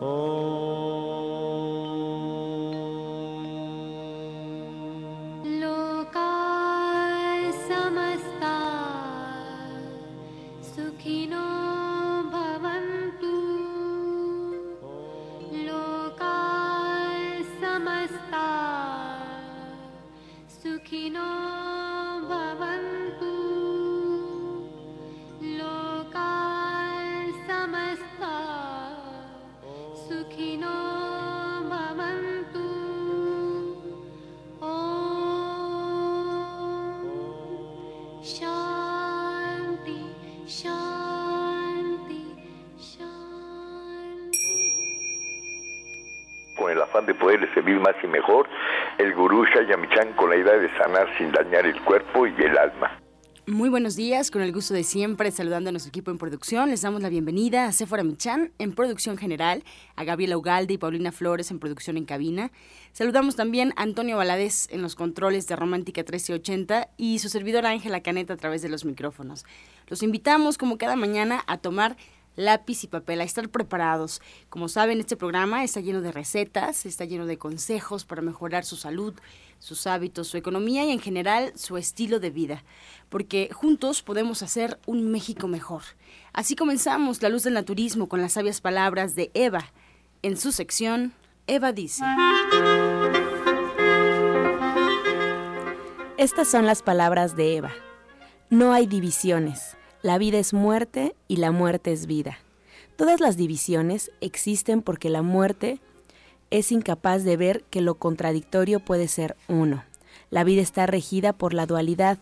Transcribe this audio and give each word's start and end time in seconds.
de 0.00 0.55
más 47.74 47.94
y 48.02 48.06
mejor, 48.06 48.48
el 48.98 49.14
gurú 49.14 49.44
Shayamichan 49.44 50.12
con 50.14 50.30
la 50.30 50.36
idea 50.36 50.56
de 50.56 50.68
sanar 50.76 51.08
sin 51.18 51.32
dañar 51.32 51.66
el 51.66 51.80
cuerpo 51.82 52.26
y 52.26 52.34
el 52.42 52.56
alma. 52.56 53.00
Muy 53.48 53.68
buenos 53.68 53.94
días, 53.94 54.32
con 54.32 54.42
el 54.42 54.52
gusto 54.52 54.74
de 54.74 54.82
siempre, 54.82 55.30
saludando 55.30 55.68
a 55.68 55.72
nuestro 55.72 55.90
equipo 55.90 56.10
en 56.10 56.18
producción. 56.18 56.68
Les 56.68 56.82
damos 56.82 57.00
la 57.00 57.08
bienvenida 57.08 57.66
a 57.66 57.72
Sephora 57.72 58.02
Michan 58.02 58.50
en 58.58 58.72
producción 58.72 59.16
general, 59.16 59.62
a 59.94 60.02
Gabriela 60.02 60.36
Ugalde 60.36 60.74
y 60.74 60.78
Paulina 60.78 61.12
Flores 61.12 61.52
en 61.52 61.60
producción 61.60 61.96
en 61.96 62.06
cabina. 62.06 62.50
Saludamos 62.90 63.36
también 63.36 63.72
a 63.76 63.84
Antonio 63.84 64.16
Valadez 64.16 64.66
en 64.72 64.82
los 64.82 64.96
controles 64.96 65.46
de 65.46 65.54
Romántica 65.54 66.00
1380 66.00 66.88
y 66.96 67.20
su 67.20 67.28
servidora 67.28 67.70
Ángela 67.70 68.00
Caneta 68.00 68.34
a 68.34 68.36
través 68.36 68.62
de 68.62 68.68
los 68.68 68.84
micrófonos. 68.84 69.46
Los 69.86 70.02
invitamos, 70.02 70.58
como 70.58 70.76
cada 70.76 70.96
mañana, 70.96 71.44
a 71.46 71.58
tomar 71.58 71.96
lápiz 72.36 72.84
y 72.84 72.86
papel, 72.86 73.20
a 73.20 73.24
estar 73.24 73.48
preparados. 73.48 74.20
Como 74.48 74.68
saben, 74.68 75.00
este 75.00 75.16
programa 75.16 75.64
está 75.64 75.80
lleno 75.80 76.02
de 76.02 76.12
recetas, 76.12 76.86
está 76.86 77.04
lleno 77.04 77.26
de 77.26 77.38
consejos 77.38 78.04
para 78.04 78.22
mejorar 78.22 78.64
su 78.64 78.76
salud, 78.76 79.14
sus 79.58 79.86
hábitos, 79.86 80.28
su 80.28 80.36
economía 80.36 80.84
y 80.84 80.92
en 80.92 81.00
general 81.00 81.52
su 81.56 81.76
estilo 81.76 82.20
de 82.20 82.30
vida, 82.30 82.62
porque 83.08 83.50
juntos 83.52 84.02
podemos 84.02 84.42
hacer 84.42 84.78
un 84.86 85.10
México 85.10 85.48
mejor. 85.48 85.82
Así 86.32 86.54
comenzamos 86.54 87.22
La 87.22 87.30
Luz 87.30 87.42
del 87.42 87.54
Naturismo 87.54 88.08
con 88.08 88.20
las 88.20 88.34
sabias 88.34 88.60
palabras 88.60 89.14
de 89.14 89.30
Eva. 89.34 89.72
En 90.22 90.36
su 90.36 90.52
sección, 90.52 91.14
Eva 91.46 91.72
dice. 91.72 92.04
Estas 96.18 96.48
son 96.48 96.66
las 96.66 96.82
palabras 96.82 97.36
de 97.36 97.56
Eva. 97.56 97.72
No 98.48 98.72
hay 98.72 98.86
divisiones 98.86 99.76
la 100.02 100.18
vida 100.18 100.38
es 100.38 100.52
muerte 100.52 101.14
y 101.28 101.36
la 101.36 101.50
muerte 101.50 101.92
es 101.92 102.06
vida. 102.06 102.38
Todas 102.96 103.20
las 103.20 103.36
divisiones 103.36 104.10
existen 104.20 104.82
porque 104.82 105.10
la 105.10 105.22
muerte 105.22 105.80
es 106.50 106.72
incapaz 106.72 107.24
de 107.24 107.36
ver 107.36 107.64
que 107.64 107.80
lo 107.80 107.96
contradictorio 107.96 108.80
puede 108.80 109.08
ser 109.08 109.36
uno. 109.48 109.84
La 110.30 110.44
vida 110.44 110.62
está 110.62 110.86
regida 110.86 111.32
por 111.32 111.54
la 111.54 111.66
dualidad. 111.66 112.18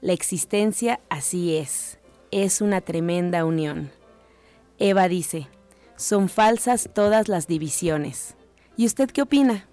La 0.00 0.12
existencia 0.12 1.00
así 1.08 1.56
es. 1.56 1.98
Es 2.30 2.60
una 2.60 2.80
tremenda 2.80 3.44
unión. 3.44 3.90
Eva 4.78 5.08
dice, 5.08 5.48
son 5.96 6.28
falsas 6.28 6.90
todas 6.92 7.28
las 7.28 7.46
divisiones. 7.46 8.34
¿Y 8.76 8.86
usted 8.86 9.10
qué 9.10 9.22
opina? 9.22 9.66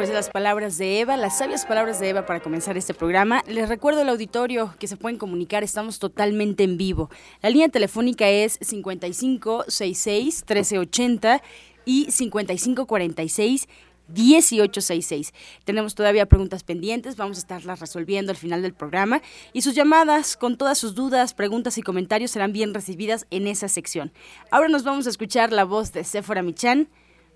De 0.00 0.14
las 0.14 0.30
palabras 0.30 0.78
de 0.78 1.00
Eva, 1.00 1.18
las 1.18 1.36
sabias 1.36 1.66
palabras 1.66 2.00
de 2.00 2.08
Eva 2.08 2.24
para 2.24 2.40
comenzar 2.40 2.78
este 2.78 2.94
programa, 2.94 3.44
les 3.46 3.68
recuerdo 3.68 4.00
al 4.00 4.08
auditorio 4.08 4.74
que 4.78 4.88
se 4.88 4.96
pueden 4.96 5.18
comunicar, 5.18 5.62
estamos 5.62 5.98
totalmente 5.98 6.64
en 6.64 6.78
vivo. 6.78 7.10
La 7.42 7.50
línea 7.50 7.68
telefónica 7.68 8.26
es 8.26 8.58
5566 8.62 10.44
1380 10.48 11.42
y 11.84 12.10
5546 12.10 13.68
1866. 14.08 15.34
Tenemos 15.64 15.94
todavía 15.94 16.24
preguntas 16.24 16.64
pendientes, 16.64 17.16
vamos 17.16 17.36
a 17.36 17.40
estarlas 17.40 17.78
resolviendo 17.78 18.32
al 18.32 18.38
final 18.38 18.62
del 18.62 18.72
programa 18.72 19.20
y 19.52 19.60
sus 19.60 19.74
llamadas 19.74 20.38
con 20.38 20.56
todas 20.56 20.78
sus 20.78 20.94
dudas, 20.94 21.34
preguntas 21.34 21.76
y 21.76 21.82
comentarios 21.82 22.30
serán 22.30 22.54
bien 22.54 22.72
recibidas 22.72 23.26
en 23.30 23.46
esa 23.46 23.68
sección. 23.68 24.12
Ahora 24.50 24.68
nos 24.68 24.82
vamos 24.82 25.06
a 25.06 25.10
escuchar 25.10 25.52
la 25.52 25.64
voz 25.64 25.92
de 25.92 26.04
Sephora 26.04 26.42
Michan 26.42 26.88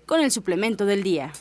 con 0.07 0.19
el 0.19 0.31
suplemento 0.31 0.87
del 0.87 1.03
día. 1.03 1.31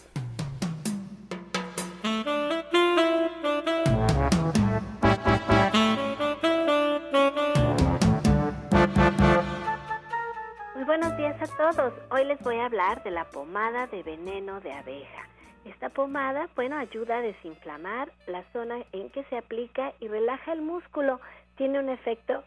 A 11.44 11.72
todos. 11.74 11.92
Hoy 12.10 12.24
les 12.24 12.40
voy 12.40 12.56
a 12.56 12.64
hablar 12.64 13.02
de 13.02 13.10
la 13.10 13.26
pomada 13.26 13.86
de 13.88 14.02
veneno 14.02 14.60
de 14.60 14.72
abeja. 14.72 15.28
Esta 15.66 15.90
pomada, 15.90 16.48
bueno, 16.56 16.78
ayuda 16.78 17.18
a 17.18 17.20
desinflamar 17.20 18.10
la 18.26 18.44
zona 18.54 18.78
en 18.92 19.10
que 19.10 19.24
se 19.24 19.36
aplica 19.36 19.92
y 20.00 20.08
relaja 20.08 20.54
el 20.54 20.62
músculo. 20.62 21.20
Tiene 21.56 21.80
un 21.80 21.90
efecto 21.90 22.44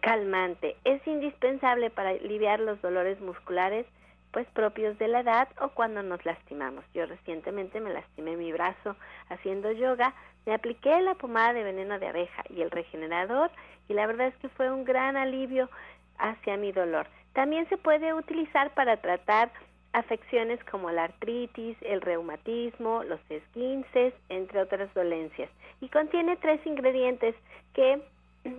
calmante. 0.00 0.74
Es 0.84 1.06
indispensable 1.06 1.90
para 1.90 2.10
aliviar 2.10 2.60
los 2.60 2.80
dolores 2.80 3.20
musculares 3.20 3.84
pues 4.32 4.46
propios 4.54 4.98
de 4.98 5.08
la 5.08 5.20
edad 5.20 5.48
o 5.60 5.68
cuando 5.70 6.02
nos 6.02 6.24
lastimamos. 6.24 6.84
Yo 6.94 7.04
recientemente 7.04 7.78
me 7.78 7.92
lastimé 7.92 8.36
mi 8.36 8.52
brazo 8.52 8.96
haciendo 9.28 9.70
yoga, 9.70 10.14
me 10.46 10.54
apliqué 10.54 10.98
la 11.02 11.14
pomada 11.14 11.52
de 11.52 11.62
veneno 11.62 11.98
de 11.98 12.08
abeja 12.08 12.42
y 12.48 12.62
el 12.62 12.70
regenerador 12.70 13.50
y 13.86 13.92
la 13.92 14.06
verdad 14.06 14.28
es 14.28 14.36
que 14.36 14.48
fue 14.48 14.72
un 14.72 14.84
gran 14.84 15.18
alivio 15.18 15.68
hacia 16.16 16.56
mi 16.56 16.72
dolor. 16.72 17.06
También 17.34 17.68
se 17.68 17.76
puede 17.76 18.14
utilizar 18.14 18.72
para 18.74 18.96
tratar 18.96 19.50
afecciones 19.92 20.58
como 20.64 20.90
la 20.90 21.04
artritis, 21.04 21.76
el 21.82 22.00
reumatismo, 22.00 23.04
los 23.04 23.20
esguinces, 23.28 24.14
entre 24.28 24.60
otras 24.60 24.92
dolencias. 24.94 25.50
Y 25.80 25.88
contiene 25.88 26.36
tres 26.36 26.64
ingredientes 26.66 27.34
que 27.74 28.02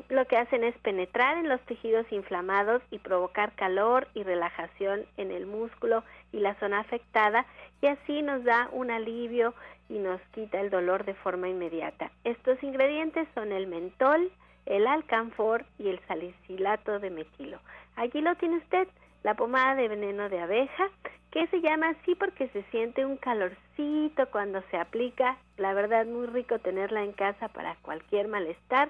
lo 0.10 0.26
que 0.26 0.38
hacen 0.38 0.64
es 0.64 0.76
penetrar 0.80 1.38
en 1.38 1.50
los 1.50 1.62
tejidos 1.62 2.06
inflamados 2.12 2.82
y 2.90 3.00
provocar 3.00 3.54
calor 3.54 4.08
y 4.14 4.24
relajación 4.24 5.06
en 5.18 5.32
el 5.32 5.46
músculo 5.46 6.04
y 6.32 6.40
la 6.40 6.56
zona 6.56 6.80
afectada 6.80 7.46
y 7.82 7.88
así 7.88 8.22
nos 8.22 8.44
da 8.44 8.70
un 8.72 8.90
alivio 8.90 9.54
y 9.90 10.00
nos 10.00 10.20
quita 10.34 10.60
el 10.60 10.70
dolor 10.70 11.06
de 11.06 11.14
forma 11.14 11.50
inmediata. 11.50 12.12
Estos 12.24 12.62
ingredientes 12.64 13.28
son 13.36 13.52
el 13.52 13.68
mentol, 13.68 14.32
el 14.66 14.88
alcanfor 14.88 15.66
y 15.78 15.90
el 15.90 16.00
salicilato 16.08 17.00
de 17.00 17.12
metilo. 17.12 17.60
Aquí 17.96 18.22
lo 18.22 18.36
tiene 18.36 18.58
usted, 18.58 18.88
la 19.24 19.36
pomada 19.36 19.76
de 19.76 19.88
veneno 19.88 20.30
de 20.30 20.40
abeja, 20.40 20.90
que 21.32 21.48
se 21.48 21.62
llama 21.62 21.90
así 21.90 22.16
porque 22.16 22.48
se 22.50 22.64
siente 22.72 23.06
un 23.06 23.18
calorcito 23.18 24.30
cuando 24.32 24.62
se 24.72 24.78
aplica. 24.78 25.38
La 25.58 25.74
verdad, 25.74 26.06
muy 26.06 26.28
rico 26.28 26.60
tenerla 26.60 27.04
en 27.04 27.12
casa 27.12 27.50
para 27.50 27.76
cualquier 27.82 28.28
malestar. 28.28 28.90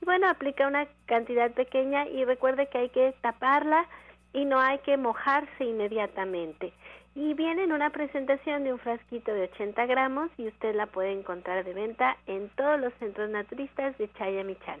Y 0.00 0.04
bueno, 0.04 0.28
aplica 0.28 0.66
una 0.66 0.86
cantidad 1.06 1.52
pequeña 1.52 2.08
y 2.08 2.24
recuerde 2.24 2.66
que 2.68 2.78
hay 2.78 2.88
que 2.88 3.14
taparla 3.20 3.86
y 4.32 4.44
no 4.44 4.58
hay 4.58 4.78
que 4.80 4.96
mojarse 4.96 5.64
inmediatamente. 5.64 6.72
Y 7.14 7.34
viene 7.34 7.62
en 7.62 7.72
una 7.72 7.90
presentación 7.90 8.64
de 8.64 8.72
un 8.72 8.80
frasquito 8.80 9.32
de 9.32 9.44
80 9.44 9.86
gramos 9.86 10.30
y 10.36 10.48
usted 10.48 10.74
la 10.74 10.86
puede 10.86 11.12
encontrar 11.12 11.64
de 11.64 11.72
venta 11.72 12.16
en 12.26 12.48
todos 12.56 12.80
los 12.80 12.92
centros 12.94 13.30
naturistas 13.30 13.96
de 13.98 14.12
Chayamichal. 14.14 14.80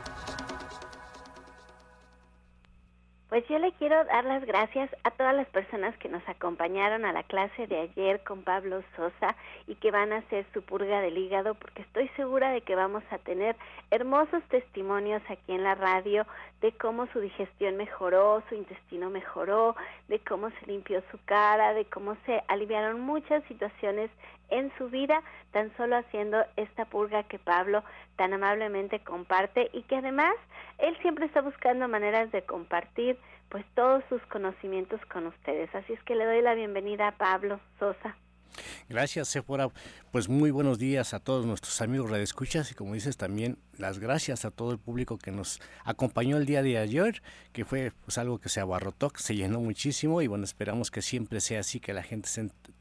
Pues 3.31 3.47
yo 3.47 3.59
le 3.59 3.71
quiero 3.71 4.03
dar 4.03 4.25
las 4.25 4.43
gracias 4.43 4.89
a 5.05 5.11
todas 5.11 5.33
las 5.33 5.47
personas 5.47 5.95
que 5.99 6.09
nos 6.09 6.21
acompañaron 6.27 7.05
a 7.05 7.13
la 7.13 7.23
clase 7.23 7.65
de 7.65 7.79
ayer 7.79 8.21
con 8.25 8.43
Pablo 8.43 8.83
Sosa 8.97 9.37
y 9.67 9.75
que 9.75 9.89
van 9.89 10.11
a 10.11 10.17
hacer 10.17 10.45
su 10.53 10.61
purga 10.61 10.99
del 10.99 11.17
hígado 11.17 11.55
porque 11.55 11.81
estoy 11.81 12.09
segura 12.17 12.51
de 12.51 12.59
que 12.59 12.75
vamos 12.75 13.03
a 13.09 13.19
tener 13.19 13.55
hermosos 13.89 14.43
testimonios 14.49 15.21
aquí 15.29 15.53
en 15.53 15.63
la 15.63 15.75
radio 15.75 16.27
de 16.59 16.73
cómo 16.73 17.07
su 17.13 17.21
digestión 17.21 17.77
mejoró, 17.77 18.43
su 18.49 18.55
intestino 18.55 19.09
mejoró, 19.09 19.77
de 20.09 20.19
cómo 20.19 20.49
se 20.49 20.65
limpió 20.65 21.01
su 21.09 21.17
cara, 21.23 21.73
de 21.73 21.85
cómo 21.85 22.17
se 22.25 22.43
aliviaron 22.49 22.99
muchas 22.99 23.45
situaciones 23.45 24.11
en 24.51 24.71
su 24.77 24.89
vida 24.89 25.23
tan 25.51 25.75
solo 25.77 25.97
haciendo 25.97 26.45
esta 26.55 26.85
purga 26.85 27.23
que 27.23 27.39
Pablo 27.39 27.83
tan 28.17 28.33
amablemente 28.33 28.99
comparte 28.99 29.69
y 29.73 29.81
que 29.83 29.95
además 29.95 30.35
él 30.77 30.95
siempre 31.01 31.25
está 31.25 31.41
buscando 31.41 31.87
maneras 31.87 32.31
de 32.31 32.43
compartir 32.43 33.17
pues 33.49 33.65
todos 33.75 34.03
sus 34.07 34.21
conocimientos 34.27 35.01
con 35.07 35.27
ustedes. 35.27 35.73
Así 35.75 35.93
es 35.93 36.03
que 36.03 36.15
le 36.15 36.25
doy 36.25 36.41
la 36.41 36.53
bienvenida 36.53 37.09
a 37.09 37.17
Pablo 37.17 37.59
Sosa. 37.79 38.15
Gracias, 38.89 39.27
Sephora. 39.27 39.69
Pues 40.11 40.27
muy 40.27 40.51
buenos 40.51 40.77
días 40.77 41.13
a 41.13 41.19
todos 41.19 41.45
nuestros 41.45 41.81
amigos 41.81 42.09
redescuchas 42.09 42.69
y 42.71 42.75
como 42.75 42.93
dices 42.93 43.15
también 43.15 43.57
las 43.77 43.97
gracias 43.97 44.43
a 44.43 44.51
todo 44.51 44.71
el 44.71 44.77
público 44.77 45.17
que 45.17 45.31
nos 45.31 45.61
acompañó 45.85 46.35
el 46.35 46.45
día 46.45 46.61
de 46.61 46.77
ayer, 46.77 47.21
que 47.53 47.63
fue 47.63 47.93
pues 48.03 48.17
algo 48.17 48.37
que 48.37 48.49
se 48.49 48.59
abarrotó, 48.59 49.09
que 49.09 49.21
se 49.21 49.35
llenó 49.35 49.61
muchísimo 49.61 50.21
y 50.21 50.27
bueno, 50.27 50.43
esperamos 50.43 50.91
que 50.91 51.01
siempre 51.01 51.39
sea 51.39 51.61
así, 51.61 51.79
que 51.79 51.93
la 51.93 52.03
gente 52.03 52.29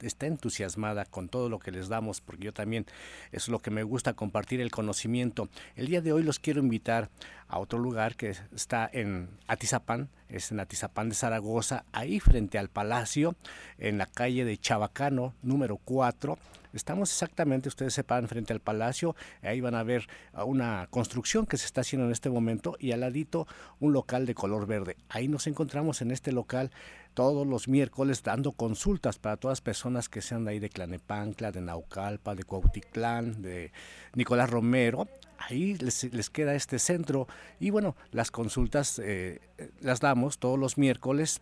esté 0.01 0.27
entusiasmada 0.27 1.05
con 1.05 1.29
todo 1.29 1.49
lo 1.49 1.61
que 1.61 1.71
les 1.71 1.89
damos, 1.89 2.21
porque 2.21 2.47
yo 2.47 2.53
también 2.53 2.87
es 3.31 3.49
lo 3.49 3.61
que 3.61 3.71
me 3.71 3.85
gusta 3.85 4.15
compartir 4.15 4.61
el 4.61 4.73
conocimiento. 4.73 5.49
El 5.77 5.87
día 5.87 6.01
de 6.01 6.13
hoy 6.13 6.25
los 6.25 6.41
quiero 6.41 6.61
invitar 6.61 7.11
a 7.51 7.59
otro 7.59 7.79
lugar 7.79 8.17
que 8.17 8.35
está 8.55 8.89
en 8.93 9.29
Atizapán, 9.49 10.09
es 10.29 10.53
en 10.53 10.61
Atizapán 10.61 11.09
de 11.09 11.17
Zaragoza, 11.17 11.85
ahí 11.93 12.21
frente 12.21 12.59
al 12.59 12.69
Palacio, 12.69 13.35
en 13.79 13.99
la 13.99 14.07
calle 14.07 14.45
de 14.45 14.57
Chabacano, 14.57 15.35
número 15.43 15.77
4. 15.77 16.39
Estamos 16.73 17.11
exactamente, 17.11 17.69
ustedes 17.69 17.93
se 17.93 18.05
paran 18.05 18.29
frente 18.29 18.53
al 18.53 18.61
palacio, 18.61 19.17
ahí 19.43 19.61
van 19.61 19.75
a 19.75 19.83
ver 19.83 20.07
una 20.45 20.87
construcción 20.89 21.45
que 21.45 21.57
se 21.57 21.67
está 21.67 21.81
haciendo 21.81 22.07
en 22.07 22.13
este 22.13 22.31
momento 22.31 22.77
y 22.79 22.93
al 22.93 23.01
ladito 23.01 23.49
un 23.81 23.93
local 23.93 24.25
de 24.25 24.37
color 24.37 24.69
verde. 24.69 24.97
Ahí 25.09 25.27
nos 25.27 25.49
encontramos 25.49 26.01
en 26.01 26.13
este 26.13 26.31
local 26.31 26.71
todos 27.15 27.45
los 27.45 27.67
miércoles 27.67 28.23
dando 28.23 28.53
consultas 28.53 29.19
para 29.19 29.37
todas 29.37 29.59
las 29.59 29.63
personas 29.63 30.09
que 30.09 30.23
sean 30.23 30.45
de 30.45 30.53
ahí 30.53 30.59
de 30.61 30.69
Clanepancla, 30.69 31.51
de 31.51 31.61
Naucalpa, 31.61 32.37
de 32.37 32.45
Cuautitlán, 32.45 33.43
de 33.43 33.73
Nicolás 34.15 34.49
Romero. 34.49 35.09
Ahí 35.49 35.75
les, 35.79 36.31
queda 36.31 36.55
este 36.55 36.79
centro. 36.79 37.27
Y 37.59 37.71
bueno, 37.71 37.97
las 38.13 38.31
consultas 38.31 39.01
eh, 39.03 39.41
las 39.81 40.01
damos 40.01 40.39
todos 40.39 40.59
los 40.59 40.77
miércoles 40.79 41.41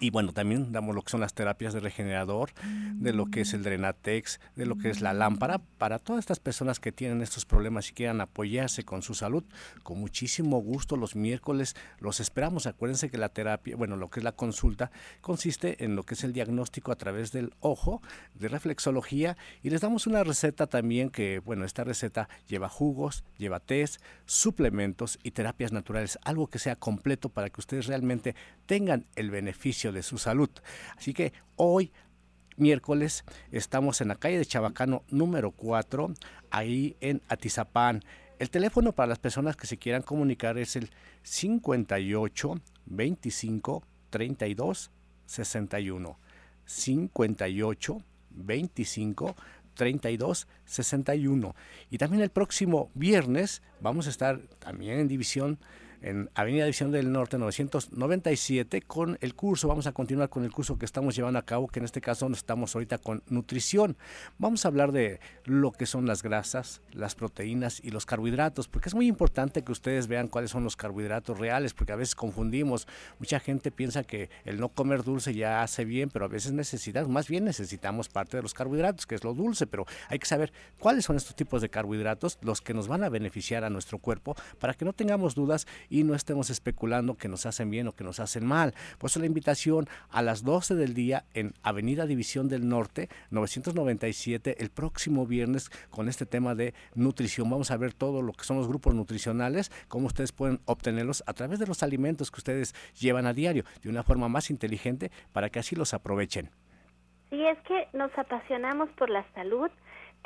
y 0.00 0.10
bueno, 0.10 0.32
también 0.32 0.72
damos 0.72 0.94
lo 0.94 1.02
que 1.02 1.10
son 1.10 1.20
las 1.20 1.34
terapias 1.34 1.72
de 1.72 1.80
regenerador, 1.80 2.50
de 2.94 3.12
lo 3.12 3.26
que 3.26 3.42
es 3.42 3.54
el 3.54 3.62
Drenatex, 3.62 4.40
de 4.54 4.66
lo 4.66 4.76
que 4.76 4.90
es 4.90 5.00
la 5.00 5.12
lámpara, 5.12 5.60
para 5.78 5.98
todas 5.98 6.20
estas 6.20 6.40
personas 6.40 6.80
que 6.80 6.92
tienen 6.92 7.22
estos 7.22 7.44
problemas 7.44 7.90
y 7.90 7.94
quieran 7.94 8.20
apoyarse 8.20 8.84
con 8.84 9.02
su 9.02 9.14
salud, 9.14 9.44
con 9.82 9.98
muchísimo 9.98 10.58
gusto 10.58 10.96
los 10.96 11.16
miércoles 11.16 11.76
los 11.98 12.20
esperamos. 12.20 12.66
Acuérdense 12.66 13.10
que 13.10 13.18
la 13.18 13.28
terapia, 13.28 13.76
bueno, 13.76 13.96
lo 13.96 14.10
que 14.10 14.20
es 14.20 14.24
la 14.24 14.32
consulta, 14.32 14.90
consiste 15.20 15.84
en 15.84 15.96
lo 15.96 16.02
que 16.04 16.14
es 16.14 16.24
el 16.24 16.32
diagnóstico 16.32 16.92
a 16.92 16.96
través 16.96 17.32
del 17.32 17.52
ojo, 17.60 18.02
de 18.34 18.48
reflexología, 18.48 19.36
y 19.62 19.70
les 19.70 19.80
damos 19.80 20.06
una 20.06 20.24
receta 20.24 20.66
también 20.66 21.10
que, 21.10 21.38
bueno, 21.40 21.64
esta 21.64 21.84
receta 21.84 22.28
lleva 22.48 22.68
jugos, 22.68 23.24
lleva 23.38 23.60
test, 23.60 24.02
suplementos 24.24 25.18
y 25.22 25.32
terapias 25.32 25.72
naturales, 25.72 26.18
algo 26.24 26.48
que 26.48 26.58
sea 26.58 26.76
completo 26.76 27.28
para 27.28 27.50
que 27.50 27.60
ustedes 27.60 27.86
realmente 27.86 28.34
tengan 28.66 29.06
el 29.14 29.30
beneficio 29.30 29.75
de 29.84 30.02
su 30.02 30.18
salud. 30.18 30.50
Así 30.96 31.12
que 31.12 31.32
hoy 31.56 31.92
miércoles 32.56 33.24
estamos 33.52 34.00
en 34.00 34.08
la 34.08 34.16
calle 34.16 34.38
de 34.38 34.46
Chabacano 34.46 35.04
número 35.10 35.50
4, 35.50 36.12
ahí 36.50 36.96
en 37.00 37.22
Atizapán. 37.28 38.02
El 38.38 38.50
teléfono 38.50 38.92
para 38.92 39.08
las 39.08 39.18
personas 39.18 39.56
que 39.56 39.66
se 39.66 39.76
quieran 39.78 40.02
comunicar 40.02 40.58
es 40.58 40.76
el 40.76 40.90
58 41.22 42.60
25 42.86 43.82
32 44.10 44.90
61. 45.26 46.18
58 46.64 48.02
25 48.30 49.36
32 49.74 50.48
61. 50.64 51.54
Y 51.90 51.98
también 51.98 52.22
el 52.22 52.30
próximo 52.30 52.90
viernes 52.94 53.62
vamos 53.80 54.06
a 54.06 54.10
estar 54.10 54.38
también 54.58 54.98
en 54.98 55.08
división 55.08 55.58
en 56.02 56.30
Avenida 56.34 56.64
División 56.64 56.90
del 56.90 57.12
Norte 57.12 57.38
997 57.38 58.82
con 58.82 59.18
el 59.20 59.34
curso. 59.34 59.68
Vamos 59.68 59.86
a 59.86 59.92
continuar 59.92 60.28
con 60.28 60.44
el 60.44 60.52
curso 60.52 60.78
que 60.78 60.84
estamos 60.84 61.16
llevando 61.16 61.38
a 61.38 61.42
cabo, 61.42 61.68
que 61.68 61.78
en 61.78 61.84
este 61.84 62.00
caso 62.00 62.26
estamos 62.32 62.74
ahorita 62.74 62.98
con 62.98 63.22
nutrición. 63.28 63.96
Vamos 64.38 64.64
a 64.64 64.68
hablar 64.68 64.92
de 64.92 65.20
lo 65.44 65.72
que 65.72 65.86
son 65.86 66.06
las 66.06 66.22
grasas, 66.22 66.82
las 66.92 67.14
proteínas 67.14 67.80
y 67.82 67.90
los 67.90 68.06
carbohidratos, 68.06 68.68
porque 68.68 68.88
es 68.88 68.94
muy 68.94 69.06
importante 69.06 69.62
que 69.62 69.72
ustedes 69.72 70.06
vean 70.06 70.28
cuáles 70.28 70.50
son 70.50 70.64
los 70.64 70.76
carbohidratos 70.76 71.38
reales, 71.38 71.74
porque 71.74 71.92
a 71.92 71.96
veces 71.96 72.14
confundimos. 72.14 72.86
Mucha 73.18 73.40
gente 73.40 73.70
piensa 73.70 74.04
que 74.04 74.30
el 74.44 74.60
no 74.60 74.68
comer 74.68 75.02
dulce 75.02 75.34
ya 75.34 75.62
hace 75.62 75.84
bien, 75.84 76.10
pero 76.10 76.24
a 76.24 76.28
veces 76.28 76.52
necesitamos, 76.52 77.08
más 77.10 77.28
bien 77.28 77.44
necesitamos 77.44 78.08
parte 78.08 78.36
de 78.36 78.42
los 78.42 78.54
carbohidratos, 78.54 79.06
que 79.06 79.14
es 79.14 79.24
lo 79.24 79.34
dulce, 79.34 79.66
pero 79.66 79.86
hay 80.08 80.18
que 80.18 80.26
saber 80.26 80.52
cuáles 80.78 81.04
son 81.04 81.16
estos 81.16 81.36
tipos 81.36 81.62
de 81.62 81.68
carbohidratos, 81.68 82.38
los 82.42 82.60
que 82.60 82.74
nos 82.74 82.88
van 82.88 83.04
a 83.04 83.08
beneficiar 83.08 83.64
a 83.64 83.70
nuestro 83.70 83.98
cuerpo, 83.98 84.34
para 84.58 84.74
que 84.74 84.84
no 84.84 84.92
tengamos 84.92 85.34
dudas 85.34 85.66
y 85.88 86.04
no 86.04 86.14
estemos 86.14 86.50
especulando 86.50 87.16
que 87.16 87.28
nos 87.28 87.46
hacen 87.46 87.70
bien 87.70 87.88
o 87.88 87.92
que 87.92 88.04
nos 88.04 88.20
hacen 88.20 88.46
mal. 88.46 88.74
Por 88.98 89.10
eso 89.10 89.20
la 89.20 89.26
invitación 89.26 89.88
a 90.10 90.22
las 90.22 90.44
12 90.44 90.74
del 90.74 90.94
día 90.94 91.24
en 91.34 91.54
Avenida 91.62 92.06
División 92.06 92.48
del 92.48 92.68
Norte, 92.68 93.08
997, 93.30 94.56
el 94.62 94.70
próximo 94.70 95.26
viernes 95.26 95.70
con 95.90 96.08
este 96.08 96.26
tema 96.26 96.54
de 96.54 96.74
nutrición. 96.94 97.50
Vamos 97.50 97.70
a 97.70 97.76
ver 97.76 97.94
todo 97.94 98.22
lo 98.22 98.32
que 98.32 98.44
son 98.44 98.56
los 98.58 98.68
grupos 98.68 98.94
nutricionales, 98.94 99.70
cómo 99.88 100.06
ustedes 100.06 100.32
pueden 100.32 100.60
obtenerlos 100.64 101.22
a 101.26 101.32
través 101.32 101.58
de 101.58 101.66
los 101.66 101.82
alimentos 101.82 102.30
que 102.30 102.38
ustedes 102.38 102.74
llevan 102.98 103.26
a 103.26 103.32
diario, 103.32 103.64
de 103.82 103.88
una 103.88 104.02
forma 104.02 104.28
más 104.28 104.50
inteligente 104.50 105.10
para 105.32 105.50
que 105.50 105.58
así 105.58 105.76
los 105.76 105.94
aprovechen. 105.94 106.50
Sí, 107.30 107.44
es 107.44 107.58
que 107.62 107.88
nos 107.92 108.16
apasionamos 108.16 108.88
por 108.90 109.10
la 109.10 109.26
salud 109.34 109.70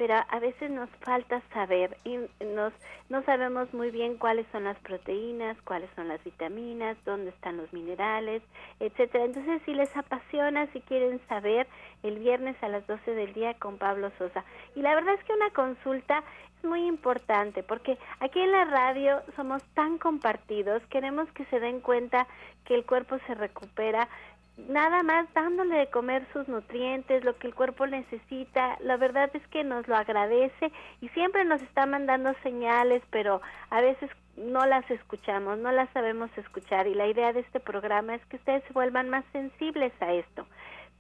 pero 0.00 0.14
a 0.14 0.38
veces 0.38 0.71
nos 0.71 0.88
falta 1.00 1.42
saber 1.52 1.95
y 2.04 2.16
nos, 2.42 2.73
no 3.11 3.23
sabemos 3.25 3.75
muy 3.75 3.90
bien 3.90 4.16
cuáles 4.16 4.47
son 4.50 4.64
las 4.64 4.78
proteínas, 4.78 5.61
cuáles 5.64 5.90
son 5.95 6.09
las 6.09 6.25
vitaminas, 6.25 6.97
dónde 7.04 7.28
están 7.28 7.59
los 7.59 7.71
minerales, 7.75 8.42
etcétera. 8.80 9.26
Entonces, 9.26 9.61
si 9.66 9.75
les 9.75 9.95
apasiona, 9.95 10.69
si 10.69 10.80
quieren 10.80 11.21
saber, 11.28 11.66
el 12.02 12.19
viernes 12.19 12.57
a 12.62 12.69
las 12.69 12.87
12 12.87 13.11
del 13.14 13.35
día 13.35 13.52
con 13.59 13.76
Pablo 13.76 14.11
Sosa. 14.16 14.42
Y 14.75 14.80
la 14.80 14.95
verdad 14.95 15.12
es 15.12 15.25
que 15.25 15.35
una 15.35 15.50
consulta 15.50 16.25
es 16.57 16.64
muy 16.64 16.87
importante 16.87 17.62
porque 17.62 17.99
aquí 18.21 18.40
en 18.40 18.52
la 18.52 18.64
radio 18.64 19.21
somos 19.37 19.62
tan 19.75 19.99
compartidos, 19.99 20.83
queremos 20.88 21.30
que 21.33 21.45
se 21.45 21.61
den 21.61 21.80
cuenta 21.80 22.26
que 22.64 22.75
el 22.75 22.87
cuerpo 22.87 23.19
se 23.26 23.35
recupera 23.35 24.09
nada 24.57 25.02
más 25.02 25.33
dándole 25.35 25.76
de 25.76 25.87
comer 25.88 26.26
sus 26.33 26.47
nutrientes, 26.49 27.25
lo 27.25 27.37
que 27.38 27.47
el 27.47 27.54
cuerpo 27.54 27.87
necesita. 27.87 28.76
La 28.80 28.97
verdad 28.97 29.30
es 29.35 29.47
que 29.49 29.64
nos 29.64 29.87
lo 29.88 29.97
agradece 29.97 30.73
y 31.00 31.09
siempre 31.11 31.45
nos 31.45 31.62
está 31.62 31.87
mandando 31.87 32.35
señales, 32.42 33.02
pero 33.11 33.40
a 33.71 33.80
veces 33.80 34.11
no 34.37 34.66
las 34.66 34.88
escuchamos, 34.90 35.59
no 35.59 35.73
las 35.73 35.90
sabemos 35.90 36.30
escuchar 36.37 36.87
y 36.87 36.95
la 36.95 37.07
idea 37.07 37.33
de 37.33 37.40
este 37.40 37.61
programa 37.61 38.14
es 38.14 38.25
que 38.26 38.37
ustedes 38.37 38.64
se 38.64 38.73
vuelvan 38.73 39.09
más 39.09 39.25
sensibles 39.33 39.92
a 40.00 40.12
esto. 40.12 40.47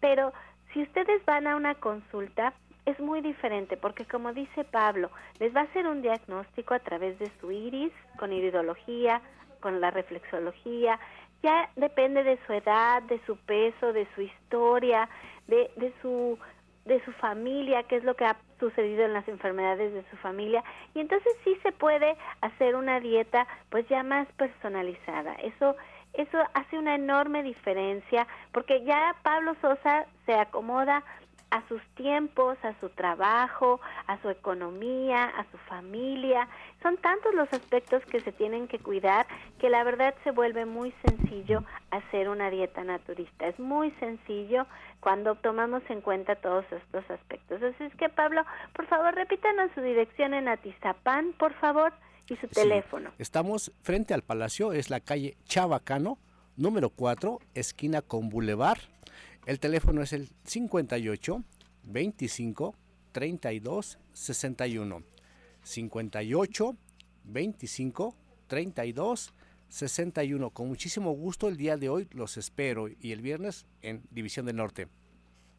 Pero 0.00 0.32
si 0.72 0.82
ustedes 0.82 1.24
van 1.24 1.46
a 1.46 1.56
una 1.56 1.74
consulta, 1.74 2.52
es 2.86 2.98
muy 2.98 3.20
diferente 3.20 3.76
porque 3.76 4.04
como 4.04 4.32
dice 4.32 4.64
Pablo, 4.64 5.10
les 5.38 5.54
va 5.54 5.60
a 5.60 5.64
hacer 5.64 5.86
un 5.86 6.02
diagnóstico 6.02 6.74
a 6.74 6.80
través 6.80 7.18
de 7.18 7.30
su 7.40 7.50
iris, 7.50 7.92
con 8.18 8.32
iridología, 8.32 9.20
con 9.60 9.80
la 9.80 9.90
reflexología, 9.90 10.98
ya 11.42 11.70
depende 11.76 12.22
de 12.22 12.38
su 12.46 12.52
edad, 12.52 13.02
de 13.02 13.20
su 13.26 13.36
peso, 13.36 13.92
de 13.92 14.06
su 14.14 14.22
historia, 14.22 15.08
de, 15.46 15.70
de 15.76 15.92
su 16.02 16.38
de 16.86 17.04
su 17.04 17.12
familia, 17.12 17.82
qué 17.84 17.96
es 17.96 18.04
lo 18.04 18.16
que 18.16 18.24
ha 18.24 18.36
sucedido 18.58 19.04
en 19.04 19.12
las 19.12 19.28
enfermedades 19.28 19.92
de 19.92 20.02
su 20.10 20.16
familia 20.16 20.64
y 20.94 21.00
entonces 21.00 21.32
sí 21.44 21.56
se 21.62 21.72
puede 21.72 22.16
hacer 22.40 22.74
una 22.74 23.00
dieta 23.00 23.46
pues 23.68 23.86
ya 23.88 24.02
más 24.02 24.26
personalizada. 24.32 25.34
Eso 25.34 25.76
eso 26.14 26.38
hace 26.54 26.78
una 26.78 26.96
enorme 26.96 27.42
diferencia 27.42 28.26
porque 28.52 28.82
ya 28.84 29.14
Pablo 29.22 29.54
Sosa 29.60 30.06
se 30.26 30.34
acomoda 30.34 31.04
a 31.50 31.66
sus 31.68 31.82
tiempos, 31.94 32.56
a 32.62 32.78
su 32.80 32.88
trabajo, 32.90 33.80
a 34.06 34.20
su 34.22 34.30
economía, 34.30 35.24
a 35.24 35.44
su 35.50 35.58
familia. 35.68 36.48
Son 36.82 36.96
tantos 36.98 37.34
los 37.34 37.52
aspectos 37.52 38.04
que 38.06 38.20
se 38.20 38.32
tienen 38.32 38.68
que 38.68 38.78
cuidar 38.78 39.26
que 39.58 39.68
la 39.68 39.84
verdad 39.84 40.14
se 40.24 40.30
vuelve 40.30 40.64
muy 40.64 40.94
sencillo 41.04 41.64
hacer 41.90 42.28
una 42.28 42.50
dieta 42.50 42.84
naturista. 42.84 43.48
Es 43.48 43.58
muy 43.58 43.90
sencillo 43.92 44.66
cuando 45.00 45.34
tomamos 45.34 45.82
en 45.88 46.00
cuenta 46.00 46.36
todos 46.36 46.64
estos 46.70 47.08
aspectos. 47.10 47.62
Así 47.62 47.84
es 47.84 47.94
que 47.96 48.08
Pablo, 48.08 48.44
por 48.74 48.86
favor, 48.86 49.14
repítanos 49.14 49.70
su 49.74 49.80
dirección 49.80 50.34
en 50.34 50.48
Atizapán, 50.48 51.32
por 51.38 51.52
favor, 51.54 51.92
y 52.28 52.36
su 52.36 52.46
teléfono. 52.46 53.10
Estamos 53.18 53.72
frente 53.82 54.14
al 54.14 54.22
Palacio, 54.22 54.72
es 54.72 54.88
la 54.88 55.00
calle 55.00 55.36
Chabacano, 55.46 56.18
número 56.56 56.90
4, 56.90 57.40
esquina 57.54 58.02
con 58.02 58.28
Boulevard 58.28 58.78
el 59.50 59.58
teléfono 59.58 60.00
es 60.00 60.12
el 60.12 60.28
58 60.44 61.42
25 61.82 62.74
32 63.10 63.98
61. 64.12 65.02
58 65.64 66.76
25 67.24 68.14
32 68.46 69.34
61. 69.68 70.50
Con 70.50 70.68
muchísimo 70.68 71.10
gusto 71.10 71.48
el 71.48 71.56
día 71.56 71.76
de 71.76 71.88
hoy 71.88 72.08
los 72.12 72.36
espero 72.36 72.86
y 72.86 73.10
el 73.10 73.22
viernes 73.22 73.66
en 73.82 74.04
División 74.12 74.46
del 74.46 74.54
Norte. 74.54 74.86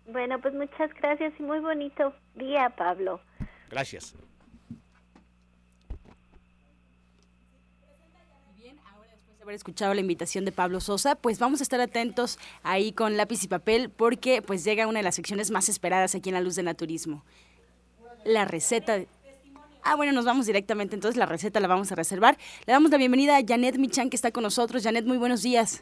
Bueno, 0.08 0.40
pues 0.40 0.54
muchas 0.54 0.90
gracias 0.94 1.34
y 1.38 1.44
muy 1.44 1.60
bonito 1.60 2.14
día, 2.36 2.74
Pablo. 2.78 3.20
Gracias. 3.70 4.16
Haber 9.42 9.56
escuchado 9.56 9.94
la 9.94 10.02
invitación 10.02 10.46
de 10.46 10.52
Pablo 10.52 10.80
Sosa, 10.80 11.16
pues 11.16 11.40
vamos 11.40 11.62
a 11.62 11.64
estar 11.64 11.82
atentos 11.82 12.38
ahí 12.64 12.92
con 12.92 13.18
lápiz 13.18 13.44
y 13.44 13.48
papel 13.48 13.90
porque 13.90 14.42
pues 14.42 14.64
llega 14.64 14.88
una 14.88 15.00
de 15.00 15.04
las 15.04 15.16
secciones 15.16 15.50
más 15.50 15.68
esperadas 15.68 16.14
aquí 16.14 16.30
en 16.30 16.36
La 16.36 16.42
Luz 16.42 16.56
de 16.56 16.64
Naturismo. 16.64 17.24
La 18.24 18.46
receta 18.46 19.00
Ah, 19.84 19.96
bueno, 19.96 20.12
nos 20.12 20.26
vamos 20.26 20.46
directamente, 20.46 20.94
entonces 20.94 21.18
la 21.18 21.26
receta 21.26 21.60
la 21.60 21.68
vamos 21.68 21.92
a 21.92 21.96
reservar. 21.96 22.38
Le 22.68 22.74
damos 22.74 22.92
la 22.92 22.98
bienvenida 22.98 23.36
a 23.36 23.42
Janet 23.44 23.78
Michan 23.78 24.12
que 24.12 24.16
está 24.16 24.30
con 24.30 24.44
nosotros. 24.44 24.84
Janet, 24.84 25.06
muy 25.06 25.18
buenos 25.18 25.42
días. 25.42 25.82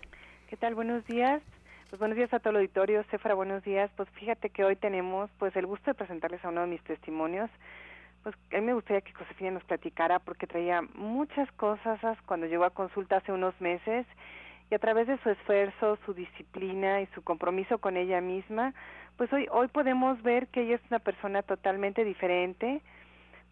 ¿Qué 0.49 0.55
tal? 0.55 0.73
Buenos 0.73 1.05
días. 1.05 1.41
Pues 1.89 1.99
buenos 1.99 2.15
días 2.15 2.33
a 2.33 2.39
todo 2.39 2.51
el 2.51 2.57
auditorio. 2.57 3.03
Cefra, 3.11 3.33
buenos 3.33 3.61
días. 3.63 3.91
Pues 3.97 4.07
fíjate 4.11 4.51
que 4.51 4.63
hoy 4.63 4.77
tenemos 4.77 5.29
pues 5.37 5.53
el 5.57 5.65
gusto 5.65 5.91
de 5.91 5.95
presentarles 5.95 6.45
a 6.45 6.47
uno 6.47 6.61
de 6.61 6.67
mis 6.67 6.83
testimonios 6.83 7.49
pues 8.23 8.35
a 8.51 8.55
mí 8.55 8.61
me 8.61 8.73
gustaría 8.73 9.01
que 9.01 9.13
Josefina 9.13 9.51
nos 9.51 9.63
platicara 9.63 10.19
porque 10.19 10.47
traía 10.47 10.81
muchas 10.95 11.51
cosas 11.53 11.99
cuando 12.25 12.47
llegó 12.47 12.65
a 12.65 12.69
consulta 12.71 13.17
hace 13.17 13.31
unos 13.31 13.59
meses 13.61 14.05
y 14.69 14.75
a 14.75 14.79
través 14.79 15.07
de 15.07 15.17
su 15.19 15.29
esfuerzo, 15.29 15.97
su 16.05 16.13
disciplina 16.13 17.01
y 17.01 17.07
su 17.07 17.23
compromiso 17.23 17.79
con 17.79 17.97
ella 17.97 18.21
misma, 18.21 18.73
pues 19.17 19.31
hoy 19.33 19.47
hoy 19.51 19.67
podemos 19.67 20.21
ver 20.21 20.47
que 20.47 20.61
ella 20.61 20.75
es 20.75 20.81
una 20.89 20.99
persona 20.99 21.41
totalmente 21.41 22.03
diferente, 22.03 22.81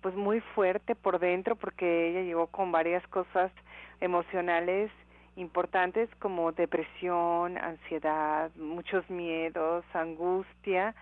pues 0.01 0.15
muy 0.15 0.41
fuerte 0.53 0.95
por 0.95 1.19
dentro 1.19 1.55
porque 1.55 2.09
ella 2.09 2.21
llegó 2.21 2.47
con 2.47 2.71
varias 2.71 3.05
cosas 3.07 3.51
emocionales 3.99 4.91
importantes 5.35 6.09
como 6.19 6.51
depresión, 6.51 7.57
ansiedad, 7.57 8.51
muchos 8.55 9.09
miedos, 9.09 9.85
angustia 9.93 10.95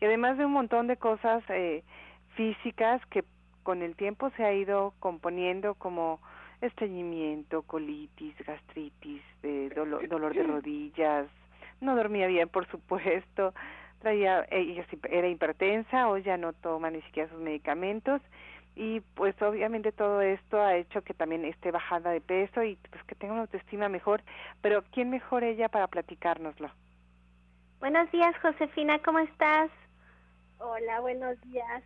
y 0.00 0.04
además 0.04 0.36
de 0.38 0.46
un 0.46 0.52
montón 0.52 0.86
de 0.86 0.96
cosas 0.96 1.42
eh, 1.48 1.82
físicas 2.34 3.04
que 3.06 3.24
con 3.62 3.82
el 3.82 3.96
tiempo 3.96 4.30
se 4.36 4.44
ha 4.44 4.52
ido 4.52 4.92
componiendo 5.00 5.74
como 5.74 6.20
estreñimiento, 6.60 7.62
colitis, 7.62 8.36
gastritis, 8.46 9.22
de 9.42 9.70
dolor, 9.70 10.08
dolor 10.08 10.34
de 10.34 10.42
rodillas, 10.42 11.26
no 11.80 11.96
dormía 11.96 12.26
bien, 12.26 12.48
por 12.48 12.66
supuesto, 12.68 13.54
traía, 14.00 14.46
ella 14.50 14.86
era 15.10 15.28
hipertensa, 15.28 16.08
o 16.08 16.18
ya 16.18 16.36
no 16.36 16.52
toma 16.52 16.90
ni 16.90 17.02
siquiera 17.02 17.28
sus 17.28 17.40
medicamentos, 17.40 18.20
y 18.76 19.00
pues 19.14 19.40
obviamente 19.40 19.92
todo 19.92 20.20
esto 20.20 20.60
ha 20.60 20.76
hecho 20.76 21.02
que 21.02 21.14
también 21.14 21.44
esté 21.44 21.70
bajada 21.70 22.10
de 22.10 22.20
peso 22.20 22.62
y 22.62 22.76
pues 22.90 23.02
que 23.04 23.14
tenga 23.14 23.34
una 23.34 23.42
autoestima 23.42 23.88
mejor, 23.88 24.22
pero 24.62 24.82
¿quién 24.90 25.10
mejor 25.10 25.44
ella 25.44 25.68
para 25.68 25.86
platicárnoslo? 25.86 26.70
Buenos 27.80 28.10
días, 28.10 28.34
Josefina, 28.40 28.98
¿cómo 29.00 29.20
estás? 29.20 29.70
Hola, 30.58 31.00
buenos 31.00 31.40
días. 31.42 31.82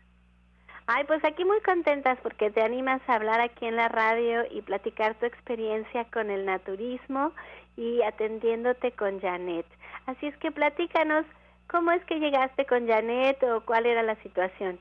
Ay, 0.90 1.04
pues 1.04 1.22
aquí 1.22 1.44
muy 1.44 1.60
contentas 1.60 2.18
porque 2.22 2.50
te 2.50 2.62
animas 2.62 3.02
a 3.06 3.16
hablar 3.16 3.42
aquí 3.42 3.66
en 3.66 3.76
la 3.76 3.88
radio 3.88 4.44
y 4.50 4.62
platicar 4.62 5.14
tu 5.16 5.26
experiencia 5.26 6.06
con 6.06 6.30
el 6.30 6.46
naturismo 6.46 7.32
y 7.76 8.00
atendiéndote 8.00 8.92
con 8.92 9.20
Janet. 9.20 9.66
Así 10.06 10.28
es 10.28 10.36
que 10.38 10.50
platícanos 10.50 11.26
cómo 11.68 11.90
es 11.90 12.02
que 12.06 12.18
llegaste 12.18 12.64
con 12.64 12.88
Janet 12.88 13.42
o 13.42 13.66
cuál 13.66 13.84
era 13.84 14.02
la 14.02 14.16
situación. 14.22 14.80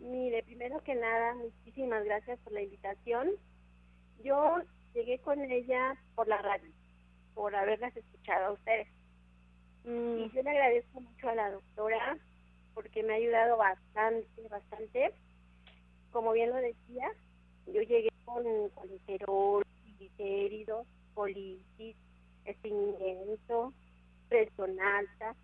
Mire, 0.00 0.42
primero 0.42 0.80
que 0.84 0.94
nada, 0.94 1.34
muchísimas 1.36 2.04
gracias 2.04 2.38
por 2.40 2.52
la 2.52 2.60
invitación. 2.60 3.30
Yo 4.22 4.58
llegué 4.92 5.18
con 5.20 5.40
ella 5.50 5.96
por 6.14 6.28
la 6.28 6.42
radio, 6.42 6.70
por 7.34 7.56
haberlas 7.56 7.96
escuchado 7.96 8.48
a 8.48 8.52
ustedes. 8.52 8.88
Mm. 9.84 10.18
Y 10.18 10.30
yo 10.32 10.42
le 10.42 10.50
agradezco 10.50 11.00
mucho 11.00 11.30
a 11.30 11.34
la 11.34 11.52
doctora 11.52 12.18
porque 12.76 13.02
me 13.02 13.14
ha 13.14 13.16
ayudado 13.16 13.56
bastante, 13.56 14.48
bastante. 14.50 15.14
Como 16.12 16.32
bien 16.32 16.50
lo 16.50 16.56
decía, 16.56 17.10
yo 17.66 17.80
llegué 17.80 18.10
con 18.26 18.44
colesterol, 18.74 19.64
triglicéridos, 19.82 20.86
colitis, 21.14 21.96
estreñimiento, 22.44 23.72
presión 24.28 24.78
alta, 24.78 25.34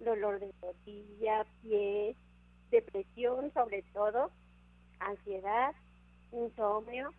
dolor 0.00 0.40
de 0.40 0.52
rodilla, 0.60 1.46
pie, 1.62 2.16
depresión 2.72 3.52
sobre 3.54 3.82
todo, 3.94 4.32
ansiedad, 4.98 5.74
insomnio, 6.32 7.14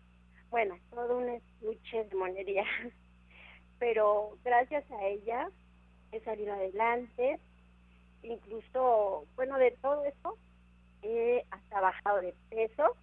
bueno, 0.50 0.76
todo 0.90 1.16
un 1.16 1.30
estuche 1.30 2.04
de 2.04 2.16
monería. 2.16 2.64
Pero 3.78 4.36
gracias 4.44 4.84
a 4.90 5.06
ella 5.06 5.50
he 6.12 6.20
salido 6.20 6.52
adelante, 6.52 7.40
incluso, 8.24 9.26
bueno, 9.36 9.58
de 9.58 9.72
todo 9.82 10.04
eso, 10.04 10.38
he 11.02 11.44
hasta 11.50 11.80
bajado 11.80 12.20
de 12.20 12.34
peso 12.50 12.96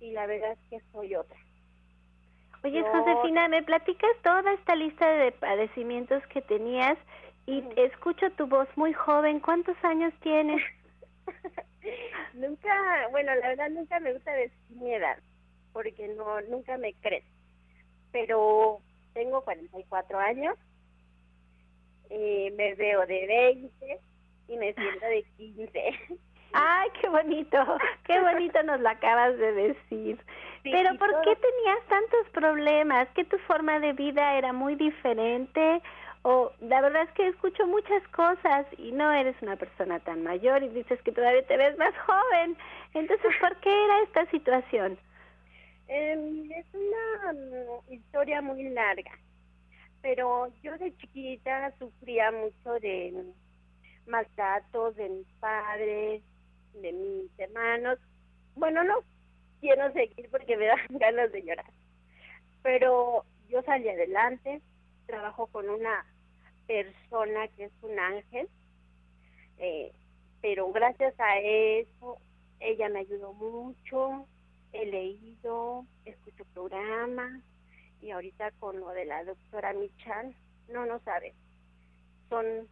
y 0.00 0.12
la 0.12 0.26
verdad 0.26 0.52
es 0.52 0.58
que 0.70 0.80
soy 0.92 1.14
otra. 1.14 1.38
Oye, 2.62 2.82
Josefina, 2.82 3.48
¿me 3.48 3.62
platicas 3.62 4.10
toda 4.22 4.52
esta 4.52 4.74
lista 4.74 5.06
de 5.08 5.32
padecimientos 5.32 6.26
que 6.26 6.42
tenías? 6.42 6.98
Y 7.46 7.62
escucho 7.76 8.30
tu 8.32 8.46
voz 8.46 8.68
muy 8.76 8.92
joven. 8.92 9.38
¿Cuántos 9.40 9.76
años 9.84 10.12
tienes? 10.20 10.60
nunca, 12.34 13.08
bueno, 13.10 13.34
la 13.36 13.48
verdad 13.48 13.70
nunca 13.70 14.00
me 14.00 14.12
gusta 14.12 14.32
decir 14.32 14.58
mi 14.70 14.92
edad, 14.92 15.18
porque 15.72 16.08
no, 16.08 16.40
nunca 16.42 16.76
me 16.76 16.92
crees. 16.94 17.24
Pero 18.10 18.80
tengo 19.14 19.42
44 19.42 20.18
años, 20.18 20.56
eh, 22.10 22.52
me 22.56 22.74
veo 22.74 23.06
de 23.06 23.26
20, 23.26 24.00
y 24.48 24.56
me 24.56 24.72
siento 24.74 25.06
de 25.06 25.24
15. 25.36 26.18
Ay, 26.52 26.88
qué 27.00 27.08
bonito, 27.08 27.58
qué 28.04 28.20
bonito 28.32 28.62
nos 28.62 28.80
lo 28.80 28.88
acabas 28.88 29.36
de 29.36 29.52
decir. 29.52 30.18
Pero 30.62 30.96
¿por 30.98 31.10
qué 31.22 31.36
tenías 31.36 31.86
tantos 31.88 32.28
problemas? 32.32 33.08
¿Que 33.10 33.24
tu 33.24 33.38
forma 33.40 33.78
de 33.78 33.92
vida 33.92 34.36
era 34.36 34.52
muy 34.52 34.74
diferente? 34.74 35.82
O 36.22 36.50
la 36.60 36.80
verdad 36.80 37.02
es 37.02 37.10
que 37.12 37.28
escucho 37.28 37.66
muchas 37.66 38.02
cosas 38.08 38.66
y 38.78 38.90
no 38.90 39.12
eres 39.12 39.36
una 39.42 39.56
persona 39.56 40.00
tan 40.00 40.24
mayor 40.24 40.62
y 40.62 40.68
dices 40.70 41.00
que 41.02 41.12
todavía 41.12 41.46
te 41.46 41.56
ves 41.56 41.78
más 41.78 41.94
joven. 41.98 42.56
Entonces, 42.94 43.32
¿por 43.38 43.54
qué 43.60 43.84
era 43.84 44.02
esta 44.02 44.26
situación? 44.30 44.98
Eh, 45.88 46.48
es 46.56 46.66
una 46.74 47.32
mm, 47.32 47.92
historia 47.92 48.42
muy 48.42 48.64
larga, 48.70 49.12
pero 50.02 50.48
yo 50.62 50.76
de 50.78 50.96
chiquita 50.96 51.72
sufría 51.78 52.32
mucho 52.32 52.72
de 52.80 53.24
maltratos 54.06 54.96
de 54.96 55.08
mis 55.08 55.26
padres, 55.40 56.22
de 56.74 56.92
mis 56.92 57.38
hermanos. 57.38 57.98
Bueno, 58.54 58.84
no 58.84 59.02
quiero 59.60 59.92
seguir 59.92 60.28
porque 60.30 60.56
me 60.56 60.66
dan 60.66 60.78
ganas 60.90 61.32
de 61.32 61.42
llorar. 61.42 61.70
Pero 62.62 63.24
yo 63.48 63.62
salí 63.62 63.88
adelante, 63.88 64.60
trabajo 65.06 65.46
con 65.48 65.68
una 65.68 66.04
persona 66.66 67.48
que 67.48 67.64
es 67.64 67.72
un 67.82 67.98
ángel, 67.98 68.48
eh, 69.58 69.92
pero 70.40 70.70
gracias 70.72 71.14
a 71.18 71.38
eso 71.38 72.18
ella 72.60 72.88
me 72.88 73.00
ayudó 73.00 73.32
mucho, 73.34 74.26
he 74.72 74.86
leído, 74.86 75.84
escucho 76.04 76.44
programas 76.54 77.42
y 78.00 78.10
ahorita 78.10 78.50
con 78.52 78.80
lo 78.80 78.90
de 78.90 79.04
la 79.04 79.24
doctora 79.24 79.72
Michan, 79.72 80.34
no, 80.68 80.86
no 80.86 80.98
sabe, 81.00 81.34
son 82.28 82.68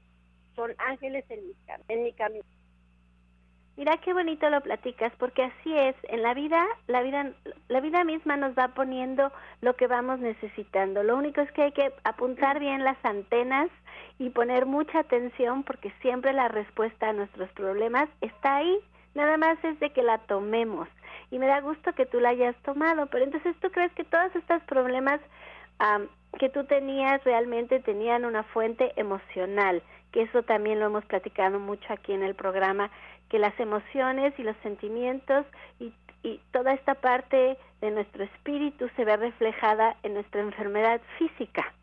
son 0.54 0.74
ángeles 0.78 1.24
en 1.30 1.46
mi, 1.46 1.54
en 1.88 2.02
mi 2.04 2.12
camino. 2.12 2.44
Mira 3.76 3.96
qué 3.96 4.12
bonito 4.12 4.48
lo 4.50 4.60
platicas, 4.60 5.12
porque 5.18 5.42
así 5.42 5.76
es, 5.76 5.96
en 6.04 6.22
la 6.22 6.32
vida, 6.32 6.64
la 6.86 7.02
vida, 7.02 7.32
la 7.66 7.80
vida 7.80 8.04
misma 8.04 8.36
nos 8.36 8.56
va 8.56 8.68
poniendo 8.68 9.32
lo 9.62 9.74
que 9.74 9.88
vamos 9.88 10.20
necesitando. 10.20 11.02
Lo 11.02 11.16
único 11.16 11.40
es 11.40 11.50
que 11.50 11.62
hay 11.62 11.72
que 11.72 11.92
apuntar 12.04 12.60
bien 12.60 12.84
las 12.84 12.96
antenas 13.04 13.68
y 14.18 14.30
poner 14.30 14.66
mucha 14.66 15.00
atención 15.00 15.64
porque 15.64 15.92
siempre 16.02 16.32
la 16.32 16.46
respuesta 16.46 17.08
a 17.08 17.12
nuestros 17.12 17.50
problemas 17.50 18.08
está 18.20 18.58
ahí. 18.58 18.78
Nada 19.16 19.36
más 19.38 19.58
es 19.64 19.78
de 19.80 19.90
que 19.90 20.02
la 20.02 20.18
tomemos. 20.18 20.88
Y 21.32 21.40
me 21.40 21.46
da 21.48 21.60
gusto 21.60 21.94
que 21.94 22.06
tú 22.06 22.20
la 22.20 22.28
hayas 22.28 22.54
tomado, 22.62 23.06
pero 23.06 23.24
entonces 23.24 23.56
tú 23.60 23.72
crees 23.72 23.92
que 23.94 24.04
todos 24.04 24.34
estos 24.36 24.62
problemas 24.64 25.20
que 26.38 26.48
tú 26.48 26.64
tenías 26.64 27.22
realmente 27.24 27.80
tenían 27.80 28.24
una 28.24 28.44
fuente 28.44 28.92
emocional, 28.96 29.82
que 30.14 30.22
eso 30.22 30.44
también 30.44 30.78
lo 30.78 30.86
hemos 30.86 31.04
platicado 31.06 31.58
mucho 31.58 31.92
aquí 31.92 32.12
en 32.12 32.22
el 32.22 32.36
programa, 32.36 32.88
que 33.28 33.40
las 33.40 33.58
emociones 33.58 34.32
y 34.38 34.44
los 34.44 34.56
sentimientos 34.58 35.44
y, 35.80 35.92
y 36.22 36.40
toda 36.52 36.72
esta 36.72 36.94
parte 36.94 37.58
de 37.80 37.90
nuestro 37.90 38.22
espíritu 38.22 38.88
se 38.94 39.04
ve 39.04 39.16
reflejada 39.16 39.96
en 40.04 40.14
nuestra 40.14 40.40
enfermedad 40.40 41.00
física. 41.18 41.74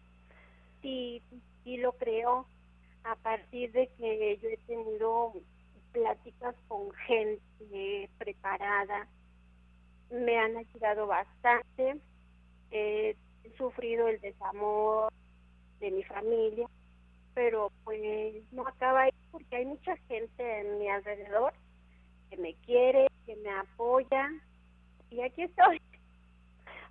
Sí, 0.82 1.22
sí 1.66 1.76
lo 1.76 1.92
creo, 1.92 2.46
a 3.04 3.18
partir 3.18 3.74
de 3.74 3.90
que 3.98 4.40
yo 4.42 4.48
he 4.48 4.58
tenido 4.66 5.34
pláticas 5.92 6.56
con 6.70 6.90
gente 7.06 8.10
preparada, 8.18 9.08
me 10.10 10.40
han 10.40 10.56
ayudado 10.56 11.06
bastante. 11.06 11.98
He 12.72 13.18
sufrido 13.58 14.08
el 14.08 14.22
desamor 14.22 15.12
de 15.82 15.92
mi 15.92 16.04
familia, 16.04 16.70
pero 17.34 17.72
pues 17.84 18.02
no 18.52 18.68
acaba 18.68 19.04
ahí 19.04 19.14
porque 19.32 19.56
hay 19.56 19.66
mucha 19.66 19.96
gente 20.08 20.60
en 20.60 20.80
mi 20.80 20.90
alrededor 20.90 21.54
que 22.30 22.38
me 22.38 22.54
quiere, 22.66 23.08
que 23.26 23.36
me 23.38 23.50
apoya 23.50 24.30
y 25.10 25.22
aquí 25.22 25.44
estoy. 25.44 25.82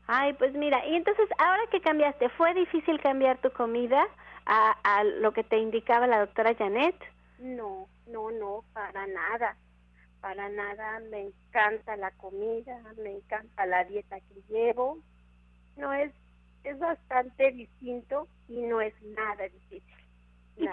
Ay, 0.07 0.33
pues 0.35 0.53
mira, 0.55 0.85
y 0.87 0.97
entonces 0.97 1.29
ahora 1.39 1.63
que 1.71 1.81
cambiaste, 1.81 2.29
¿fue 2.31 2.53
difícil 2.55 3.01
cambiar 3.01 3.39
tu 3.39 3.51
comida 3.53 4.07
a, 4.47 4.77
a 4.83 5.05
lo 5.05 5.33
que 5.33 5.45
te 5.45 5.59
indicaba 5.59 6.07
la 6.07 6.21
doctora 6.21 6.55
Janet? 6.55 6.97
No, 7.39 7.87
no, 8.07 8.31
no, 8.31 8.65
para 8.73 9.07
nada, 9.07 9.57
para 10.21 10.49
nada, 10.49 11.01
me 11.11 11.27
encanta 11.27 11.97
la 11.97 12.11
comida, 12.13 12.83
me 13.03 13.13
encanta 13.13 13.67
la 13.67 13.85
dieta 13.85 14.19
que 14.21 14.43
llevo, 14.53 14.99
no 15.77 15.93
es 15.93 16.13
es 16.65 16.79
bastante 16.79 17.53
distinto 17.53 18.29
y 18.49 18.63
no 18.63 18.81
es 18.81 18.95
nada 19.03 19.45
difícil. 19.49 20.00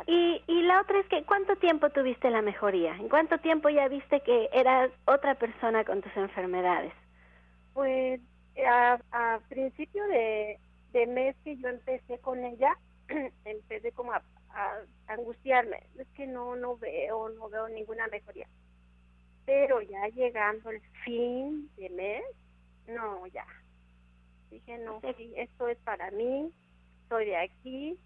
Y, 0.06 0.44
y, 0.48 0.62
la 0.64 0.82
otra 0.82 1.00
es 1.00 1.08
que, 1.08 1.24
¿cuánto 1.24 1.56
tiempo 1.56 1.90
tuviste 1.90 2.30
la 2.30 2.42
mejoría? 2.42 2.96
¿En 2.96 3.08
cuánto 3.08 3.38
tiempo 3.40 3.70
ya 3.70 3.88
viste 3.88 4.20
que 4.22 4.50
eras 4.52 4.92
otra 5.06 5.36
persona 5.36 5.86
con 5.86 6.02
tus 6.02 6.16
enfermedades? 6.18 6.94
Pues 7.74 8.20
a, 8.66 9.00
a 9.12 9.40
principio 9.48 10.06
de, 10.08 10.60
de 10.92 11.08
mes 11.08 11.36
que 11.44 11.56
yo 11.58 11.70
empecé 11.70 12.20
con 12.20 12.44
ella, 12.44 12.78
empecé 13.46 13.92
como 13.94 14.12
a, 14.12 14.22
a, 14.50 14.80
angustiarme. 15.08 15.84
Es 15.98 16.08
que 16.16 16.28
no, 16.28 16.56
no 16.56 16.76
veo, 16.78 17.30
no 17.30 17.48
veo 17.50 17.70
ninguna 17.70 18.08
mejoría. 18.08 18.48
Pero 19.46 19.82
ya 19.82 20.08
llegando 20.10 20.70
el 20.72 20.82
fin 21.06 21.70
de 21.78 21.90
mes, 21.92 22.24
no, 22.88 23.26
ya, 23.28 23.46
Dije, 24.50 24.78
no, 24.78 25.02
sí, 25.18 25.34
esto 25.36 25.68
es 25.68 25.78
para 25.80 26.10
mí, 26.12 26.52
soy 27.10 27.26
de 27.26 27.38
aquí 27.38 28.00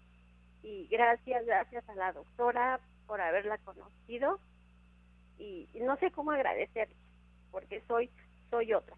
y 0.62 0.86
gracias, 0.88 1.44
gracias 1.46 1.88
a 1.88 1.94
la 1.94 2.12
doctora 2.12 2.80
por 3.06 3.20
haberla 3.20 3.58
conocido 3.58 4.38
y, 5.38 5.68
no 5.80 5.96
sé 5.96 6.10
cómo 6.12 6.30
agradecerle 6.30 6.94
porque 7.50 7.82
soy 7.88 8.10
soy 8.50 8.72
otra. 8.72 8.96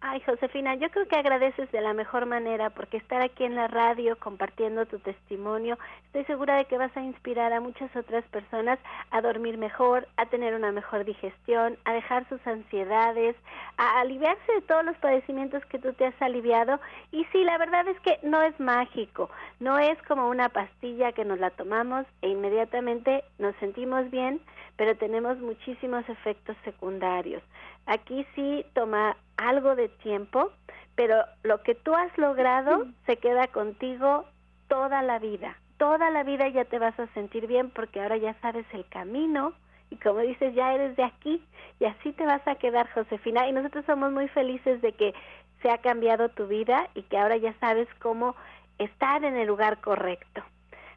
Ay, 0.00 0.20
Josefina, 0.20 0.76
yo 0.76 0.90
creo 0.90 1.08
que 1.08 1.16
agradeces 1.16 1.72
de 1.72 1.80
la 1.80 1.92
mejor 1.92 2.24
manera 2.24 2.70
porque 2.70 2.98
estar 2.98 3.20
aquí 3.20 3.42
en 3.42 3.56
la 3.56 3.66
radio 3.66 4.16
compartiendo 4.16 4.86
tu 4.86 5.00
testimonio, 5.00 5.76
estoy 6.06 6.24
segura 6.26 6.56
de 6.56 6.66
que 6.66 6.78
vas 6.78 6.96
a 6.96 7.02
inspirar 7.02 7.52
a 7.52 7.60
muchas 7.60 7.94
otras 7.96 8.24
personas 8.26 8.78
a 9.10 9.20
dormir 9.20 9.58
mejor, 9.58 10.06
a 10.16 10.26
tener 10.26 10.54
una 10.54 10.70
mejor 10.70 11.04
digestión, 11.04 11.76
a 11.84 11.94
dejar 11.94 12.28
sus 12.28 12.46
ansiedades, 12.46 13.34
a 13.76 14.00
aliviarse 14.00 14.52
de 14.52 14.62
todos 14.62 14.84
los 14.84 14.96
padecimientos 14.98 15.66
que 15.66 15.80
tú 15.80 15.92
te 15.92 16.06
has 16.06 16.22
aliviado. 16.22 16.78
Y 17.10 17.24
sí, 17.32 17.42
la 17.42 17.58
verdad 17.58 17.88
es 17.88 17.98
que 18.00 18.20
no 18.22 18.40
es 18.40 18.58
mágico, 18.60 19.30
no 19.58 19.80
es 19.80 20.00
como 20.02 20.28
una 20.28 20.48
pastilla 20.48 21.10
que 21.10 21.24
nos 21.24 21.40
la 21.40 21.50
tomamos 21.50 22.06
e 22.22 22.28
inmediatamente 22.28 23.24
nos 23.40 23.56
sentimos 23.56 24.08
bien, 24.12 24.40
pero 24.76 24.96
tenemos 24.96 25.38
muchísimos 25.38 26.08
efectos 26.08 26.56
secundarios. 26.62 27.42
Aquí 27.86 28.24
sí 28.36 28.64
toma 28.74 29.16
algo 29.38 29.74
de 29.74 29.88
tiempo, 29.88 30.52
pero 30.94 31.24
lo 31.42 31.62
que 31.62 31.74
tú 31.74 31.94
has 31.94 32.16
logrado 32.18 32.86
se 33.06 33.16
queda 33.16 33.46
contigo 33.46 34.26
toda 34.68 35.00
la 35.02 35.18
vida. 35.18 35.56
Toda 35.78 36.10
la 36.10 36.24
vida 36.24 36.48
ya 36.48 36.64
te 36.64 36.78
vas 36.78 36.98
a 36.98 37.06
sentir 37.14 37.46
bien 37.46 37.70
porque 37.70 38.00
ahora 38.00 38.16
ya 38.16 38.34
sabes 38.40 38.66
el 38.72 38.86
camino 38.88 39.54
y 39.90 39.96
como 39.96 40.18
dices, 40.18 40.54
ya 40.54 40.74
eres 40.74 40.96
de 40.96 41.04
aquí 41.04 41.42
y 41.80 41.84
así 41.84 42.12
te 42.12 42.26
vas 42.26 42.46
a 42.46 42.56
quedar, 42.56 42.90
Josefina. 42.90 43.48
Y 43.48 43.52
nosotros 43.52 43.84
somos 43.86 44.12
muy 44.12 44.28
felices 44.28 44.82
de 44.82 44.92
que 44.92 45.14
se 45.62 45.70
ha 45.70 45.78
cambiado 45.78 46.28
tu 46.28 46.46
vida 46.46 46.88
y 46.94 47.02
que 47.02 47.16
ahora 47.16 47.36
ya 47.36 47.54
sabes 47.60 47.88
cómo 48.00 48.34
estar 48.78 49.24
en 49.24 49.36
el 49.36 49.46
lugar 49.46 49.80
correcto. 49.80 50.42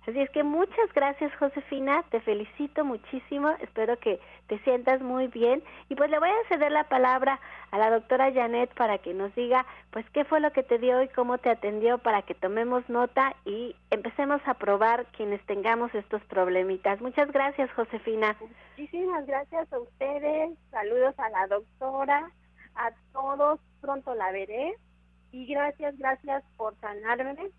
Así 0.07 0.19
es 0.19 0.31
que 0.31 0.43
muchas 0.43 0.91
gracias 0.95 1.31
Josefina, 1.35 2.03
te 2.09 2.21
felicito 2.21 2.83
muchísimo, 2.83 3.51
espero 3.59 3.99
que 3.99 4.19
te 4.47 4.57
sientas 4.59 4.99
muy 5.01 5.27
bien. 5.27 5.63
Y 5.89 5.95
pues 5.95 6.09
le 6.09 6.17
voy 6.17 6.29
a 6.29 6.47
ceder 6.49 6.71
la 6.71 6.85
palabra 6.85 7.39
a 7.69 7.77
la 7.77 7.91
doctora 7.91 8.33
Janet 8.33 8.73
para 8.73 8.97
que 8.97 9.13
nos 9.13 9.33
diga 9.35 9.65
pues 9.91 10.09
qué 10.09 10.25
fue 10.25 10.39
lo 10.39 10.51
que 10.53 10.63
te 10.63 10.79
dio 10.79 11.03
y 11.03 11.07
cómo 11.09 11.37
te 11.37 11.51
atendió 11.51 11.99
para 11.99 12.23
que 12.23 12.33
tomemos 12.33 12.87
nota 12.89 13.35
y 13.45 13.75
empecemos 13.91 14.41
a 14.45 14.55
probar 14.55 15.05
quienes 15.15 15.45
tengamos 15.45 15.93
estos 15.93 16.23
problemitas. 16.23 16.99
Muchas 16.99 17.31
gracias 17.31 17.71
Josefina. 17.73 18.35
Muchísimas 18.77 19.27
gracias 19.27 19.71
a 19.71 19.79
ustedes, 19.79 20.57
saludos 20.71 21.13
a 21.19 21.29
la 21.29 21.45
doctora, 21.45 22.31
a 22.73 22.91
todos, 23.13 23.59
pronto 23.81 24.15
la 24.15 24.31
veré. 24.31 24.75
Y 25.31 25.45
gracias, 25.45 25.95
gracias 25.97 26.43
por 26.57 26.75
sanarme. 26.79 27.51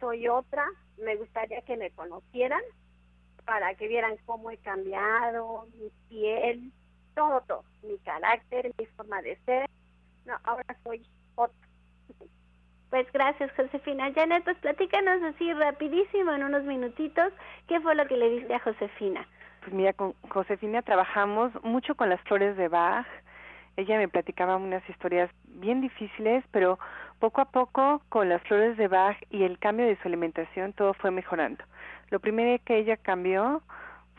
Soy 0.00 0.28
otra, 0.28 0.64
me 0.96 1.16
gustaría 1.16 1.60
que 1.62 1.76
me 1.76 1.90
conocieran 1.90 2.62
para 3.44 3.74
que 3.74 3.88
vieran 3.88 4.16
cómo 4.26 4.50
he 4.50 4.56
cambiado, 4.58 5.66
mi 5.78 5.90
piel, 6.08 6.72
todo, 7.14 7.40
todo, 7.42 7.64
mi 7.82 7.98
carácter, 7.98 8.72
mi 8.78 8.86
forma 8.86 9.20
de 9.22 9.36
ser. 9.44 9.68
No, 10.24 10.36
ahora 10.44 10.64
soy 10.82 11.06
otra. 11.34 11.56
Pues 12.90 13.10
gracias, 13.12 13.52
Josefina. 13.56 14.12
Janet, 14.12 14.42
pues 14.44 14.56
platícanos 14.58 15.22
así 15.22 15.52
rapidísimo 15.52 16.32
en 16.32 16.44
unos 16.44 16.64
minutitos, 16.64 17.32
¿qué 17.68 17.80
fue 17.80 17.94
lo 17.94 18.06
que 18.06 18.16
le 18.16 18.30
diste 18.30 18.54
a 18.54 18.60
Josefina? 18.60 19.26
Pues 19.60 19.72
mira, 19.72 19.92
con 19.92 20.14
Josefina 20.28 20.82
trabajamos 20.82 21.52
mucho 21.62 21.94
con 21.94 22.08
las 22.08 22.20
flores 22.22 22.56
de 22.56 22.68
Bach. 22.68 23.06
Ella 23.76 23.98
me 23.98 24.08
platicaba 24.08 24.56
unas 24.56 24.86
historias 24.88 25.30
bien 25.44 25.80
difíciles, 25.80 26.44
pero 26.50 26.78
poco 27.20 27.42
a 27.42 27.44
poco, 27.44 28.02
con 28.08 28.28
las 28.28 28.42
flores 28.42 28.76
de 28.76 28.88
Bach 28.88 29.16
y 29.30 29.44
el 29.44 29.58
cambio 29.58 29.86
de 29.86 29.96
su 29.96 30.08
alimentación, 30.08 30.72
todo 30.72 30.94
fue 30.94 31.10
mejorando. 31.10 31.62
Lo 32.10 32.18
primero 32.18 32.60
que 32.64 32.78
ella 32.78 32.96
cambió 32.96 33.62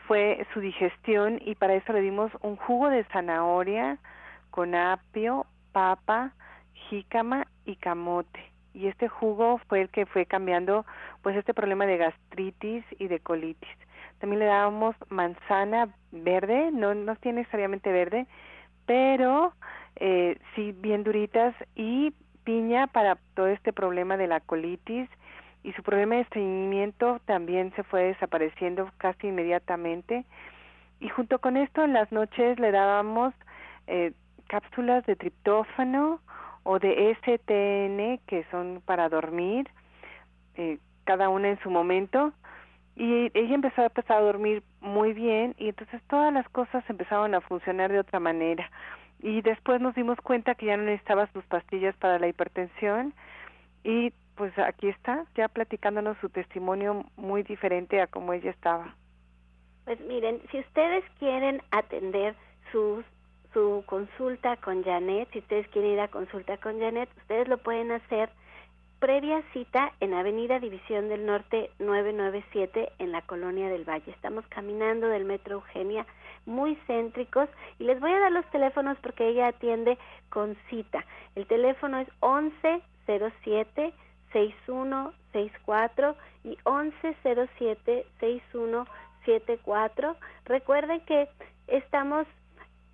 fue 0.06 0.46
su 0.54 0.60
digestión 0.60 1.40
y 1.44 1.56
para 1.56 1.74
eso 1.74 1.92
le 1.92 2.00
dimos 2.00 2.30
un 2.40 2.56
jugo 2.56 2.88
de 2.88 3.04
zanahoria 3.12 3.98
con 4.50 4.74
apio, 4.74 5.46
papa, 5.72 6.32
jícama 6.88 7.46
y 7.64 7.76
camote. 7.76 8.40
Y 8.72 8.86
este 8.86 9.08
jugo 9.08 9.58
fue 9.68 9.82
el 9.82 9.88
que 9.90 10.06
fue 10.06 10.24
cambiando 10.24 10.86
pues 11.22 11.36
este 11.36 11.52
problema 11.52 11.86
de 11.86 11.98
gastritis 11.98 12.84
y 12.98 13.08
de 13.08 13.20
colitis. 13.20 13.76
También 14.18 14.40
le 14.40 14.46
dábamos 14.46 14.94
manzana 15.08 15.88
verde, 16.12 16.70
no, 16.72 16.94
no 16.94 17.16
tiene 17.16 17.40
necesariamente 17.40 17.90
verde, 17.90 18.26
pero 18.86 19.52
eh, 19.96 20.38
sí 20.54 20.72
bien 20.72 21.02
duritas 21.02 21.54
y 21.74 22.14
piña 22.44 22.86
para 22.86 23.16
todo 23.34 23.48
este 23.48 23.72
problema 23.72 24.16
de 24.16 24.26
la 24.26 24.40
colitis 24.40 25.08
y 25.64 25.72
su 25.72 25.82
problema 25.82 26.16
de 26.16 26.22
estreñimiento 26.22 27.20
también 27.24 27.72
se 27.76 27.84
fue 27.84 28.04
desapareciendo 28.04 28.90
casi 28.98 29.28
inmediatamente. 29.28 30.24
Y 31.00 31.08
junto 31.08 31.38
con 31.38 31.56
esto 31.56 31.84
en 31.84 31.92
las 31.92 32.10
noches 32.12 32.58
le 32.58 32.70
dábamos 32.72 33.34
eh, 33.86 34.12
cápsulas 34.48 35.04
de 35.06 35.16
triptófano 35.16 36.20
o 36.64 36.78
de 36.78 37.16
STN 37.22 38.18
que 38.26 38.44
son 38.50 38.82
para 38.84 39.08
dormir, 39.08 39.68
eh, 40.56 40.78
cada 41.04 41.28
una 41.28 41.48
en 41.48 41.60
su 41.60 41.70
momento. 41.70 42.32
Y 42.94 43.30
ella 43.34 43.54
empezó 43.54 43.82
a 43.82 43.86
empezar 43.86 44.18
a 44.18 44.20
dormir 44.20 44.62
muy 44.80 45.12
bien 45.12 45.54
y 45.58 45.68
entonces 45.68 46.02
todas 46.08 46.32
las 46.32 46.48
cosas 46.50 46.84
empezaron 46.90 47.34
a 47.34 47.40
funcionar 47.40 47.90
de 47.90 48.00
otra 48.00 48.20
manera 48.20 48.70
y 49.22 49.40
después 49.40 49.80
nos 49.80 49.94
dimos 49.94 50.20
cuenta 50.20 50.54
que 50.54 50.66
ya 50.66 50.76
no 50.76 50.82
necesitaba 50.82 51.28
sus 51.32 51.44
pastillas 51.44 51.96
para 51.96 52.18
la 52.18 52.28
hipertensión 52.28 53.14
y 53.84 54.12
pues 54.36 54.56
aquí 54.58 54.88
está, 54.88 55.24
ya 55.36 55.48
platicándonos 55.48 56.16
su 56.18 56.28
testimonio 56.28 57.04
muy 57.16 57.42
diferente 57.42 58.00
a 58.00 58.06
como 58.06 58.32
ella 58.32 58.50
estaba. 58.50 58.94
Pues 59.84 60.00
miren, 60.00 60.40
si 60.50 60.58
ustedes 60.58 61.04
quieren 61.18 61.62
atender 61.70 62.34
su, 62.70 63.04
su 63.52 63.84
consulta 63.86 64.56
con 64.56 64.82
Janet, 64.82 65.28
si 65.32 65.40
ustedes 65.40 65.68
quieren 65.68 65.92
ir 65.92 66.00
a 66.00 66.08
consulta 66.08 66.56
con 66.58 66.80
Janet, 66.80 67.08
ustedes 67.18 67.48
lo 67.48 67.58
pueden 67.58 67.92
hacer 67.92 68.30
previa 69.00 69.42
cita 69.52 69.92
en 69.98 70.14
Avenida 70.14 70.60
División 70.60 71.08
del 71.08 71.26
Norte 71.26 71.70
997 71.80 72.92
en 73.00 73.10
la 73.10 73.22
Colonia 73.22 73.68
del 73.68 73.84
Valle. 73.84 74.12
Estamos 74.12 74.46
caminando 74.46 75.08
del 75.08 75.24
Metro 75.24 75.56
Eugenia, 75.56 76.06
muy 76.46 76.76
céntricos, 76.86 77.48
y 77.78 77.84
les 77.84 78.00
voy 78.00 78.12
a 78.12 78.20
dar 78.20 78.32
los 78.32 78.44
teléfonos 78.50 78.98
porque 79.02 79.28
ella 79.28 79.48
atiende 79.48 79.98
con 80.28 80.56
cita. 80.68 81.04
El 81.34 81.46
teléfono 81.46 81.98
es 81.98 82.08
1107 82.22 83.92
6164 84.32 86.16
y 86.44 86.58
1107 86.64 88.06
6174. 88.20 90.16
Recuerden 90.46 91.00
que 91.02 91.28
estamos 91.66 92.26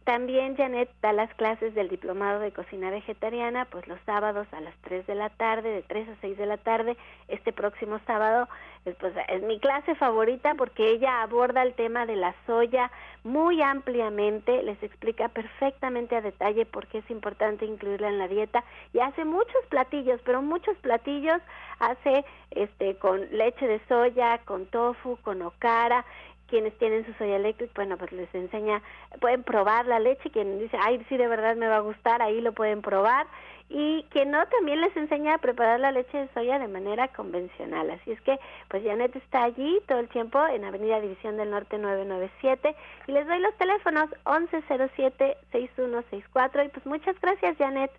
también 0.09 0.57
Janet 0.57 0.89
da 1.03 1.13
las 1.13 1.29
clases 1.35 1.75
del 1.75 1.91
diplomado 1.91 2.41
de 2.41 2.51
cocina 2.51 2.89
vegetariana, 2.89 3.67
pues 3.67 3.87
los 3.87 4.01
sábados 4.07 4.47
a 4.53 4.61
las 4.63 4.75
3 4.81 5.07
de 5.07 5.15
la 5.15 5.29
tarde, 5.29 5.69
de 5.69 5.83
3 5.83 6.09
a 6.09 6.17
6 6.23 6.39
de 6.39 6.47
la 6.47 6.57
tarde. 6.57 6.97
Este 7.29 7.53
próximo 7.53 8.01
sábado 8.07 8.49
pues, 8.85 9.13
es 9.29 9.43
mi 9.43 9.61
clase 9.61 9.95
favorita 9.97 10.55
porque 10.55 10.93
ella 10.93 11.21
aborda 11.21 11.63
el 11.63 11.75
tema 11.75 12.07
de 12.07 12.17
la 12.17 12.35
soya 12.47 12.91
muy 13.23 13.61
ampliamente, 13.61 14.63
les 14.63 14.83
explica 14.83 15.29
perfectamente 15.29 16.17
a 16.17 16.23
detalle 16.23 16.65
por 16.65 16.87
qué 16.87 16.99
es 16.99 17.11
importante 17.11 17.67
incluirla 17.67 18.09
en 18.09 18.17
la 18.17 18.29
dieta 18.29 18.65
y 18.95 19.01
hace 19.01 19.27
muchos 19.27 19.63
platillos, 19.69 20.23
pero 20.25 20.41
muchos 20.41 20.75
platillos 20.79 21.43
hace 21.81 22.25
este 22.53 22.97
con 22.97 23.29
leche 23.31 23.67
de 23.67 23.79
soya, 23.89 24.39
con 24.47 24.65
tofu, 24.65 25.19
con 25.19 25.43
okara 25.43 26.07
quienes 26.49 26.77
tienen 26.79 27.05
su 27.07 27.13
soya 27.15 27.37
electric, 27.37 27.73
bueno, 27.75 27.97
pues 27.97 28.13
les 28.13 28.33
enseña, 28.35 28.83
pueden 29.21 29.43
probar 29.43 29.87
la 29.87 30.01
leche, 30.01 30.31
quien 30.31 30.59
dice, 30.59 30.77
ay, 30.81 31.05
sí, 31.09 31.17
de 31.17 31.29
verdad 31.29 31.57
me 31.57 31.69
va 31.69 31.77
a 31.77 31.81
gustar, 31.81 32.21
ahí 32.23 32.41
lo 32.41 32.53
pueden 32.53 32.83
probar, 32.83 33.27
y 33.71 34.05
quien 34.11 34.31
no, 34.31 34.47
también 34.47 34.81
les 34.81 34.97
enseña 34.97 35.35
a 35.35 35.39
preparar 35.39 35.79
la 35.79 35.93
leche 35.93 36.17
de 36.17 36.27
soya 36.33 36.59
de 36.59 36.69
manera 36.69 37.09
convencional. 37.09 37.91
Así 37.91 38.13
es 38.13 38.21
que, 38.23 38.41
pues 38.69 38.83
Janet 38.83 39.15
está 39.15 39.45
allí 39.45 39.79
todo 39.87 39.99
el 39.99 40.09
tiempo 40.09 40.43
en 40.47 40.65
Avenida 40.65 40.99
División 41.01 41.37
del 41.37 41.51
Norte 41.51 41.77
997, 41.77 42.75
y 43.07 43.13
les 43.13 43.27
doy 43.27 43.41
los 43.41 43.55
teléfonos 43.57 44.09
1107-6164, 44.25 46.65
y 46.65 46.69
pues 46.69 46.87
muchas 46.87 47.21
gracias, 47.21 47.59
Janet. 47.59 47.91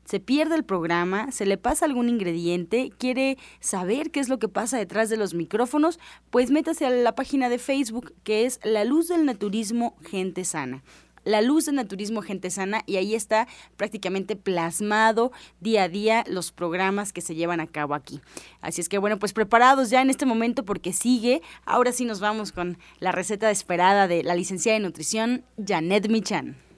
se 0.09 0.19
pierde 0.19 0.55
el 0.55 0.63
programa, 0.63 1.31
se 1.31 1.45
le 1.45 1.59
pasa 1.59 1.85
algún 1.85 2.09
ingrediente, 2.09 2.91
quiere 2.97 3.37
saber 3.59 4.09
qué 4.09 4.19
es 4.19 4.27
lo 4.27 4.39
que 4.39 4.47
pasa 4.47 4.79
detrás 4.79 5.07
de 5.09 5.17
los 5.17 5.35
micrófonos, 5.35 5.99
pues 6.31 6.49
métase 6.49 6.87
a 6.87 6.89
la 6.89 7.13
página 7.13 7.47
de 7.47 7.59
Facebook 7.59 8.15
que 8.23 8.47
es 8.47 8.59
La 8.63 8.85
Luz 8.85 9.07
del 9.07 9.23
Naturismo 9.23 9.95
Gente 10.01 10.45
Sana. 10.45 10.83
La 11.25 11.41
luz 11.41 11.65
del 11.65 11.75
naturismo 11.75 12.21
gente 12.21 12.49
sana 12.49 12.81
y 12.87 12.95
ahí 12.95 13.13
está 13.13 13.47
prácticamente 13.75 14.37
plasmado 14.37 15.31
día 15.59 15.83
a 15.83 15.89
día 15.89 16.23
los 16.27 16.51
programas 16.53 17.11
que 17.11 17.21
se 17.21 17.35
llevan 17.35 17.59
a 17.59 17.67
cabo 17.67 17.93
aquí. 17.93 18.21
Así 18.61 18.79
es 18.81 18.89
que 18.89 18.97
bueno, 18.97 19.19
pues 19.19 19.33
preparados 19.33 19.89
ya 19.89 20.01
en 20.01 20.09
este 20.09 20.25
momento 20.25 20.63
porque 20.63 20.93
sigue. 20.93 21.41
Ahora 21.65 21.91
sí 21.91 22.05
nos 22.05 22.21
vamos 22.21 22.53
con 22.53 22.79
la 22.99 23.11
receta 23.11 23.51
esperada 23.51 24.07
de 24.07 24.23
la 24.23 24.33
licenciada 24.33 24.79
de 24.79 24.85
nutrición 24.85 25.43
Janet 25.63 26.07
Michan. 26.09 26.68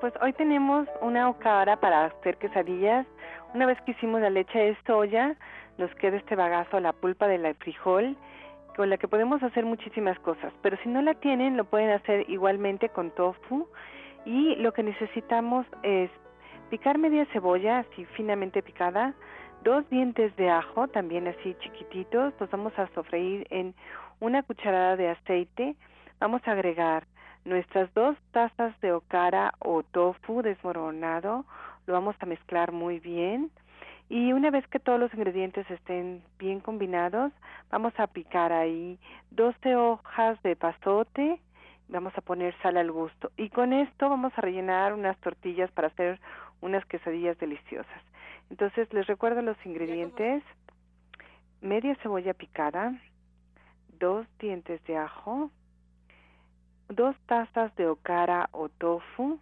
Pues 0.00 0.12
hoy 0.20 0.32
tenemos 0.32 0.88
una 1.00 1.28
okara 1.28 1.76
para 1.76 2.06
hacer 2.06 2.38
quesadillas. 2.38 3.06
Una 3.54 3.66
vez 3.66 3.80
que 3.82 3.92
hicimos 3.92 4.20
la 4.20 4.28
leche 4.28 4.58
de 4.58 4.76
soya, 4.84 5.36
nos 5.78 5.94
queda 5.94 6.16
este 6.16 6.34
bagazo, 6.34 6.80
la 6.80 6.92
pulpa 6.92 7.28
del 7.28 7.54
frijol, 7.54 8.16
con 8.74 8.90
la 8.90 8.98
que 8.98 9.06
podemos 9.06 9.40
hacer 9.44 9.64
muchísimas 9.64 10.18
cosas. 10.18 10.52
Pero 10.60 10.76
si 10.78 10.88
no 10.88 11.02
la 11.02 11.14
tienen, 11.14 11.56
lo 11.56 11.66
pueden 11.66 11.90
hacer 11.90 12.28
igualmente 12.28 12.88
con 12.88 13.12
tofu. 13.12 13.68
Y 14.24 14.56
lo 14.56 14.72
que 14.72 14.82
necesitamos 14.82 15.64
es 15.84 16.10
picar 16.68 16.98
media 16.98 17.24
cebolla, 17.26 17.78
así 17.78 18.04
finamente 18.16 18.64
picada, 18.64 19.14
dos 19.62 19.88
dientes 19.88 20.34
de 20.34 20.50
ajo, 20.50 20.88
también 20.88 21.28
así 21.28 21.54
chiquititos, 21.60 22.34
los 22.40 22.50
vamos 22.50 22.76
a 22.76 22.88
sofreír 22.88 23.46
en 23.50 23.76
una 24.18 24.42
cucharada 24.42 24.96
de 24.96 25.10
aceite. 25.10 25.76
Vamos 26.18 26.42
a 26.46 26.52
agregar 26.52 27.06
nuestras 27.44 27.92
dos 27.94 28.16
tazas 28.32 28.78
de 28.80 28.92
okara 28.92 29.54
o 29.58 29.82
tofu 29.82 30.42
desmoronado, 30.42 31.44
lo 31.86 31.94
vamos 31.94 32.16
a 32.20 32.26
mezclar 32.26 32.72
muy 32.72 33.00
bien. 33.00 33.50
Y 34.08 34.32
una 34.32 34.50
vez 34.50 34.66
que 34.66 34.80
todos 34.80 34.98
los 34.98 35.14
ingredientes 35.14 35.70
estén 35.70 36.22
bien 36.38 36.60
combinados, 36.60 37.32
vamos 37.70 37.92
a 37.98 38.08
picar 38.08 38.52
ahí 38.52 38.98
12 39.30 39.76
hojas 39.76 40.42
de 40.42 40.56
pasote, 40.56 41.40
vamos 41.88 42.12
a 42.16 42.20
poner 42.20 42.54
sal 42.60 42.76
al 42.76 42.90
gusto. 42.90 43.30
Y 43.36 43.50
con 43.50 43.72
esto 43.72 44.08
vamos 44.08 44.32
a 44.36 44.40
rellenar 44.40 44.94
unas 44.94 45.16
tortillas 45.18 45.70
para 45.70 45.88
hacer 45.88 46.18
unas 46.60 46.84
quesadillas 46.86 47.38
deliciosas. 47.38 48.02
Entonces 48.50 48.92
les 48.92 49.06
recuerdo 49.06 49.42
los 49.42 49.56
ingredientes. 49.64 50.42
Media 51.60 51.94
cebolla 52.02 52.34
picada, 52.34 52.94
dos 53.98 54.26
dientes 54.38 54.82
de 54.84 54.96
ajo, 54.96 55.50
dos 56.90 57.16
tazas 57.26 57.74
de 57.76 57.86
okara 57.86 58.48
o 58.52 58.68
tofu, 58.68 59.38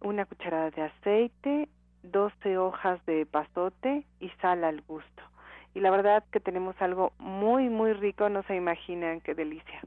una 0.00 0.26
cucharada 0.26 0.70
de 0.70 0.82
aceite, 0.82 1.68
12 2.02 2.58
hojas 2.58 3.04
de 3.06 3.26
pasote 3.26 4.06
y 4.20 4.28
sal 4.42 4.62
al 4.64 4.82
gusto. 4.82 5.22
Y 5.74 5.80
la 5.80 5.90
verdad 5.90 6.22
que 6.30 6.40
tenemos 6.40 6.76
algo 6.80 7.12
muy, 7.18 7.68
muy 7.68 7.94
rico, 7.94 8.28
no 8.28 8.42
se 8.44 8.54
imaginan 8.54 9.20
qué 9.22 9.34
delicia. 9.34 9.82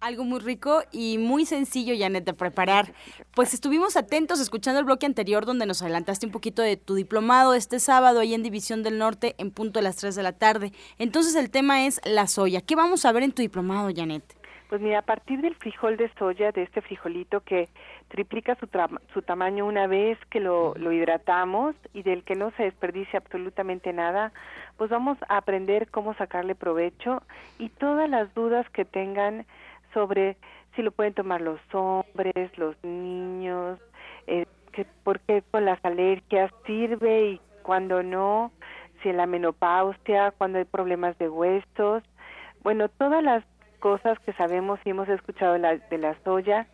Algo 0.00 0.24
muy 0.24 0.38
rico 0.40 0.82
y 0.92 1.16
muy 1.16 1.46
sencillo, 1.46 1.94
Janet, 1.98 2.24
de 2.24 2.34
preparar. 2.34 2.92
Pues 3.34 3.54
estuvimos 3.54 3.96
atentos 3.96 4.38
escuchando 4.38 4.78
el 4.78 4.84
bloque 4.84 5.06
anterior 5.06 5.46
donde 5.46 5.64
nos 5.64 5.80
adelantaste 5.80 6.26
un 6.26 6.32
poquito 6.32 6.60
de 6.60 6.76
tu 6.76 6.94
diplomado 6.94 7.54
este 7.54 7.80
sábado 7.80 8.20
ahí 8.20 8.34
en 8.34 8.42
División 8.42 8.82
del 8.82 8.98
Norte 8.98 9.34
en 9.38 9.50
punto 9.50 9.78
de 9.80 9.84
las 9.84 9.96
3 9.96 10.14
de 10.14 10.22
la 10.22 10.32
tarde. 10.32 10.72
Entonces 10.98 11.34
el 11.34 11.48
tema 11.48 11.86
es 11.86 12.02
la 12.04 12.26
soya. 12.26 12.60
¿Qué 12.60 12.76
vamos 12.76 13.06
a 13.06 13.12
ver 13.12 13.22
en 13.22 13.32
tu 13.32 13.40
diplomado, 13.40 13.88
Janet? 13.96 14.43
Pues 14.68 14.80
mira, 14.80 15.00
a 15.00 15.02
partir 15.02 15.40
del 15.40 15.54
frijol 15.54 15.96
de 15.96 16.10
soya, 16.18 16.50
de 16.50 16.62
este 16.62 16.80
frijolito 16.80 17.40
que 17.40 17.68
triplica 18.08 18.54
su, 18.56 18.68
su 19.12 19.22
tamaño 19.22 19.66
una 19.66 19.86
vez 19.86 20.18
que 20.30 20.40
lo, 20.40 20.74
lo 20.76 20.90
hidratamos 20.90 21.76
y 21.92 22.02
del 22.02 22.24
que 22.24 22.34
no 22.34 22.50
se 22.52 22.64
desperdicia 22.64 23.18
absolutamente 23.18 23.92
nada, 23.92 24.32
pues 24.78 24.90
vamos 24.90 25.18
a 25.28 25.36
aprender 25.36 25.90
cómo 25.90 26.14
sacarle 26.14 26.54
provecho 26.54 27.22
y 27.58 27.68
todas 27.68 28.08
las 28.08 28.32
dudas 28.34 28.68
que 28.70 28.84
tengan 28.84 29.46
sobre 29.92 30.36
si 30.74 30.82
lo 30.82 30.90
pueden 30.90 31.14
tomar 31.14 31.40
los 31.40 31.60
hombres, 31.72 32.56
los 32.58 32.76
niños, 32.82 33.78
eh, 34.26 34.46
que, 34.72 34.84
por 35.04 35.20
qué 35.20 35.42
con 35.50 35.64
las 35.64 35.82
alergias 35.84 36.50
sirve 36.66 37.30
y 37.30 37.40
cuando 37.62 38.02
no, 38.02 38.50
si 39.02 39.10
en 39.10 39.18
la 39.18 39.26
menopausia, 39.26 40.32
cuando 40.32 40.58
hay 40.58 40.64
problemas 40.64 41.16
de 41.18 41.28
huesos, 41.28 42.02
bueno, 42.62 42.88
todas 42.88 43.22
las 43.22 43.44
cosas 43.84 44.18
que 44.20 44.32
sabemos 44.32 44.80
y 44.86 44.90
hemos 44.90 45.10
escuchado 45.10 45.52
de 45.52 45.58
la, 45.58 45.76
de 45.76 45.98
la 45.98 46.16
soya 46.24 46.66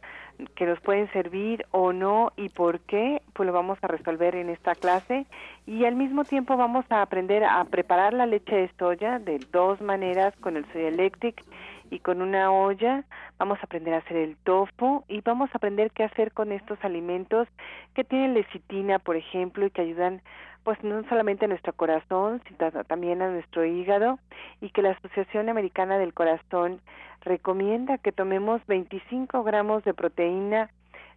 que 0.55 0.65
nos 0.65 0.81
pueden 0.81 1.11
servir 1.11 1.67
o 1.73 1.93
no 1.93 2.31
y 2.37 2.51
por 2.51 2.79
qué, 2.79 3.21
pues 3.33 3.49
lo 3.49 3.53
vamos 3.53 3.79
a 3.83 3.89
resolver 3.89 4.37
en 4.37 4.49
esta 4.49 4.77
clase. 4.77 5.27
Y 5.67 5.87
al 5.87 5.97
mismo 5.97 6.23
tiempo 6.23 6.57
vamos 6.57 6.85
a 6.89 7.03
aprender 7.03 7.43
a 7.43 7.65
preparar 7.65 8.15
la 8.15 8.27
leche 8.27 8.55
de 8.55 8.71
soya 8.79 9.19
de 9.19 9.41
dos 9.51 9.81
maneras 9.81 10.33
con 10.37 10.57
el 10.57 10.65
Soya 10.73 10.87
Electric 10.87 11.43
y 11.91 11.99
con 11.99 12.23
una 12.23 12.53
olla 12.53 13.05
vamos 13.39 13.59
a 13.61 13.65
aprender 13.65 13.95
a 13.95 13.99
hacer 13.99 14.17
el 14.17 14.37
tofu 14.37 15.05
y 15.09 15.21
vamos 15.21 15.51
a 15.53 15.59
aprender 15.59 15.91
qué 15.91 16.05
hacer 16.05 16.33
con 16.33 16.53
estos 16.53 16.79
alimentos 16.85 17.49
que 17.95 18.05
tienen 18.05 18.35
lecitina, 18.35 18.99
por 18.99 19.17
ejemplo, 19.17 19.67
y 19.67 19.71
que 19.71 19.83
ayudan 19.83 20.23
pues 20.63 20.83
no 20.85 21.03
solamente 21.09 21.47
a 21.47 21.49
nuestro 21.49 21.73
corazón, 21.73 22.43
sino 22.47 22.71
también 22.85 23.23
a 23.23 23.31
nuestro 23.31 23.65
hígado 23.65 24.19
y 24.61 24.71
que 24.71 24.83
la 24.83 24.91
Asociación 24.91 25.49
Americana 25.49 25.99
del 25.99 26.15
Corazón 26.15 26.81
recomienda 27.23 27.99
que 27.99 28.13
tomemos 28.13 28.65
25 28.67 29.43
gramos 29.43 29.85
de 29.85 29.95
proteína 29.95 30.71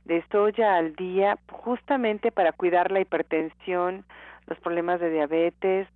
de 0.06 0.24
soya 0.32 0.76
al 0.76 0.96
día 0.96 1.38
justamente 1.52 2.32
para 2.32 2.52
cuidar 2.52 2.92
la 2.92 3.02
hipertensión, 3.02 4.06
los 4.48 4.60
problemas 4.60 5.00
de 5.00 5.10
diabetes, 5.10 5.88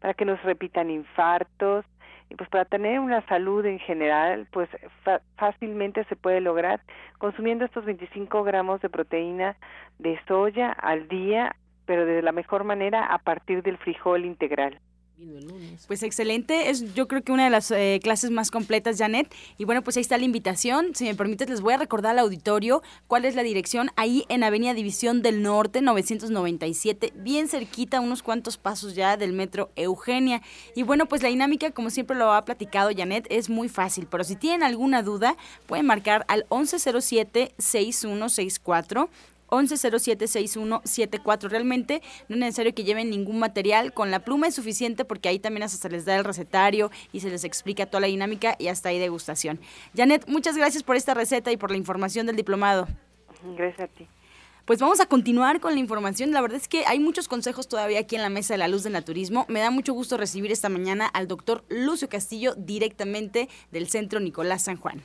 para 0.00 0.14
que 0.14 0.24
nos 0.24 0.42
repitan 0.42 0.90
infartos 0.90 1.84
y 2.28 2.34
pues 2.34 2.48
para 2.50 2.64
tener 2.64 2.98
una 3.00 3.24
salud 3.26 3.64
en 3.64 3.78
general 3.78 4.46
pues 4.50 4.68
fácilmente 5.36 6.04
se 6.04 6.16
puede 6.16 6.40
lograr 6.40 6.80
consumiendo 7.18 7.64
estos 7.64 7.84
25 7.84 8.42
gramos 8.42 8.80
de 8.80 8.88
proteína 8.88 9.56
de 9.98 10.18
soya 10.26 10.72
al 10.72 11.08
día 11.08 11.54
pero 11.86 12.04
de 12.04 12.20
la 12.20 12.32
mejor 12.32 12.64
manera 12.64 13.06
a 13.06 13.18
partir 13.18 13.62
del 13.62 13.78
frijol 13.78 14.24
integral. 14.24 14.80
Pues 15.86 16.02
excelente, 16.02 16.68
es 16.68 16.92
yo 16.94 17.08
creo 17.08 17.22
que 17.22 17.32
una 17.32 17.44
de 17.44 17.50
las 17.50 17.70
eh, 17.70 18.00
clases 18.02 18.30
más 18.30 18.50
completas, 18.50 18.98
Janet. 18.98 19.34
Y 19.56 19.64
bueno, 19.64 19.82
pues 19.82 19.96
ahí 19.96 20.02
está 20.02 20.18
la 20.18 20.24
invitación. 20.24 20.94
Si 20.94 21.04
me 21.04 21.14
permites, 21.14 21.48
les 21.48 21.62
voy 21.62 21.72
a 21.72 21.78
recordar 21.78 22.12
al 22.12 22.18
auditorio 22.18 22.82
cuál 23.06 23.24
es 23.24 23.34
la 23.34 23.42
dirección. 23.42 23.90
Ahí 23.96 24.26
en 24.28 24.42
Avenida 24.42 24.74
División 24.74 25.22
del 25.22 25.42
Norte, 25.42 25.80
997, 25.80 27.14
bien 27.16 27.48
cerquita, 27.48 28.00
unos 28.00 28.22
cuantos 28.22 28.58
pasos 28.58 28.94
ya 28.94 29.16
del 29.16 29.32
metro 29.32 29.70
Eugenia. 29.74 30.42
Y 30.74 30.82
bueno, 30.82 31.06
pues 31.06 31.22
la 31.22 31.30
dinámica, 31.30 31.70
como 31.70 31.88
siempre 31.88 32.14
lo 32.14 32.30
ha 32.32 32.44
platicado 32.44 32.90
Janet, 32.94 33.26
es 33.30 33.48
muy 33.48 33.70
fácil. 33.70 34.06
Pero 34.10 34.22
si 34.22 34.36
tienen 34.36 34.62
alguna 34.62 35.02
duda, 35.02 35.38
pueden 35.66 35.86
marcar 35.86 36.26
al 36.28 36.46
1107-6164 36.50 39.08
11076174. 39.48 41.48
Realmente 41.48 42.02
no 42.28 42.36
es 42.36 42.40
necesario 42.40 42.74
que 42.74 42.84
lleven 42.84 43.10
ningún 43.10 43.38
material, 43.38 43.92
con 43.92 44.10
la 44.10 44.20
pluma 44.20 44.48
es 44.48 44.54
suficiente 44.54 45.04
porque 45.04 45.28
ahí 45.28 45.38
también 45.38 45.62
hasta 45.62 45.78
se 45.78 45.88
les 45.88 46.04
da 46.04 46.16
el 46.16 46.24
recetario 46.24 46.90
y 47.12 47.20
se 47.20 47.30
les 47.30 47.44
explica 47.44 47.86
toda 47.86 48.00
la 48.00 48.06
dinámica 48.08 48.56
y 48.58 48.68
hasta 48.68 48.88
ahí 48.88 48.98
degustación. 48.98 49.60
Janet, 49.96 50.28
muchas 50.28 50.56
gracias 50.56 50.82
por 50.82 50.96
esta 50.96 51.14
receta 51.14 51.52
y 51.52 51.56
por 51.56 51.70
la 51.70 51.76
información 51.76 52.26
del 52.26 52.36
diplomado. 52.36 52.88
Gracias 53.56 53.80
a 53.80 53.88
ti. 53.88 54.08
Pues 54.66 54.80
vamos 54.80 54.98
a 54.98 55.06
continuar 55.06 55.60
con 55.60 55.74
la 55.74 55.78
información. 55.78 56.32
La 56.32 56.40
verdad 56.40 56.56
es 56.56 56.66
que 56.66 56.84
hay 56.86 56.98
muchos 56.98 57.28
consejos 57.28 57.68
todavía 57.68 58.00
aquí 58.00 58.16
en 58.16 58.22
la 58.22 58.30
Mesa 58.30 58.54
de 58.54 58.58
la 58.58 58.66
Luz 58.66 58.82
del 58.82 58.94
Naturismo. 58.94 59.46
Me 59.48 59.60
da 59.60 59.70
mucho 59.70 59.92
gusto 59.92 60.16
recibir 60.16 60.50
esta 60.50 60.68
mañana 60.68 61.06
al 61.06 61.28
doctor 61.28 61.64
Lucio 61.68 62.08
Castillo 62.08 62.56
directamente 62.56 63.48
del 63.70 63.88
Centro 63.88 64.18
Nicolás 64.18 64.62
San 64.62 64.76
Juan. 64.76 65.00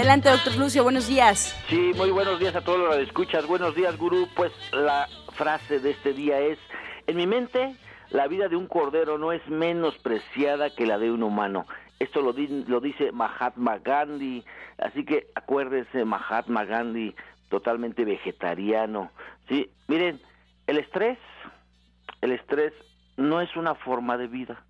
Adelante, 0.00 0.30
doctor 0.30 0.56
Lucio, 0.56 0.82
buenos 0.82 1.08
días. 1.08 1.54
Sí, 1.68 1.92
muy 1.94 2.10
buenos 2.10 2.40
días 2.40 2.56
a 2.56 2.62
todos 2.62 2.78
los 2.78 2.96
que 2.96 3.02
escuchas. 3.02 3.46
Buenos 3.46 3.74
días, 3.74 3.98
gurú. 3.98 4.26
Pues 4.34 4.50
la 4.72 5.06
frase 5.34 5.78
de 5.78 5.90
este 5.90 6.14
día 6.14 6.40
es, 6.40 6.58
en 7.06 7.18
mi 7.18 7.26
mente, 7.26 7.76
la 8.08 8.26
vida 8.26 8.48
de 8.48 8.56
un 8.56 8.66
cordero 8.66 9.18
no 9.18 9.30
es 9.30 9.46
menos 9.46 9.98
preciada 9.98 10.70
que 10.70 10.86
la 10.86 10.96
de 10.96 11.10
un 11.10 11.22
humano. 11.22 11.66
Esto 11.98 12.22
lo, 12.22 12.32
dice 12.32 13.12
Mahatma 13.12 13.76
Gandhi, 13.76 14.42
así 14.78 15.04
que 15.04 15.26
acuérdense, 15.34 16.06
Mahatma 16.06 16.64
Gandhi, 16.64 17.14
totalmente 17.50 18.06
vegetariano. 18.06 19.10
Sí, 19.50 19.70
miren, 19.86 20.18
el 20.66 20.78
estrés, 20.78 21.18
el 22.22 22.32
estrés 22.32 22.72
no 23.18 23.42
es 23.42 23.54
una 23.54 23.74
forma 23.74 24.16
de 24.16 24.28
vida. 24.28 24.64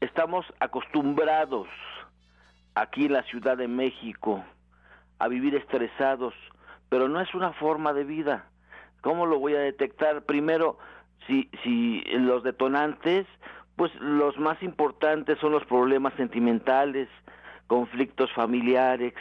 Estamos 0.00 0.46
acostumbrados 0.60 1.66
aquí 2.74 3.06
en 3.06 3.12
la 3.12 3.22
Ciudad 3.24 3.56
de 3.56 3.68
México 3.68 4.44
a 5.18 5.28
vivir 5.28 5.54
estresados, 5.54 6.34
pero 6.88 7.08
no 7.08 7.20
es 7.20 7.34
una 7.34 7.52
forma 7.52 7.92
de 7.92 8.04
vida. 8.04 8.46
¿Cómo 9.00 9.26
lo 9.26 9.38
voy 9.38 9.54
a 9.54 9.60
detectar? 9.60 10.22
Primero, 10.22 10.78
si, 11.26 11.48
si 11.62 12.02
los 12.12 12.42
detonantes, 12.42 13.26
pues 13.76 13.94
los 13.96 14.38
más 14.38 14.62
importantes 14.62 15.38
son 15.38 15.52
los 15.52 15.64
problemas 15.64 16.14
sentimentales, 16.14 17.08
conflictos 17.66 18.32
familiares, 18.32 19.14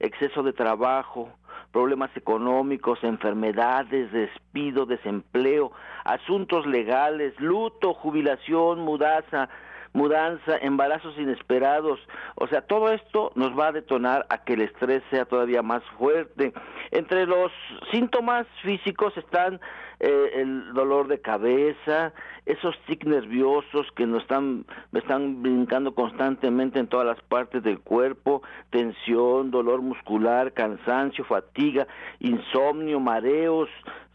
exceso 0.00 0.42
de 0.42 0.52
trabajo, 0.52 1.30
problemas 1.72 2.16
económicos, 2.16 3.02
enfermedades, 3.02 4.12
despido, 4.12 4.86
desempleo, 4.86 5.72
asuntos 6.04 6.66
legales, 6.66 7.38
luto, 7.40 7.94
jubilación, 7.94 8.80
mudanza, 8.80 9.48
mudanza, 9.94 10.58
embarazos 10.60 11.16
inesperados. 11.16 11.98
O 12.34 12.46
sea, 12.46 12.60
todo 12.60 12.92
esto 12.92 13.32
nos 13.34 13.58
va 13.58 13.68
a 13.68 13.72
detonar 13.72 14.26
a 14.28 14.44
que 14.44 14.52
el 14.54 14.60
estrés 14.60 15.02
sea 15.08 15.24
todavía 15.24 15.62
más 15.62 15.82
fuerte. 15.98 16.52
Entre 16.90 17.24
los 17.26 17.50
síntomas 17.90 18.46
físicos 18.62 19.16
están 19.16 19.60
eh, 20.00 20.30
el 20.34 20.72
dolor 20.74 21.08
de 21.08 21.20
cabeza, 21.20 22.12
esos 22.46 22.78
tics 22.86 23.06
nerviosos 23.06 23.86
que 23.96 24.06
nos 24.06 24.22
están, 24.22 24.66
me 24.92 25.00
están 25.00 25.42
brincando 25.42 25.94
constantemente 25.94 26.78
en 26.78 26.88
todas 26.88 27.06
las 27.06 27.20
partes 27.22 27.62
del 27.62 27.80
cuerpo, 27.80 28.42
tensión, 28.70 29.50
dolor 29.50 29.82
muscular, 29.82 30.52
cansancio, 30.52 31.24
fatiga, 31.24 31.86
insomnio, 32.20 33.00
mareos, 33.00 33.68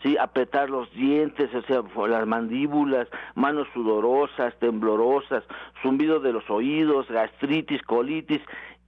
sí, 0.03 0.17
apretar 0.17 0.69
los 0.69 0.91
dientes, 0.93 1.49
o 1.53 1.61
sea, 1.63 2.07
las 2.07 2.27
mandíbulas, 2.27 3.07
manos 3.35 3.67
sudorosas, 3.73 4.57
temblorosas, 4.59 5.43
zumbido 5.81 6.19
de 6.19 6.33
los 6.33 6.49
oídos, 6.49 7.07
gastritis, 7.09 7.81
colitis 7.83 8.41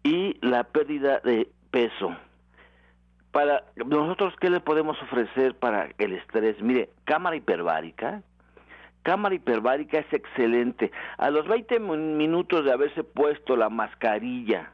y 0.03 0.37
la 0.41 0.63
pérdida 0.63 1.19
de 1.19 1.47
peso 1.71 2.15
para 3.31 3.63
nosotros 3.75 4.33
qué 4.39 4.49
le 4.49 4.59
podemos 4.59 5.01
ofrecer 5.01 5.55
para 5.55 5.89
el 5.97 6.13
estrés 6.13 6.61
mire 6.61 6.89
cámara 7.05 7.35
hiperbárica. 7.35 8.21
Cámara 9.03 9.33
hiperbárica 9.33 9.97
es 9.97 10.13
excelente. 10.13 10.91
A 11.17 11.31
los 11.31 11.47
20 11.47 11.79
minutos 11.79 12.63
de 12.65 12.71
haberse 12.71 13.03
puesto 13.03 13.55
la 13.55 13.69
mascarilla 13.69 14.73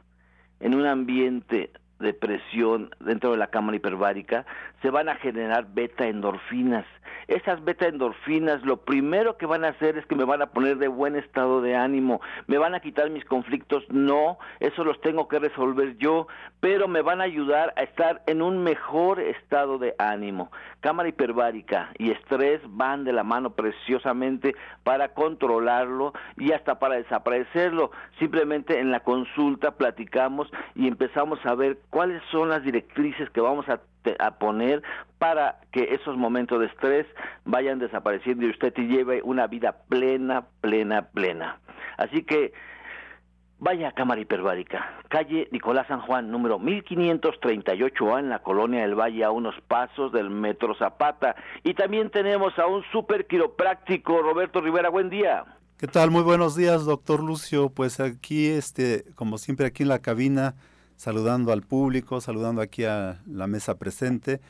en 0.60 0.74
un 0.74 0.84
ambiente 0.84 1.70
de 1.98 2.12
presión 2.12 2.90
dentro 3.00 3.30
de 3.30 3.38
la 3.38 3.48
cámara 3.48 3.76
hiperbárica 3.76 4.44
se 4.82 4.90
van 4.90 5.08
a 5.08 5.16
generar 5.16 5.66
beta 5.72 6.06
endorfinas 6.06 6.84
esas 7.28 7.62
beta 7.62 7.86
endorfinas 7.86 8.62
lo 8.64 8.78
primero 8.78 9.36
que 9.36 9.46
van 9.46 9.64
a 9.64 9.68
hacer 9.68 9.98
es 9.98 10.06
que 10.06 10.14
me 10.14 10.24
van 10.24 10.42
a 10.42 10.50
poner 10.50 10.78
de 10.78 10.88
buen 10.88 11.14
estado 11.14 11.60
de 11.60 11.76
ánimo, 11.76 12.20
me 12.46 12.58
van 12.58 12.74
a 12.74 12.80
quitar 12.80 13.10
mis 13.10 13.24
conflictos, 13.24 13.84
no, 13.90 14.38
eso 14.60 14.82
los 14.82 15.00
tengo 15.02 15.28
que 15.28 15.38
resolver 15.38 15.96
yo, 15.98 16.26
pero 16.60 16.88
me 16.88 17.02
van 17.02 17.20
a 17.20 17.24
ayudar 17.24 17.74
a 17.76 17.82
estar 17.82 18.22
en 18.26 18.42
un 18.42 18.64
mejor 18.64 19.20
estado 19.20 19.78
de 19.78 19.94
ánimo. 19.98 20.50
Cámara 20.80 21.08
hiperbárica 21.08 21.90
y 21.98 22.10
estrés 22.10 22.60
van 22.64 23.04
de 23.04 23.12
la 23.12 23.24
mano 23.24 23.50
preciosamente 23.50 24.54
para 24.84 25.08
controlarlo 25.08 26.12
y 26.36 26.52
hasta 26.52 26.78
para 26.78 26.96
desaparecerlo. 26.96 27.90
Simplemente 28.18 28.78
en 28.78 28.90
la 28.90 29.00
consulta 29.00 29.72
platicamos 29.72 30.48
y 30.74 30.86
empezamos 30.86 31.44
a 31.44 31.54
ver 31.54 31.78
cuáles 31.90 32.22
son 32.30 32.48
las 32.48 32.62
directrices 32.62 33.28
que 33.30 33.40
vamos 33.40 33.68
a 33.68 33.80
a 34.18 34.38
poner 34.38 34.82
para 35.18 35.60
que 35.72 35.94
esos 35.94 36.16
momentos 36.16 36.60
de 36.60 36.66
estrés 36.66 37.06
vayan 37.44 37.78
desapareciendo 37.78 38.46
y 38.46 38.50
usted 38.50 38.72
lleve 38.74 39.20
una 39.22 39.46
vida 39.46 39.76
plena, 39.88 40.46
plena, 40.60 41.08
plena. 41.08 41.58
Así 41.96 42.22
que 42.22 42.52
vaya 43.58 43.92
Cámara 43.92 44.20
Hiperbárica, 44.20 45.00
calle 45.08 45.48
Nicolás 45.50 45.86
San 45.88 46.00
Juan, 46.00 46.30
número 46.30 46.58
1538A 46.58 48.20
en 48.20 48.28
la 48.28 48.40
colonia 48.40 48.82
del 48.82 48.94
Valle, 48.94 49.24
a 49.24 49.30
unos 49.30 49.54
pasos 49.66 50.12
del 50.12 50.30
Metro 50.30 50.74
Zapata. 50.76 51.36
Y 51.64 51.74
también 51.74 52.10
tenemos 52.10 52.58
a 52.58 52.66
un 52.66 52.82
super 52.92 53.26
quiropráctico, 53.26 54.22
Roberto 54.22 54.60
Rivera, 54.60 54.88
buen 54.88 55.10
día. 55.10 55.44
¿Qué 55.78 55.86
tal? 55.86 56.10
Muy 56.10 56.22
buenos 56.22 56.56
días, 56.56 56.84
doctor 56.84 57.22
Lucio. 57.22 57.70
Pues 57.70 58.00
aquí, 58.00 58.46
este, 58.46 59.04
como 59.14 59.38
siempre, 59.38 59.66
aquí 59.66 59.84
en 59.84 59.88
la 59.90 60.00
cabina, 60.00 60.54
saludando 60.96 61.52
al 61.52 61.62
público, 61.62 62.20
saludando 62.20 62.60
aquí 62.60 62.84
a 62.84 63.20
la 63.26 63.46
mesa 63.46 63.78
presente 63.78 64.40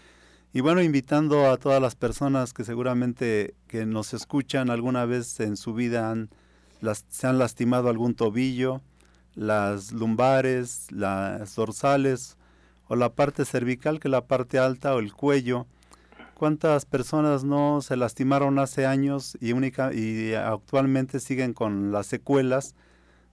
y 0.53 0.61
bueno, 0.61 0.81
invitando 0.83 1.51
a 1.51 1.59
todas 1.59 1.81
las 1.81 1.95
personas 1.95 2.55
que 2.55 2.65
seguramente 2.65 3.55
que 3.67 3.85
nos 3.85 4.15
escuchan 4.15 4.71
alguna 4.71 5.05
vez 5.05 5.41
en 5.41 5.57
su 5.57 5.75
vida 5.75 6.11
han, 6.11 6.31
las, 6.81 7.05
se 7.09 7.27
han 7.27 7.39
lastimado 7.39 7.91
algún 7.91 8.15
tobillo, 8.15 8.81
las 9.39 9.93
lumbares, 9.93 10.91
las 10.91 11.55
dorsales 11.55 12.37
o 12.89 12.97
la 12.97 13.15
parte 13.15 13.45
cervical 13.45 14.01
que 14.01 14.09
es 14.09 14.13
la 14.13 14.27
parte 14.27 14.59
alta 14.59 14.95
o 14.95 14.99
el 14.99 15.13
cuello. 15.13 15.67
¿Cuántas 16.35 16.87
personas 16.87 17.45
no 17.45 17.81
se 17.81 17.97
lastimaron 17.97 18.59
hace 18.59 18.85
años 18.87 19.39
y, 19.41 19.53
única, 19.53 19.91
actualmente 20.45 21.21
siguen 21.21 21.53
con 21.53 21.93
las 21.93 22.07
secuelas 22.07 22.75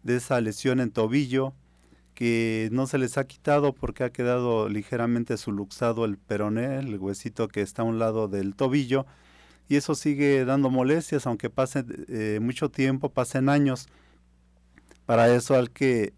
de 0.03 0.17
esa 0.17 0.39
lesión 0.41 0.79
en 0.79 0.91
tobillo 0.91 1.53
que 2.13 2.69
no 2.71 2.87
se 2.87 2.97
les 2.97 3.17
ha 3.17 3.25
quitado 3.25 3.73
porque 3.73 4.03
ha 4.03 4.11
quedado 4.11 4.69
ligeramente 4.69 5.37
suluxado 5.37 6.05
el 6.05 6.17
peroné, 6.17 6.79
el 6.79 6.97
huesito 6.97 7.47
que 7.47 7.61
está 7.61 7.81
a 7.81 7.85
un 7.85 7.99
lado 7.99 8.27
del 8.27 8.55
tobillo, 8.55 9.05
y 9.67 9.75
eso 9.75 9.95
sigue 9.95 10.45
dando 10.45 10.69
molestias, 10.69 11.27
aunque 11.27 11.49
pase 11.49 11.83
eh, 12.07 12.39
mucho 12.41 12.69
tiempo, 12.69 13.09
pasen 13.09 13.49
años. 13.49 13.87
Para 15.05 15.33
eso 15.33 15.55
hay 15.55 15.67
que, 15.67 16.13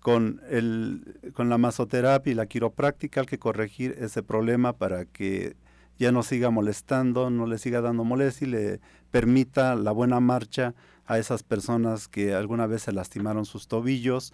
con, 0.00 0.40
el, 0.50 1.32
con 1.34 1.48
la 1.48 1.58
masoterapia 1.58 2.32
y 2.32 2.34
la 2.34 2.46
quiropráctica, 2.46 3.20
hay 3.20 3.26
que 3.26 3.38
corregir 3.38 3.96
ese 3.98 4.22
problema 4.22 4.72
para 4.72 5.04
que 5.04 5.56
ya 5.98 6.10
no 6.12 6.22
siga 6.22 6.50
molestando, 6.50 7.30
no 7.30 7.46
le 7.46 7.58
siga 7.58 7.80
dando 7.80 8.04
molestia 8.04 8.46
y 8.46 8.50
le 8.50 8.80
permita 9.10 9.76
la 9.76 9.92
buena 9.92 10.20
marcha 10.20 10.74
a 11.06 11.18
esas 11.18 11.42
personas 11.42 12.08
que 12.08 12.34
alguna 12.34 12.66
vez 12.66 12.82
se 12.82 12.92
lastimaron 12.92 13.44
sus 13.44 13.68
tobillos. 13.68 14.32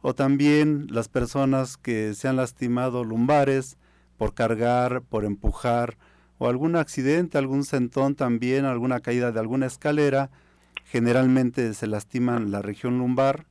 O 0.00 0.14
también 0.14 0.86
las 0.90 1.08
personas 1.08 1.76
que 1.76 2.14
se 2.14 2.28
han 2.28 2.36
lastimado 2.36 3.04
lumbares 3.04 3.76
por 4.16 4.34
cargar, 4.34 5.02
por 5.02 5.24
empujar 5.24 5.96
o 6.38 6.48
algún 6.48 6.74
accidente, 6.76 7.38
algún 7.38 7.64
sentón 7.64 8.14
también, 8.14 8.64
alguna 8.64 9.00
caída 9.00 9.30
de 9.30 9.38
alguna 9.38 9.66
escalera, 9.66 10.30
generalmente 10.84 11.74
se 11.74 11.86
lastiman 11.86 12.50
la 12.50 12.62
región 12.62 12.98
lumbar 12.98 13.46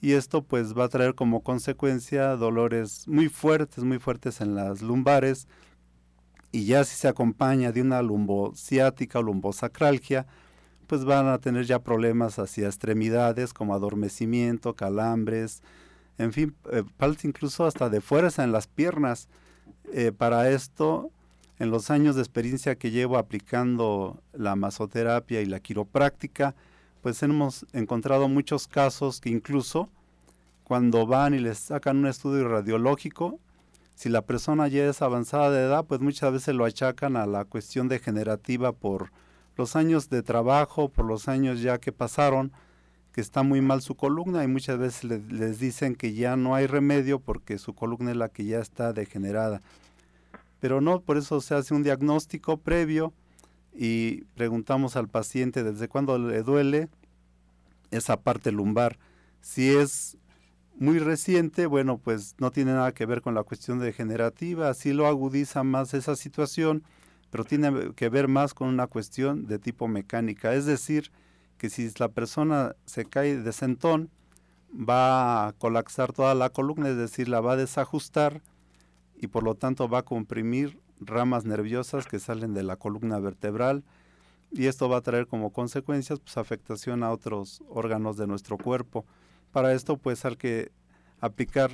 y 0.00 0.12
esto 0.12 0.42
pues 0.42 0.76
va 0.76 0.84
a 0.84 0.88
traer 0.88 1.14
como 1.14 1.42
consecuencia 1.42 2.36
dolores 2.36 3.08
muy 3.08 3.28
fuertes, 3.28 3.84
muy 3.84 3.98
fuertes 3.98 4.40
en 4.40 4.54
las 4.54 4.82
lumbares, 4.82 5.48
y 6.52 6.64
ya 6.64 6.84
si 6.84 6.96
se 6.96 7.08
acompaña 7.08 7.72
de 7.72 7.82
una 7.82 8.02
lumbociática 8.02 9.18
o 9.18 9.22
lumbosacralgia, 9.22 10.26
pues 10.86 11.04
van 11.04 11.26
a 11.26 11.38
tener 11.38 11.64
ya 11.64 11.80
problemas 11.80 12.38
hacia 12.38 12.66
extremidades 12.66 13.52
como 13.52 13.74
adormecimiento, 13.74 14.74
calambres, 14.74 15.62
en 16.18 16.32
fin, 16.32 16.54
eh, 16.72 16.82
falta 16.98 17.26
incluso 17.26 17.66
hasta 17.66 17.90
de 17.90 18.00
fuerza 18.00 18.44
en 18.44 18.52
las 18.52 18.68
piernas. 18.68 19.28
Eh, 19.92 20.12
para 20.16 20.50
esto, 20.50 21.10
en 21.58 21.70
los 21.70 21.90
años 21.90 22.16
de 22.16 22.22
experiencia 22.22 22.76
que 22.76 22.90
llevo 22.90 23.18
aplicando 23.18 24.22
la 24.32 24.56
masoterapia 24.56 25.40
y 25.40 25.46
la 25.46 25.60
quiropráctica, 25.60 26.54
pues 27.02 27.22
hemos 27.22 27.66
encontrado 27.72 28.28
muchos 28.28 28.68
casos 28.68 29.20
que 29.20 29.30
incluso 29.30 29.88
cuando 30.64 31.06
van 31.06 31.34
y 31.34 31.38
les 31.38 31.58
sacan 31.58 31.98
un 31.98 32.06
estudio 32.06 32.48
radiológico, 32.48 33.38
si 33.94 34.08
la 34.08 34.22
persona 34.22 34.68
ya 34.68 34.86
es 34.86 35.00
avanzada 35.00 35.50
de 35.50 35.62
edad, 35.62 35.84
pues 35.84 36.00
muchas 36.00 36.32
veces 36.32 36.54
lo 36.54 36.64
achacan 36.64 37.16
a 37.16 37.24
la 37.24 37.44
cuestión 37.44 37.88
degenerativa 37.88 38.72
por 38.72 39.10
los 39.56 39.74
años 39.74 40.10
de 40.10 40.22
trabajo, 40.22 40.90
por 40.90 41.06
los 41.06 41.28
años 41.28 41.62
ya 41.62 41.78
que 41.78 41.92
pasaron, 41.92 42.52
que 43.12 43.22
está 43.22 43.42
muy 43.42 43.62
mal 43.62 43.80
su 43.80 43.94
columna 43.94 44.44
y 44.44 44.48
muchas 44.48 44.78
veces 44.78 45.04
les 45.04 45.58
dicen 45.58 45.94
que 45.94 46.12
ya 46.12 46.36
no 46.36 46.54
hay 46.54 46.66
remedio 46.66 47.20
porque 47.20 47.56
su 47.56 47.72
columna 47.72 48.10
es 48.10 48.16
la 48.18 48.28
que 48.28 48.44
ya 48.44 48.58
está 48.58 48.92
degenerada. 48.92 49.62
Pero 50.60 50.80
no, 50.80 51.00
por 51.00 51.16
eso 51.16 51.40
se 51.40 51.54
hace 51.54 51.74
un 51.74 51.82
diagnóstico 51.82 52.56
previo 52.56 53.12
y 53.74 54.24
preguntamos 54.34 54.96
al 54.96 55.08
paciente 55.08 55.62
desde 55.62 55.88
cuándo 55.88 56.18
le 56.18 56.42
duele 56.42 56.88
esa 57.90 58.20
parte 58.20 58.52
lumbar. 58.52 58.98
Si 59.40 59.68
es 59.68 60.16
muy 60.78 60.98
reciente, 60.98 61.66
bueno, 61.66 61.98
pues 61.98 62.34
no 62.38 62.50
tiene 62.50 62.72
nada 62.72 62.92
que 62.92 63.06
ver 63.06 63.22
con 63.22 63.34
la 63.34 63.42
cuestión 63.42 63.78
degenerativa, 63.78 64.68
así 64.68 64.92
lo 64.92 65.06
agudiza 65.06 65.62
más 65.62 65.94
esa 65.94 66.16
situación, 66.16 66.84
pero 67.30 67.44
tiene 67.44 67.92
que 67.94 68.08
ver 68.08 68.28
más 68.28 68.54
con 68.54 68.68
una 68.68 68.86
cuestión 68.86 69.46
de 69.46 69.58
tipo 69.58 69.88
mecánica, 69.88 70.54
es 70.54 70.66
decir, 70.66 71.10
que 71.58 71.70
si 71.70 71.90
la 71.98 72.08
persona 72.08 72.76
se 72.84 73.06
cae 73.06 73.38
de 73.40 73.52
sentón, 73.52 74.10
va 74.70 75.48
a 75.48 75.52
colapsar 75.52 76.12
toda 76.12 76.34
la 76.34 76.50
columna, 76.50 76.88
es 76.90 76.96
decir, 76.96 77.28
la 77.28 77.40
va 77.40 77.52
a 77.52 77.56
desajustar 77.56 78.42
y 79.18 79.28
por 79.28 79.42
lo 79.42 79.54
tanto 79.54 79.88
va 79.88 79.98
a 79.98 80.04
comprimir 80.04 80.78
ramas 81.00 81.44
nerviosas 81.44 82.06
que 82.06 82.18
salen 82.18 82.54
de 82.54 82.62
la 82.62 82.76
columna 82.76 83.18
vertebral 83.18 83.84
y 84.52 84.66
esto 84.66 84.88
va 84.88 84.98
a 84.98 85.02
traer 85.02 85.26
como 85.26 85.52
consecuencias 85.52 86.20
pues, 86.20 86.36
afectación 86.36 87.02
a 87.02 87.10
otros 87.10 87.62
órganos 87.68 88.16
de 88.16 88.26
nuestro 88.26 88.56
cuerpo. 88.56 89.04
Para 89.52 89.72
esto 89.72 89.96
pues 89.96 90.24
hay 90.24 90.36
que 90.36 90.72
aplicar 91.20 91.70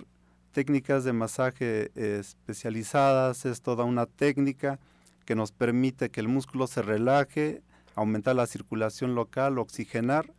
técnicas 0.53 1.05
de 1.05 1.13
masaje 1.13 1.91
especializadas, 1.95 3.45
es 3.47 3.63
toda 3.63 3.85
una 3.85 4.07
técnica 4.07 4.79
que 5.25 5.35
nos 5.35 5.53
permite 5.53 6.11
que 6.11 6.21
el 6.21 6.29
músculo 6.29 6.67
se 6.67 6.83
relaje, 6.83 7.63
aumentar 7.95 8.37
la 8.37 8.47
circulación 8.47 9.15
local, 9.15 9.59
oxigenar 9.59 10.33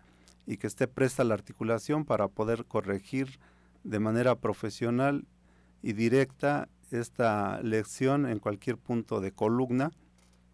y 0.45 0.57
que 0.57 0.67
esté 0.67 0.87
presta 0.87 1.23
la 1.23 1.33
articulación 1.33 2.05
para 2.05 2.27
poder 2.27 2.65
corregir 2.65 3.39
de 3.83 3.99
manera 3.99 4.35
profesional 4.35 5.25
y 5.81 5.93
directa 5.93 6.69
esta 6.93 7.62
lección 7.62 8.25
en 8.25 8.39
cualquier 8.39 8.77
punto 8.77 9.19
de 9.21 9.32
columna. 9.32 9.91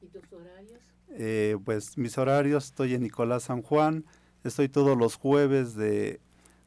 ¿Y 0.01 0.07
tus 0.07 0.31
horarios? 0.31 0.79
Eh, 1.11 1.57
pues 1.63 1.97
mis 1.97 2.17
horarios, 2.17 2.65
estoy 2.65 2.93
en 2.93 3.03
Nicolás 3.03 3.43
San 3.43 3.61
Juan, 3.61 4.05
estoy 4.43 4.69
todos 4.69 4.97
los 4.97 5.15
jueves 5.15 5.75
de 5.75 6.19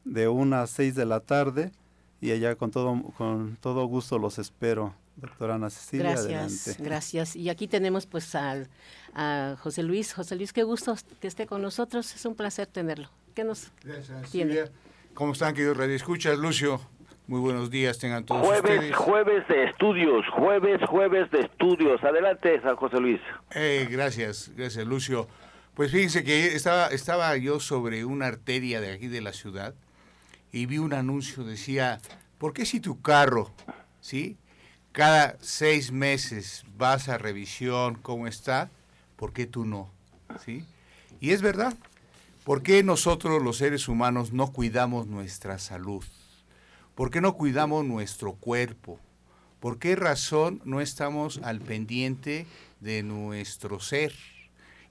de 0.05 0.27
1 0.27 0.55
a 0.55 0.67
6 0.67 0.95
de 0.95 1.05
la 1.05 1.19
tarde 1.19 1.71
y 2.21 2.31
allá 2.31 2.55
con 2.55 2.71
todo, 2.71 3.01
con 3.17 3.57
todo 3.61 3.85
gusto 3.85 4.17
los 4.19 4.39
espero. 4.39 4.95
Doctora 5.15 5.55
Ana 5.55 5.69
Cecilia, 5.69 6.15
gracias, 6.15 6.77
Gracias. 6.79 7.35
Y 7.35 7.49
aquí 7.49 7.67
tenemos 7.67 8.07
pues 8.07 8.33
al, 8.33 8.67
a 9.13 9.55
José 9.59 9.83
Luis. 9.83 10.11
José 10.11 10.35
Luis, 10.35 10.53
qué 10.53 10.63
gusto 10.63 10.95
que 11.19 11.27
esté 11.27 11.45
con 11.45 11.61
nosotros. 11.61 12.15
Es 12.15 12.25
un 12.25 12.33
placer 12.33 12.65
tenerlo. 12.65 13.09
¿Qué 13.35 13.43
nos 13.43 13.71
gracias, 13.83 14.31
tiene? 14.31 14.63
¿Cómo 15.13 15.33
están, 15.33 15.53
queridos 15.53 15.77
Escuchas, 15.79 16.39
Lucio, 16.39 16.81
muy 17.27 17.39
buenos 17.39 17.69
días, 17.69 17.97
tengan 17.99 18.25
todos 18.25 18.45
jueves, 18.45 18.95
Jueves 18.95 19.47
de 19.47 19.63
estudios, 19.65 20.25
jueves, 20.29 20.81
jueves 20.87 21.31
de 21.31 21.39
estudios. 21.39 22.03
Adelante, 22.03 22.59
San 22.61 22.75
José 22.75 22.99
Luis. 22.99 23.21
Eh, 23.55 23.87
gracias, 23.89 24.51
gracias, 24.55 24.85
Lucio. 24.85 25.27
Pues 25.73 25.91
fíjense 25.91 26.23
que 26.23 26.47
estaba, 26.47 26.87
estaba 26.87 27.35
yo 27.37 27.59
sobre 27.59 28.05
una 28.05 28.27
arteria 28.27 28.81
de 28.81 28.91
aquí 28.91 29.07
de 29.07 29.21
la 29.21 29.33
ciudad 29.33 29.73
y 30.51 30.65
vi 30.65 30.77
un 30.77 30.93
anuncio, 30.93 31.43
decía, 31.43 31.99
¿por 32.37 32.53
qué 32.53 32.65
si 32.65 32.79
tu 32.79 33.01
carro, 33.01 33.51
¿sí? 34.01 34.37
Cada 34.91 35.37
seis 35.39 35.91
meses 35.91 36.65
vas 36.77 37.09
a 37.09 37.17
revisión, 37.17 37.95
¿cómo 37.95 38.27
está? 38.27 38.69
¿Por 39.15 39.33
qué 39.33 39.47
tú 39.47 39.65
no? 39.65 39.89
¿Sí? 40.45 40.65
Y 41.19 41.31
es 41.31 41.41
verdad, 41.41 41.73
¿por 42.43 42.61
qué 42.61 42.83
nosotros 42.83 43.41
los 43.41 43.57
seres 43.57 43.87
humanos 43.87 44.33
no 44.33 44.51
cuidamos 44.51 45.07
nuestra 45.07 45.57
salud? 45.57 46.03
¿Por 46.95 47.09
qué 47.09 47.21
no 47.21 47.33
cuidamos 47.35 47.85
nuestro 47.85 48.33
cuerpo? 48.33 48.99
¿Por 49.59 49.79
qué 49.79 49.95
razón 49.95 50.61
no 50.65 50.81
estamos 50.81 51.39
al 51.43 51.59
pendiente 51.59 52.45
de 52.81 53.01
nuestro 53.01 53.79
ser? 53.79 54.13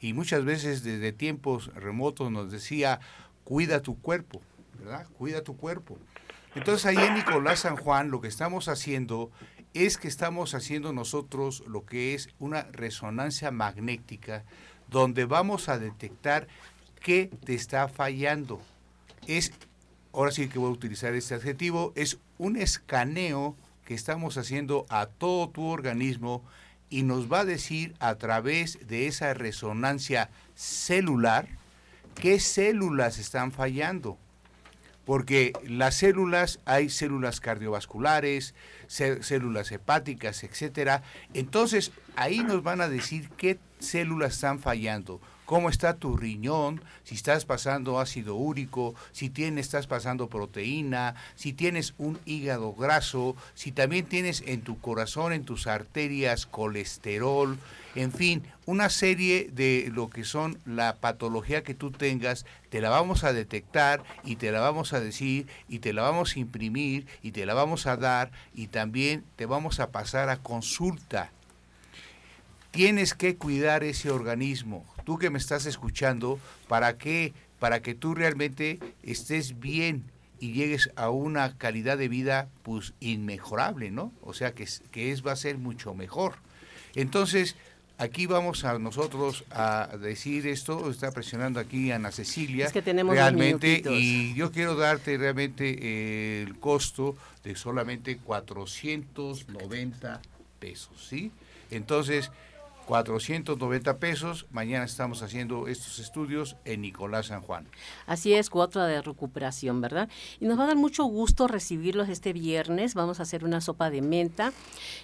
Y 0.00 0.12
muchas 0.12 0.44
veces 0.44 0.82
desde 0.82 1.12
tiempos 1.12 1.72
remotos 1.74 2.30
nos 2.32 2.50
decía, 2.50 3.00
cuida 3.44 3.82
tu 3.82 4.00
cuerpo. 4.00 4.42
¿verdad? 4.78 5.06
Cuida 5.16 5.42
tu 5.42 5.56
cuerpo. 5.56 5.98
Entonces 6.54 6.86
ahí 6.86 6.96
en 6.96 7.14
Nicolás 7.14 7.60
San 7.60 7.76
Juan 7.76 8.10
lo 8.10 8.20
que 8.20 8.28
estamos 8.28 8.68
haciendo 8.68 9.30
es 9.74 9.96
que 9.96 10.08
estamos 10.08 10.54
haciendo 10.54 10.92
nosotros 10.92 11.62
lo 11.66 11.86
que 11.86 12.14
es 12.14 12.28
una 12.38 12.64
resonancia 12.72 13.50
magnética 13.50 14.44
donde 14.88 15.24
vamos 15.24 15.68
a 15.68 15.78
detectar 15.78 16.46
qué 17.00 17.30
te 17.44 17.54
está 17.54 17.88
fallando. 17.88 18.60
Es, 19.26 19.52
ahora 20.12 20.30
sí 20.30 20.48
que 20.48 20.58
voy 20.58 20.68
a 20.68 20.72
utilizar 20.72 21.14
este 21.14 21.34
adjetivo, 21.34 21.92
es 21.96 22.18
un 22.38 22.56
escaneo 22.56 23.56
que 23.84 23.94
estamos 23.94 24.36
haciendo 24.36 24.86
a 24.88 25.06
todo 25.06 25.50
tu 25.50 25.66
organismo 25.66 26.44
y 26.90 27.02
nos 27.02 27.32
va 27.32 27.40
a 27.40 27.44
decir 27.44 27.94
a 27.98 28.14
través 28.16 28.86
de 28.86 29.06
esa 29.06 29.34
resonancia 29.34 30.30
celular 30.54 31.48
qué 32.14 32.38
células 32.38 33.18
están 33.18 33.52
fallando 33.52 34.18
porque 35.04 35.52
las 35.66 35.96
células, 35.96 36.60
hay 36.64 36.88
células 36.88 37.40
cardiovasculares, 37.40 38.54
células 38.86 39.72
hepáticas, 39.72 40.44
etcétera. 40.44 41.02
Entonces, 41.34 41.90
ahí 42.14 42.40
nos 42.40 42.62
van 42.62 42.80
a 42.80 42.88
decir 42.88 43.28
qué 43.36 43.58
células 43.80 44.34
están 44.34 44.60
fallando 44.60 45.20
cómo 45.52 45.68
está 45.68 45.96
tu 45.96 46.16
riñón, 46.16 46.80
si 47.04 47.14
estás 47.14 47.44
pasando 47.44 48.00
ácido 48.00 48.36
úrico, 48.36 48.94
si 49.12 49.28
tienes, 49.28 49.66
estás 49.66 49.86
pasando 49.86 50.28
proteína, 50.28 51.14
si 51.34 51.52
tienes 51.52 51.92
un 51.98 52.18
hígado 52.24 52.72
graso, 52.72 53.36
si 53.54 53.70
también 53.70 54.06
tienes 54.06 54.42
en 54.46 54.62
tu 54.62 54.80
corazón, 54.80 55.34
en 55.34 55.44
tus 55.44 55.66
arterias, 55.66 56.46
colesterol, 56.46 57.58
en 57.94 58.12
fin, 58.12 58.42
una 58.64 58.88
serie 58.88 59.50
de 59.52 59.90
lo 59.92 60.08
que 60.08 60.24
son 60.24 60.58
la 60.64 60.94
patología 60.96 61.62
que 61.62 61.74
tú 61.74 61.90
tengas, 61.90 62.46
te 62.70 62.80
la 62.80 62.88
vamos 62.88 63.22
a 63.22 63.34
detectar 63.34 64.02
y 64.24 64.36
te 64.36 64.52
la 64.52 64.60
vamos 64.60 64.94
a 64.94 65.00
decir 65.00 65.48
y 65.68 65.80
te 65.80 65.92
la 65.92 66.00
vamos 66.00 66.34
a 66.34 66.38
imprimir 66.38 67.06
y 67.22 67.32
te 67.32 67.44
la 67.44 67.52
vamos 67.52 67.86
a 67.86 67.98
dar 67.98 68.30
y 68.54 68.68
también 68.68 69.22
te 69.36 69.44
vamos 69.44 69.80
a 69.80 69.90
pasar 69.90 70.30
a 70.30 70.38
consulta 70.38 71.30
tienes 72.72 73.14
que 73.14 73.36
cuidar 73.36 73.84
ese 73.84 74.10
organismo. 74.10 74.84
Tú 75.04 75.18
que 75.18 75.30
me 75.30 75.38
estás 75.38 75.66
escuchando, 75.66 76.40
¿para 76.66 76.98
qué? 76.98 77.32
Para 77.60 77.80
que 77.80 77.94
tú 77.94 78.14
realmente 78.14 78.80
estés 79.04 79.60
bien 79.60 80.04
y 80.40 80.52
llegues 80.52 80.90
a 80.96 81.10
una 81.10 81.56
calidad 81.56 81.98
de 81.98 82.08
vida 82.08 82.48
pues 82.64 82.94
inmejorable, 82.98 83.92
¿no? 83.92 84.12
O 84.22 84.34
sea 84.34 84.52
que, 84.52 84.66
que 84.90 85.12
es, 85.12 85.24
va 85.24 85.32
a 85.32 85.36
ser 85.36 85.58
mucho 85.58 85.94
mejor. 85.94 86.34
Entonces, 86.96 87.54
aquí 87.98 88.26
vamos 88.26 88.64
a 88.64 88.78
nosotros 88.78 89.44
a 89.50 89.90
decir 90.00 90.46
esto, 90.46 90.90
está 90.90 91.12
presionando 91.12 91.60
aquí 91.60 91.92
Ana 91.92 92.10
Cecilia. 92.10 92.66
Es 92.66 92.72
que 92.72 92.82
tenemos 92.82 93.14
realmente 93.14 93.82
y 93.88 94.34
yo 94.34 94.50
quiero 94.50 94.74
darte 94.74 95.16
realmente 95.18 95.76
eh, 95.80 96.42
el 96.42 96.58
costo 96.58 97.16
de 97.44 97.54
solamente 97.54 98.16
490 98.16 100.20
pesos, 100.58 101.06
¿sí? 101.08 101.30
Entonces, 101.70 102.30
490 102.86 103.98
pesos. 103.98 104.46
Mañana 104.50 104.84
estamos 104.84 105.22
haciendo 105.22 105.68
estos 105.68 105.98
estudios 105.98 106.56
en 106.64 106.82
Nicolás 106.82 107.26
San 107.26 107.40
Juan. 107.40 107.68
Así 108.06 108.34
es, 108.34 108.50
cuota 108.50 108.86
de 108.86 109.00
recuperación, 109.00 109.80
¿verdad? 109.80 110.08
Y 110.40 110.46
nos 110.46 110.58
va 110.58 110.64
a 110.64 110.66
dar 110.68 110.76
mucho 110.76 111.04
gusto 111.04 111.46
recibirlos 111.46 112.08
este 112.08 112.32
viernes. 112.32 112.94
Vamos 112.94 113.20
a 113.20 113.22
hacer 113.22 113.44
una 113.44 113.60
sopa 113.60 113.90
de 113.90 114.02
menta 114.02 114.52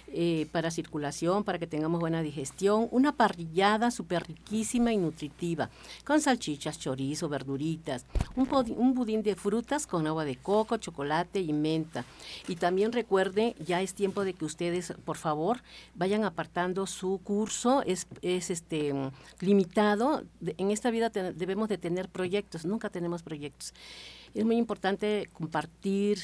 eh, 0.09 0.47
para 0.51 0.71
circulación, 0.71 1.43
para 1.43 1.57
que 1.57 1.67
tengamos 1.67 2.01
buena 2.01 2.21
digestión. 2.21 2.87
Una 2.91 3.13
parrillada 3.13 3.91
súper 3.91 4.27
riquísima 4.27 4.91
y 4.91 4.97
nutritiva, 4.97 5.69
con 6.05 6.19
salchichas, 6.19 6.79
chorizo, 6.79 7.29
verduritas. 7.29 8.05
Un, 8.35 8.49
un 8.75 8.93
budín 8.93 9.23
de 9.23 9.35
frutas 9.35 9.87
con 9.87 10.05
agua 10.05 10.25
de 10.25 10.35
coco, 10.35 10.77
chocolate 10.77 11.39
y 11.39 11.53
menta. 11.53 12.03
Y 12.47 12.57
también 12.57 12.91
recuerde, 12.91 13.55
ya 13.65 13.81
es 13.81 13.93
tiempo 13.93 14.25
de 14.25 14.33
que 14.33 14.45
ustedes, 14.45 14.93
por 15.05 15.17
favor, 15.17 15.61
vayan 15.95 16.25
apartando 16.25 16.85
su 16.85 17.19
curso 17.23 17.68
es, 17.85 18.07
es 18.21 18.49
este, 18.49 18.93
limitado. 19.39 20.23
en 20.41 20.71
esta 20.71 20.91
vida 20.91 21.09
debemos 21.09 21.69
de 21.69 21.77
tener 21.77 22.09
proyectos, 22.09 22.65
nunca 22.65 22.89
tenemos 22.89 23.23
proyectos. 23.23 23.73
Es 24.33 24.45
muy 24.45 24.57
importante 24.57 25.29
compartir 25.33 26.19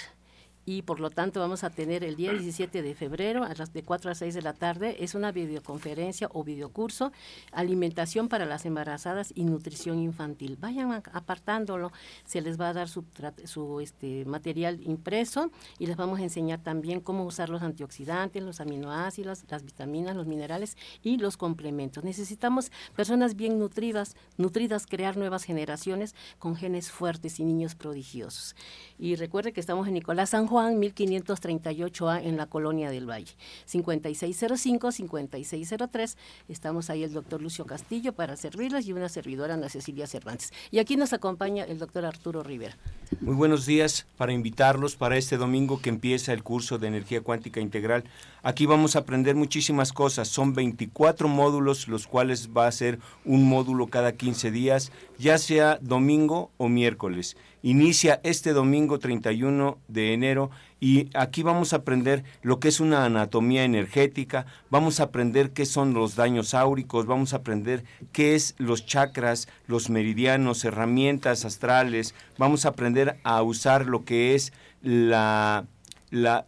y 0.65 0.81
por 0.81 0.99
lo 0.99 1.09
tanto 1.09 1.39
vamos 1.39 1.63
a 1.63 1.69
tener 1.69 2.03
el 2.03 2.15
día 2.15 2.33
17 2.33 2.81
de 2.81 2.95
febrero 2.95 3.43
a 3.43 3.53
las 3.53 3.71
de 3.73 3.83
4 3.83 4.11
a 4.11 4.15
6 4.15 4.33
de 4.33 4.41
la 4.41 4.53
tarde 4.53 4.97
es 4.99 5.15
una 5.15 5.31
videoconferencia 5.31 6.29
o 6.33 6.43
videocurso 6.43 7.11
alimentación 7.51 8.27
para 8.27 8.45
las 8.45 8.65
embarazadas 8.65 9.31
y 9.35 9.45
nutrición 9.45 9.99
infantil. 9.99 10.57
Vayan 10.59 10.91
apartándolo 11.13 11.91
se 12.25 12.41
les 12.41 12.59
va 12.59 12.69
a 12.69 12.73
dar 12.73 12.89
su, 12.89 13.79
este 13.81 14.25
material 14.25 14.81
impreso 14.83 15.51
y 15.77 15.85
les 15.85 15.97
vamos 15.97 16.19
a 16.19 16.23
enseñar 16.23 16.61
también 16.61 16.99
cómo 16.99 17.25
usar 17.25 17.49
los 17.49 17.61
antioxidantes 17.61 18.43
los 18.43 18.59
aminoácidos 18.59 19.45
las 19.49 19.63
vitaminas 19.63 20.15
los 20.15 20.27
minerales 20.27 20.77
y 21.01 21.17
los 21.17 21.37
complementos. 21.37 22.03
Necesitamos 22.03 22.71
personas 22.95 23.35
bien 23.35 23.59
nutridas 23.59 24.15
nutridas 24.37 24.85
crear 24.87 25.17
nuevas 25.17 25.43
generaciones 25.43 26.15
con 26.39 26.55
genes 26.55 26.91
fuertes 26.91 27.39
y 27.39 27.45
niños 27.45 27.75
prodigiosos. 27.75 28.55
Y 28.97 29.15
recuerde 29.15 29.53
que 29.53 29.59
estamos 29.59 29.87
en 29.87 29.93
Nicolás 29.93 30.31
San 30.31 30.47
Juan 30.55 30.79
1538A 30.81 32.23
en 32.23 32.37
la 32.37 32.45
Colonia 32.45 32.89
del 32.89 33.09
Valle. 33.09 33.33
5605-5603. 33.69 36.15
Estamos 36.47 36.89
ahí 36.89 37.03
el 37.03 37.11
doctor 37.11 37.41
Lucio 37.41 37.65
Castillo 37.65 38.13
para 38.13 38.37
servirles 38.37 38.87
y 38.87 38.93
una 38.93 39.09
servidora 39.09 39.55
Ana 39.55 39.67
Cecilia 39.67 40.07
Cervantes. 40.07 40.53
Y 40.71 40.79
aquí 40.79 40.95
nos 40.95 41.11
acompaña 41.11 41.65
el 41.65 41.77
doctor 41.77 42.05
Arturo 42.05 42.41
Rivera. 42.41 42.77
Muy 43.19 43.35
buenos 43.35 43.65
días 43.65 44.07
para 44.15 44.31
invitarlos 44.31 44.95
para 44.95 45.17
este 45.17 45.35
domingo 45.35 45.81
que 45.81 45.89
empieza 45.89 46.31
el 46.31 46.41
curso 46.41 46.77
de 46.77 46.87
energía 46.87 47.19
cuántica 47.19 47.59
integral. 47.59 48.05
Aquí 48.47 48.67
vamos 48.67 48.95
a 48.95 48.99
aprender 48.99 49.35
muchísimas 49.35 49.91
cosas. 49.91 50.27
Son 50.27 50.53
24 50.53 51.27
módulos, 51.27 51.87
los 51.87 52.05
cuales 52.05 52.51
va 52.55 52.67
a 52.67 52.71
ser 52.71 52.99
un 53.25 53.49
módulo 53.49 53.87
cada 53.87 54.11
15 54.11 54.51
días, 54.51 54.91
ya 55.17 55.39
sea 55.39 55.79
domingo 55.81 56.51
o 56.57 56.69
miércoles. 56.69 57.37
Inicia 57.63 58.21
este 58.21 58.53
domingo 58.53 58.99
31 58.99 59.79
de 59.87 60.13
enero 60.13 60.51
y 60.79 61.09
aquí 61.15 61.41
vamos 61.41 61.73
a 61.73 61.77
aprender 61.77 62.23
lo 62.43 62.59
que 62.59 62.67
es 62.67 62.79
una 62.79 63.03
anatomía 63.05 63.63
energética, 63.63 64.45
vamos 64.69 64.99
a 64.99 65.05
aprender 65.05 65.49
qué 65.49 65.65
son 65.65 65.95
los 65.95 66.15
daños 66.15 66.53
áuricos, 66.53 67.07
vamos 67.07 67.33
a 67.33 67.37
aprender 67.37 67.83
qué 68.11 68.35
es 68.35 68.53
los 68.59 68.85
chakras, 68.85 69.47
los 69.65 69.89
meridianos, 69.89 70.63
herramientas 70.65 71.45
astrales, 71.45 72.13
vamos 72.37 72.67
a 72.67 72.69
aprender 72.69 73.17
a 73.23 73.41
usar 73.41 73.87
lo 73.87 74.05
que 74.05 74.35
es 74.35 74.53
la, 74.83 75.65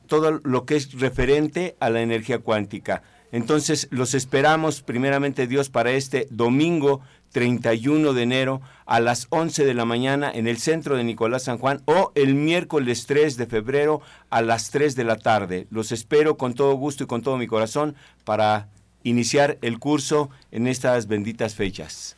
todo 0.08 0.40
lo 0.44 0.66
que 0.66 0.76
es 0.76 1.00
referente 1.00 1.76
a 1.80 1.90
la 1.90 2.02
energía 2.02 2.40
cuántica. 2.40 3.04
Entonces 3.32 3.88
los 3.92 4.14
esperamos 4.14 4.82
primeramente 4.82 5.48
Dios 5.48 5.70
para 5.70 5.92
este 5.92 6.28
domingo 6.32 7.02
31 7.34 8.14
de 8.14 8.24
enero 8.24 8.62
a 8.86 9.00
las 9.00 9.28
11 9.30 9.66
de 9.66 9.74
la 9.74 9.86
mañana 9.86 10.32
en 10.34 10.48
el 10.48 10.58
centro 10.58 10.96
de 10.96 11.04
Nicolás 11.04 11.44
San 11.44 11.58
Juan 11.58 11.82
o 11.86 12.12
el 12.16 12.36
miércoles 12.36 13.06
3 13.06 13.36
de 13.36 13.46
febrero 13.46 14.02
a 14.30 14.42
las 14.42 14.72
3 14.72 14.96
de 14.96 15.04
la 15.04 15.18
tarde. 15.18 15.68
Los 15.70 15.92
espero 15.92 16.38
con 16.38 16.54
todo 16.54 16.74
gusto 16.76 17.04
y 17.04 17.08
con 17.08 17.22
todo 17.22 17.38
mi 17.38 17.48
corazón 17.48 17.96
para 18.24 18.70
iniciar 19.04 19.58
el 19.62 19.78
curso 19.80 20.30
en 20.52 20.68
estas 20.68 21.08
benditas 21.08 21.56
fechas. 21.56 22.16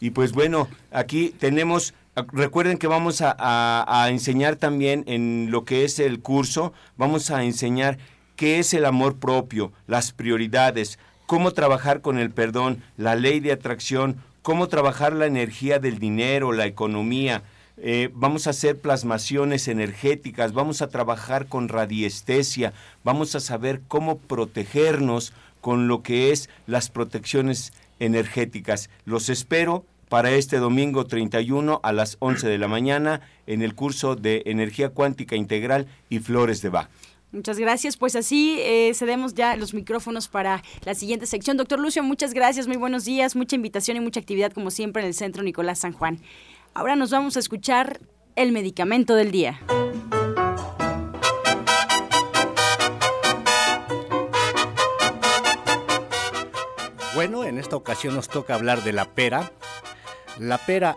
Y 0.00 0.10
pues 0.10 0.32
bueno, 0.32 0.68
aquí 0.90 1.32
tenemos, 1.38 1.94
recuerden 2.14 2.78
que 2.78 2.86
vamos 2.86 3.22
a, 3.22 4.06
enseñar 4.10 4.56
también 4.56 5.04
en 5.06 5.50
lo 5.50 5.64
que 5.64 5.84
es 5.84 5.98
el 5.98 6.20
curso, 6.20 6.72
vamos 6.96 7.30
a 7.30 7.44
enseñar 7.44 7.98
qué 8.36 8.58
es 8.58 8.74
el 8.74 8.84
amor 8.84 9.16
propio, 9.16 9.72
las 9.86 10.12
prioridades, 10.12 10.98
cómo 11.26 11.52
trabajar 11.52 12.00
con 12.00 12.18
el 12.18 12.30
perdón, 12.30 12.82
la 12.96 13.16
ley 13.16 13.40
de 13.40 13.52
atracción, 13.52 14.16
cómo 14.42 14.68
trabajar 14.68 15.12
la 15.12 15.26
energía 15.26 15.78
del 15.78 15.98
dinero, 15.98 16.52
la 16.52 16.66
economía. 16.66 17.42
Eh, 17.78 18.10
vamos 18.12 18.46
a 18.46 18.50
hacer 18.50 18.78
plasmaciones 18.78 19.66
energéticas, 19.66 20.52
vamos 20.52 20.82
a 20.82 20.88
trabajar 20.88 21.46
con 21.46 21.68
radiestesia, 21.68 22.74
vamos 23.02 23.34
a 23.34 23.40
saber 23.40 23.80
cómo 23.88 24.18
protegernos 24.18 25.32
con 25.60 25.88
lo 25.88 26.02
que 26.02 26.32
es 26.32 26.50
las 26.66 26.90
protecciones 26.90 27.72
energéticas. 27.98 28.90
Los 29.04 29.28
espero 29.30 29.86
para 30.12 30.32
este 30.32 30.58
domingo 30.58 31.06
31 31.06 31.80
a 31.82 31.90
las 31.90 32.18
11 32.18 32.46
de 32.46 32.58
la 32.58 32.68
mañana 32.68 33.22
en 33.46 33.62
el 33.62 33.74
curso 33.74 34.14
de 34.14 34.42
Energía 34.44 34.90
Cuántica 34.90 35.36
Integral 35.36 35.86
y 36.10 36.18
Flores 36.18 36.60
de 36.60 36.68
Bach. 36.68 36.90
Muchas 37.30 37.58
gracias. 37.58 37.96
Pues 37.96 38.14
así 38.14 38.58
eh, 38.60 38.92
cedemos 38.92 39.32
ya 39.32 39.56
los 39.56 39.72
micrófonos 39.72 40.28
para 40.28 40.62
la 40.84 40.94
siguiente 40.94 41.24
sección. 41.24 41.56
Doctor 41.56 41.80
Lucio, 41.80 42.02
muchas 42.02 42.34
gracias, 42.34 42.68
muy 42.68 42.76
buenos 42.76 43.06
días, 43.06 43.34
mucha 43.36 43.56
invitación 43.56 43.96
y 43.96 44.00
mucha 44.00 44.20
actividad 44.20 44.52
como 44.52 44.70
siempre 44.70 45.00
en 45.00 45.08
el 45.08 45.14
Centro 45.14 45.42
Nicolás 45.42 45.78
San 45.78 45.94
Juan. 45.94 46.18
Ahora 46.74 46.94
nos 46.94 47.10
vamos 47.10 47.38
a 47.38 47.40
escuchar 47.40 47.98
el 48.36 48.52
medicamento 48.52 49.14
del 49.14 49.30
día. 49.30 49.60
Bueno, 57.14 57.44
en 57.44 57.56
esta 57.56 57.76
ocasión 57.76 58.14
nos 58.14 58.28
toca 58.28 58.54
hablar 58.54 58.82
de 58.82 58.92
la 58.92 59.06
pera. 59.06 59.50
La 60.38 60.56
pera 60.56 60.96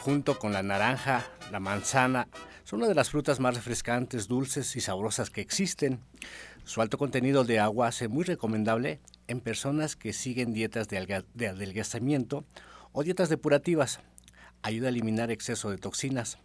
junto 0.00 0.40
con 0.40 0.52
la 0.52 0.64
naranja, 0.64 1.24
la 1.52 1.60
manzana, 1.60 2.26
son 2.64 2.80
una 2.80 2.88
de 2.88 2.96
las 2.96 3.10
frutas 3.10 3.38
más 3.38 3.54
refrescantes, 3.54 4.26
dulces 4.26 4.74
y 4.74 4.80
sabrosas 4.80 5.30
que 5.30 5.40
existen. 5.40 6.00
Su 6.64 6.82
alto 6.82 6.98
contenido 6.98 7.44
de 7.44 7.60
agua 7.60 7.86
hace 7.86 8.08
muy 8.08 8.24
recomendable 8.24 8.98
en 9.28 9.40
personas 9.40 9.94
que 9.94 10.12
siguen 10.12 10.52
dietas 10.52 10.88
de, 10.88 11.24
de 11.32 11.48
adelgazamiento 11.48 12.44
o 12.90 13.04
dietas 13.04 13.28
depurativas. 13.28 14.00
Ayuda 14.62 14.88
a 14.88 14.90
eliminar 14.90 15.30
exceso 15.30 15.70
de 15.70 15.78
toxinas. 15.78 16.38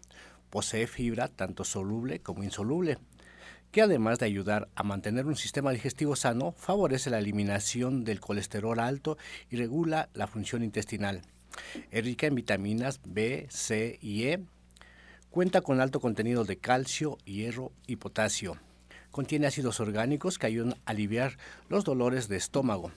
Posee 0.51 0.85
fibra 0.85 1.29
tanto 1.29 1.63
soluble 1.63 2.19
como 2.19 2.43
insoluble, 2.43 2.99
que 3.71 3.81
además 3.81 4.19
de 4.19 4.27
ayudar 4.27 4.69
a 4.75 4.83
mantener 4.83 5.25
un 5.25 5.35
sistema 5.35 5.71
digestivo 5.71 6.15
sano, 6.15 6.51
favorece 6.51 7.09
la 7.09 7.17
eliminación 7.17 8.03
del 8.03 8.19
colesterol 8.19 8.79
alto 8.79 9.17
y 9.49 9.57
regula 9.57 10.09
la 10.13 10.27
función 10.27 10.63
intestinal. 10.63 11.23
Es 11.91 12.03
rica 12.03 12.27
en 12.27 12.35
vitaminas 12.35 12.99
B, 13.05 13.47
C 13.49 13.99
y 14.01 14.23
E, 14.23 14.45
Cuenta 15.29 15.61
con 15.61 15.81
alto 15.81 15.99
contenido 15.99 16.45
de 16.45 16.57
calcio, 16.57 17.19
hierro 17.23 17.71
y 17.85 17.97
potasio. 17.97 18.57
Contiene 19.11 19.45
ácidos 19.45 19.79
orgánicos 19.79 20.39
que 20.39 20.47
ayudan 20.47 20.73
a 20.73 20.91
aliviar 20.91 21.37
los 21.69 21.83
dolores 21.83 22.27
de 22.27 22.37
estómago. 22.37 22.91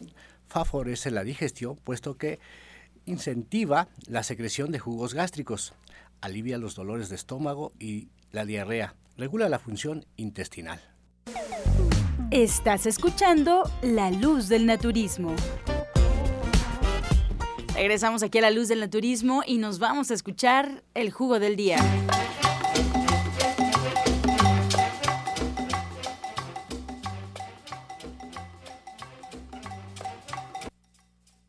Favorece 0.48 1.10
la 1.10 1.22
digestión 1.22 1.76
puesto 1.76 2.16
que 2.16 2.38
incentiva 3.04 3.88
la 4.06 4.22
secreción 4.22 4.70
de 4.70 4.78
jugos 4.78 5.12
gástricos. 5.12 5.74
Alivia 6.22 6.56
los 6.56 6.74
dolores 6.74 7.10
de 7.10 7.16
estómago 7.16 7.72
y 7.78 8.08
la 8.32 8.46
diarrea. 8.46 8.94
Regula 9.18 9.50
la 9.50 9.58
función 9.58 10.06
intestinal. 10.16 10.80
Estás 12.30 12.86
escuchando 12.86 13.70
La 13.82 14.10
Luz 14.10 14.48
del 14.48 14.64
Naturismo. 14.64 15.34
Regresamos 17.80 18.22
aquí 18.22 18.36
a 18.36 18.42
la 18.42 18.50
luz 18.50 18.68
del 18.68 18.80
naturismo 18.80 19.42
y 19.46 19.56
nos 19.56 19.78
vamos 19.78 20.10
a 20.10 20.14
escuchar 20.14 20.82
el 20.92 21.10
jugo 21.10 21.38
del 21.38 21.56
día. 21.56 21.78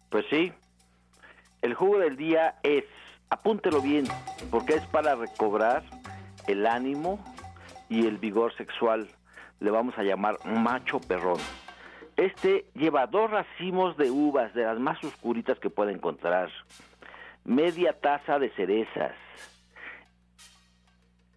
Pues 0.10 0.24
sí, 0.30 0.54
el 1.62 1.74
jugo 1.74 2.00
del 2.00 2.16
día 2.16 2.56
es, 2.64 2.86
apúntelo 3.30 3.82
bien, 3.82 4.06
porque 4.50 4.76
es 4.76 4.86
para 4.86 5.16
recobrar 5.16 5.84
el 6.48 6.66
ánimo 6.66 7.20
y 7.90 8.08
el 8.08 8.20
vigor 8.20 8.56
sexual. 8.56 9.10
Le 9.60 9.70
vamos 9.70 9.98
a 9.98 10.04
llamar 10.04 10.38
macho 10.46 11.02
perrón. 11.02 11.42
Este 12.22 12.66
lleva 12.76 13.08
dos 13.08 13.32
racimos 13.32 13.98
de 13.98 14.12
uvas, 14.12 14.54
de 14.54 14.64
las 14.64 14.78
más 14.78 15.04
oscuritas 15.04 15.58
que 15.58 15.72
puede 15.72 15.92
encontrar, 15.92 16.52
media 17.46 17.94
taza 18.00 18.38
de 18.38 18.52
cerezas, 18.52 19.16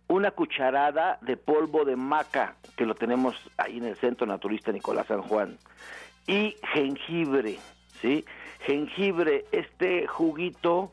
una 0.09 0.31
cucharada 0.33 1.19
de 1.23 1.39
polvo 1.39 1.87
de 1.87 1.97
maca, 1.97 2.57
que 2.77 2.85
lo 2.85 2.95
tenemos 2.95 3.35
ahí 3.57 3.79
en 3.79 3.87
el 3.87 3.97
Centro 3.97 4.27
Naturista 4.27 4.73
Nicolás 4.73 5.07
San 5.07 5.23
Juan, 5.23 5.57
y 6.27 6.55
jengibre, 6.75 7.59
¿sí? 8.03 8.27
Jengibre, 8.67 9.47
este 9.53 10.07
juguito 10.07 10.93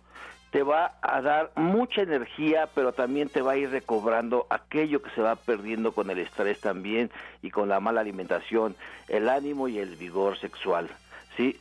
te 0.52 0.64
va 0.64 0.94
a 1.02 1.22
dar 1.22 1.52
mucha 1.56 2.02
energía, 2.02 2.70
pero 2.76 2.92
también 2.92 3.30
te 3.30 3.42
va 3.42 3.54
a 3.54 3.58
ir 3.58 3.70
recobrando 3.70 4.46
aquello 4.50 5.02
que 5.02 5.10
se 5.12 5.22
va 5.22 5.38
perdiendo 5.38 5.94
con 5.94 6.10
el 6.10 6.20
estrés 6.20 6.60
también 6.60 7.10
y 7.42 7.50
con 7.50 7.70
la 7.70 7.80
mala 7.80 8.02
alimentación, 8.02 8.76
el 9.08 9.30
ánimo 9.30 9.70
y 9.70 9.80
el 9.80 9.96
vigor 9.96 10.38
sexual, 10.38 10.90
¿sí? 11.38 11.58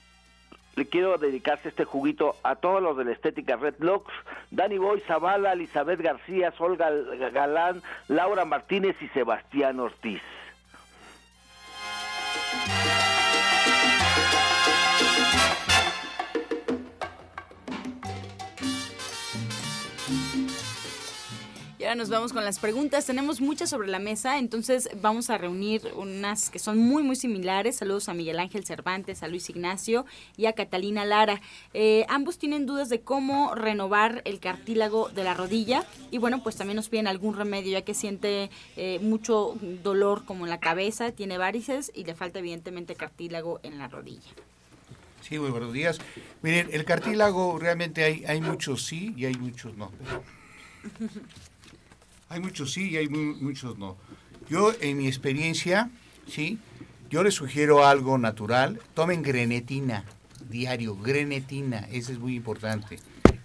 Le 0.77 0.87
quiero 0.87 1.19
dedicarse 1.19 1.69
este 1.69 1.85
juguito 1.85 2.37
a 2.43 2.57
todos 2.57 2.83
los 2.83 2.97
de 2.97 3.05
la 3.05 3.13
estética 3.13 3.57
Red 3.57 3.77
Locks, 3.79 4.13
Dani 4.51 4.79
Boy, 4.79 5.01
Zavala, 5.01 5.53
Elizabeth 5.53 6.01
García, 6.01 6.53
Olga 6.59 6.91
Galán, 7.33 7.83
Laura 8.09 8.45
Martínez 8.45 8.97
y 9.01 9.09
Sebastián 9.09 9.79
Ortiz. 9.79 10.23
Ahora 21.91 21.99
nos 21.99 22.09
vamos 22.09 22.33
con 22.33 22.45
las 22.45 22.61
preguntas. 22.61 23.05
Tenemos 23.05 23.41
muchas 23.41 23.69
sobre 23.69 23.89
la 23.89 23.99
mesa, 23.99 24.39
entonces 24.39 24.89
vamos 25.03 25.29
a 25.29 25.39
reunir 25.39 25.83
unas 25.97 26.49
que 26.49 26.61
son 26.61 26.79
muy, 26.79 27.03
muy 27.03 27.17
similares. 27.17 27.79
Saludos 27.79 28.09
a 28.09 28.15
Miguel 28.15 28.39
Ángel 28.39 28.65
Cervantes, 28.65 29.25
a 29.25 29.29
Luis 29.29 29.51
Ignacio 29.51 30.07
y 30.37 30.47
a 30.47 30.53
Catalina 30.53 31.05
Lara. 31.05 31.41
Eh, 31.75 32.07
ambos 32.09 32.39
tienen 32.39 32.65
dudas 32.65 32.91
de 32.91 33.01
cómo 33.01 33.57
renovar 33.57 34.23
el 34.25 34.39
cartílago 34.39 35.09
de 35.09 35.25
la 35.25 35.35
rodilla. 35.35 35.85
Y 36.13 36.19
bueno, 36.19 36.45
pues 36.45 36.55
también 36.55 36.77
nos 36.77 36.89
piden 36.89 37.09
algún 37.09 37.35
remedio, 37.37 37.73
ya 37.73 37.83
que 37.83 37.95
siente 37.95 38.51
eh, 38.77 39.01
mucho 39.03 39.57
dolor 39.83 40.25
como 40.25 40.47
en 40.47 40.51
la 40.51 40.61
cabeza, 40.61 41.11
tiene 41.11 41.39
varices 41.39 41.91
y 41.93 42.05
le 42.05 42.15
falta 42.15 42.39
evidentemente 42.39 42.95
cartílago 42.95 43.59
en 43.65 43.79
la 43.79 43.89
rodilla. 43.89 44.31
Sí, 45.23 45.41
muy 45.41 45.51
buenos 45.51 45.73
días. 45.73 45.99
Miren, 46.43 46.69
el 46.71 46.85
cartílago 46.85 47.59
realmente 47.59 48.05
hay, 48.05 48.25
hay 48.27 48.41
muchos 48.41 48.87
sí 48.87 49.13
y 49.17 49.25
hay 49.25 49.35
muchos 49.35 49.77
no. 49.77 49.91
Hay 52.31 52.41
muchos 52.41 52.73
sí 52.73 52.91
y 52.91 52.97
hay 52.97 53.09
muchos 53.09 53.77
no. 53.77 53.97
Yo, 54.49 54.73
en 54.81 54.97
mi 54.97 55.07
experiencia, 55.07 55.91
sí, 56.27 56.59
yo 57.11 57.23
les 57.23 57.35
sugiero 57.35 57.85
algo 57.85 58.19
natural. 58.19 58.81
Tomen 58.95 59.23
grenetina 59.23 60.05
diario, 60.49 60.97
grenetina, 60.97 61.87
eso 61.91 62.13
es 62.13 62.19
muy 62.19 62.37
importante. 62.37 62.99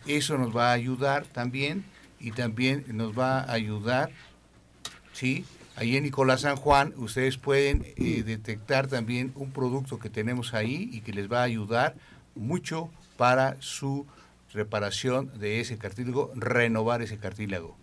Eso 0.05 0.37
nos 0.37 0.55
va 0.55 0.69
a 0.69 0.73
ayudar 0.73 1.25
también 1.25 1.83
y 2.19 2.31
también 2.31 2.85
nos 2.89 3.17
va 3.17 3.39
a 3.39 3.51
ayudar, 3.51 4.11
sí. 5.13 5.45
Ahí 5.77 5.97
en 5.97 6.03
Nicolás 6.03 6.41
San 6.41 6.55
Juan 6.55 6.93
ustedes 6.95 7.37
pueden 7.37 7.85
eh, 7.97 8.23
detectar 8.23 8.87
también 8.87 9.33
un 9.35 9.51
producto 9.51 9.99
que 9.99 10.09
tenemos 10.09 10.53
ahí 10.53 10.89
y 10.93 11.01
que 11.01 11.11
les 11.11 11.29
va 11.29 11.39
a 11.41 11.43
ayudar 11.43 11.95
mucho 12.33 12.89
para 13.17 13.57
su 13.59 14.05
reparación 14.53 15.37
de 15.37 15.59
ese 15.59 15.77
cartílago, 15.77 16.31
renovar 16.35 17.01
ese 17.01 17.17
cartílago. 17.17 17.75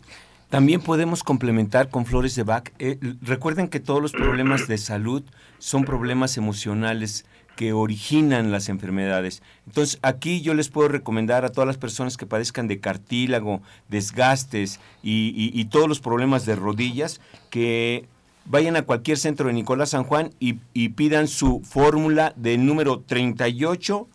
También 0.52 0.82
podemos 0.82 1.24
complementar 1.24 1.88
con 1.88 2.04
flores 2.04 2.34
de 2.34 2.42
Bach. 2.42 2.74
Eh, 2.78 2.98
recuerden 3.22 3.68
que 3.68 3.80
todos 3.80 4.02
los 4.02 4.12
problemas 4.12 4.68
de 4.68 4.76
salud 4.76 5.22
son 5.58 5.86
problemas 5.86 6.36
emocionales 6.36 7.24
que 7.56 7.72
originan 7.72 8.52
las 8.52 8.68
enfermedades. 8.68 9.42
Entonces, 9.66 9.98
aquí 10.02 10.42
yo 10.42 10.52
les 10.52 10.68
puedo 10.68 10.88
recomendar 10.88 11.46
a 11.46 11.48
todas 11.48 11.66
las 11.66 11.78
personas 11.78 12.18
que 12.18 12.26
padezcan 12.26 12.68
de 12.68 12.80
cartílago, 12.80 13.62
desgastes 13.88 14.78
y, 15.02 15.64
todos 15.70 15.88
los 15.88 16.00
problemas 16.00 16.44
de 16.44 16.54
rodillas 16.54 17.22
que 17.48 18.04
vayan 18.44 18.76
a 18.76 18.82
cualquier 18.82 19.16
centro 19.16 19.46
de 19.46 19.54
Nicolás 19.54 19.88
San 19.88 20.04
Juan 20.04 20.34
y, 20.38 20.58
pidan 20.90 21.28
su 21.28 21.62
fórmula 21.64 22.34
de 22.36 22.58
número 22.58 23.00
38 23.00 24.06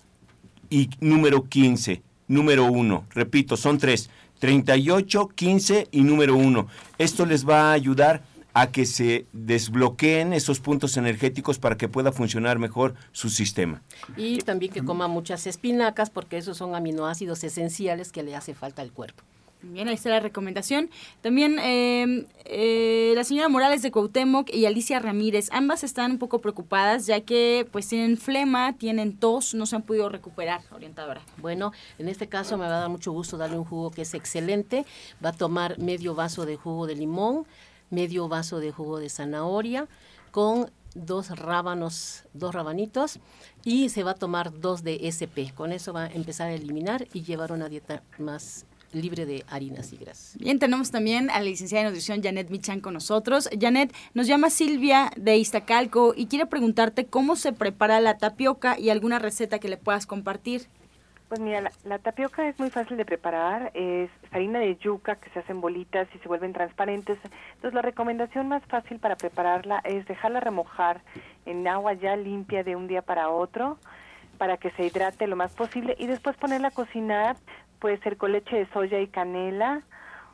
y 0.69 0.91
número 0.99 1.45
15, 1.45 2.03
número 2.27 2.65
1. 2.65 3.07
Repito, 3.15 3.57
son 3.57 3.79
tres. 3.79 4.11
38, 4.39 5.29
15 5.29 5.87
y 5.91 6.01
número 6.01 6.35
1. 6.35 6.67
Esto 6.97 7.25
les 7.25 7.47
va 7.47 7.69
a 7.69 7.73
ayudar 7.73 8.23
a 8.53 8.71
que 8.71 8.87
se 8.87 9.27
desbloqueen 9.33 10.33
esos 10.33 10.59
puntos 10.59 10.97
energéticos 10.97 11.59
para 11.59 11.77
que 11.77 11.87
pueda 11.87 12.11
funcionar 12.11 12.57
mejor 12.57 12.95
su 13.11 13.29
sistema. 13.29 13.83
Y 14.15 14.39
también 14.39 14.73
que 14.73 14.83
coma 14.83 15.07
muchas 15.07 15.45
espinacas 15.45 16.09
porque 16.09 16.37
esos 16.37 16.57
son 16.57 16.73
aminoácidos 16.73 17.43
esenciales 17.43 18.11
que 18.11 18.23
le 18.23 18.35
hace 18.35 18.55
falta 18.55 18.81
al 18.81 18.91
cuerpo. 18.91 19.23
Bien, 19.63 19.87
ahí 19.87 19.95
está 19.95 20.09
la 20.09 20.19
recomendación. 20.19 20.91
También 21.21 21.57
em, 21.59 22.25
eh, 22.45 23.13
la 23.15 23.23
señora 23.23 23.49
Morales 23.49 23.81
de 23.81 23.91
Cuauhtémoc 23.91 24.53
y 24.53 24.67
Alicia 24.67 24.99
Ramírez, 24.99 25.49
ambas 25.51 25.83
están 25.83 26.11
un 26.11 26.17
poco 26.19 26.39
preocupadas 26.39 27.07
ya 27.07 27.21
que 27.21 27.67
pues 27.71 27.87
tienen 27.87 28.17
flema, 28.17 28.77
tienen 28.77 29.17
tos, 29.17 29.55
no 29.55 29.65
se 29.65 29.75
han 29.75 29.81
podido 29.81 30.09
recuperar, 30.09 30.61
orientadora. 30.71 31.21
Bueno, 31.37 31.71
en 31.97 32.07
este 32.07 32.27
caso 32.29 32.57
me 32.57 32.67
va 32.67 32.77
a 32.77 32.81
dar 32.81 32.89
mucho 32.89 33.11
gusto 33.11 33.35
darle 33.35 33.57
un 33.57 33.65
jugo 33.65 33.89
que 33.89 34.03
es 34.03 34.13
excelente. 34.13 34.85
Va 35.23 35.29
a 35.29 35.33
tomar 35.33 35.79
medio 35.79 36.13
vaso 36.13 36.45
de 36.45 36.55
jugo 36.55 36.85
de 36.85 36.95
limón, 36.95 37.47
medio 37.89 38.27
vaso 38.27 38.59
de 38.59 38.71
jugo 38.71 38.99
de 38.99 39.09
zanahoria 39.09 39.87
con 40.29 40.69
dos 40.93 41.29
rábanos, 41.29 42.25
dos 42.33 42.53
rabanitos 42.53 43.19
y 43.63 43.89
se 43.89 44.03
va 44.03 44.11
a 44.11 44.15
tomar 44.15 44.59
dos 44.59 44.83
de 44.83 45.07
SP. 45.09 45.49
Con 45.55 45.71
eso 45.71 45.93
va 45.93 46.03
a 46.03 46.07
empezar 46.11 46.49
a 46.49 46.53
eliminar 46.53 47.07
y 47.11 47.23
llevar 47.23 47.51
una 47.51 47.69
dieta 47.69 48.03
más 48.19 48.66
libre 48.93 49.25
de 49.25 49.43
harinas 49.49 49.91
y 49.93 49.97
grasas. 49.97 50.37
Bien, 50.39 50.59
tenemos 50.59 50.91
también 50.91 51.29
a 51.29 51.39
la 51.39 51.45
licenciada 51.45 51.83
de 51.83 51.89
nutrición 51.89 52.23
Janet 52.23 52.49
Michan 52.49 52.81
con 52.81 52.93
nosotros. 52.93 53.49
Janet, 53.59 53.93
nos 54.13 54.27
llama 54.27 54.49
Silvia 54.49 55.11
de 55.15 55.37
Iztacalco 55.37 56.13
y 56.15 56.27
quiere 56.27 56.45
preguntarte 56.45 57.05
cómo 57.05 57.35
se 57.35 57.53
prepara 57.53 57.99
la 57.99 58.17
tapioca 58.17 58.79
y 58.79 58.89
alguna 58.89 59.19
receta 59.19 59.59
que 59.59 59.69
le 59.69 59.77
puedas 59.77 60.05
compartir. 60.05 60.67
Pues 61.27 61.41
mira, 61.41 61.71
la, 61.83 61.99
tapioca 61.99 62.47
es 62.47 62.57
muy 62.57 62.69
fácil 62.69 62.95
de 62.95 63.03
preparar, 63.03 63.71
es 63.73 64.09
harina 64.31 64.59
de 64.59 64.77
yuca 64.77 65.17
que 65.17 65.29
se 65.31 65.39
hacen 65.39 65.59
bolitas 65.59 66.07
y 66.15 66.19
se 66.19 66.27
vuelven 66.29 66.53
transparentes. 66.53 67.17
Entonces 67.55 67.73
la 67.73 67.81
recomendación 67.81 68.47
más 68.47 68.63
fácil 68.67 68.99
para 68.99 69.17
prepararla 69.17 69.81
es 69.83 70.05
dejarla 70.05 70.39
remojar 70.39 71.01
en 71.45 71.67
agua 71.67 71.93
ya 71.93 72.15
limpia 72.15 72.63
de 72.63 72.77
un 72.77 72.87
día 72.87 73.01
para 73.01 73.29
otro 73.29 73.77
para 74.37 74.57
que 74.57 74.71
se 74.71 74.85
hidrate 74.85 75.27
lo 75.27 75.35
más 75.35 75.51
posible 75.53 75.95
y 75.99 76.07
después 76.07 76.37
ponerla 76.37 76.69
a 76.69 76.71
cocinar 76.71 77.35
puede 77.79 77.99
ser 77.99 78.17
con 78.17 78.31
leche 78.31 78.55
de 78.55 78.67
soya 78.73 78.99
y 78.99 79.07
canela 79.07 79.81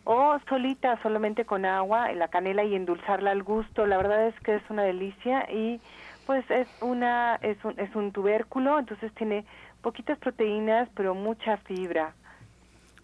o 0.05 0.37
solita 0.49 1.01
solamente 1.01 1.45
con 1.45 1.65
agua, 1.65 2.11
la 2.13 2.27
canela 2.27 2.63
y 2.63 2.75
endulzarla 2.75 3.31
al 3.31 3.43
gusto. 3.43 3.85
La 3.85 3.97
verdad 3.97 4.27
es 4.27 4.39
que 4.41 4.55
es 4.55 4.63
una 4.69 4.83
delicia 4.83 5.49
y 5.51 5.79
pues 6.25 6.49
es 6.49 6.67
una 6.81 7.35
es 7.41 7.57
un, 7.63 7.79
es 7.79 7.93
un 7.95 8.11
tubérculo, 8.11 8.79
entonces 8.79 9.13
tiene 9.15 9.45
poquitas 9.81 10.17
proteínas, 10.17 10.89
pero 10.95 11.15
mucha 11.15 11.57
fibra. 11.57 12.13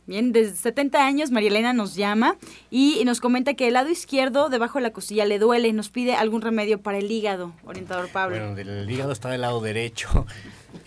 Bien, 0.07 0.31
desde 0.31 0.55
70 0.55 1.05
años 1.05 1.29
María 1.29 1.49
Elena 1.49 1.71
nos 1.71 1.95
llama 1.95 2.35
y 2.71 3.03
nos 3.05 3.21
comenta 3.21 3.53
que 3.53 3.67
el 3.67 3.75
lado 3.75 3.89
izquierdo, 3.89 4.49
debajo 4.49 4.79
de 4.79 4.83
la 4.83 4.91
costilla, 4.91 5.23
le 5.25 5.37
duele. 5.37 5.71
Nos 5.71 5.89
pide 5.89 6.15
algún 6.15 6.41
remedio 6.41 6.81
para 6.81 6.97
el 6.97 7.11
hígado, 7.11 7.53
orientador 7.63 8.09
Pablo. 8.11 8.35
Bueno, 8.35 8.57
el 8.57 8.89
hígado 8.89 9.11
está 9.11 9.29
del 9.29 9.41
lado 9.41 9.61
derecho. 9.61 10.25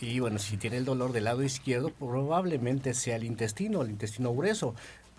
Y 0.02 0.18
bueno, 0.18 0.40
si 0.40 0.56
tiene 0.56 0.78
el 0.78 0.84
dolor 0.84 1.12
del 1.12 1.24
lado 1.24 1.44
izquierdo, 1.44 1.90
probablemente 1.90 2.92
sea 2.92 3.14
el 3.14 3.22
intestino, 3.22 3.82
el 3.82 3.90
intestino 3.90 4.34
grueso. 4.34 4.74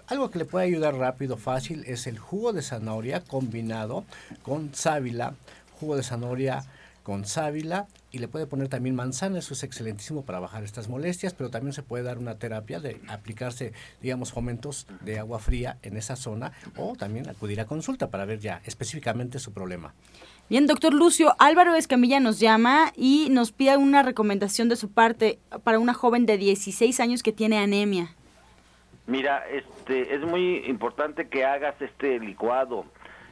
Algo 0.07 0.29
que 0.29 0.39
le 0.39 0.45
puede 0.45 0.65
ayudar 0.65 0.95
rápido, 0.95 1.37
fácil, 1.37 1.85
es 1.87 2.05
el 2.05 2.19
jugo 2.19 2.51
de 2.51 2.61
zanahoria 2.61 3.21
combinado 3.21 4.03
con 4.41 4.75
sábila, 4.75 5.35
jugo 5.79 5.95
de 5.95 6.03
zanahoria 6.03 6.65
con 7.01 7.25
sábila 7.25 7.87
y 8.11 8.17
le 8.17 8.27
puede 8.27 8.45
poner 8.45 8.67
también 8.67 8.93
manzana, 8.93 9.39
eso 9.39 9.53
es 9.53 9.63
excelentísimo 9.63 10.23
para 10.23 10.41
bajar 10.41 10.65
estas 10.65 10.89
molestias, 10.89 11.33
pero 11.33 11.49
también 11.49 11.71
se 11.71 11.81
puede 11.81 12.03
dar 12.03 12.17
una 12.17 12.35
terapia 12.35 12.81
de 12.81 12.99
aplicarse, 13.07 13.71
digamos, 14.01 14.33
fomentos 14.33 14.85
de 14.99 15.17
agua 15.17 15.39
fría 15.39 15.77
en 15.83 15.95
esa 15.95 16.17
zona 16.17 16.51
o 16.75 16.97
también 16.97 17.29
acudir 17.29 17.61
a 17.61 17.65
consulta 17.65 18.09
para 18.09 18.25
ver 18.25 18.39
ya 18.39 18.61
específicamente 18.65 19.39
su 19.39 19.53
problema. 19.53 19.93
Bien, 20.49 20.67
doctor 20.67 20.93
Lucio, 20.93 21.33
Álvaro 21.39 21.73
Escamilla 21.73 22.19
nos 22.19 22.39
llama 22.39 22.91
y 22.95 23.29
nos 23.31 23.51
pide 23.51 23.77
una 23.77 24.03
recomendación 24.03 24.67
de 24.67 24.75
su 24.75 24.91
parte 24.91 25.39
para 25.63 25.79
una 25.79 25.93
joven 25.93 26.25
de 26.25 26.37
16 26.37 26.99
años 26.99 27.23
que 27.23 27.31
tiene 27.31 27.59
anemia. 27.59 28.13
Mira, 29.07 29.43
este, 29.49 30.13
es 30.13 30.21
muy 30.21 30.65
importante 30.65 31.29
que 31.29 31.45
hagas 31.45 31.81
este 31.81 32.19
licuado. 32.19 32.85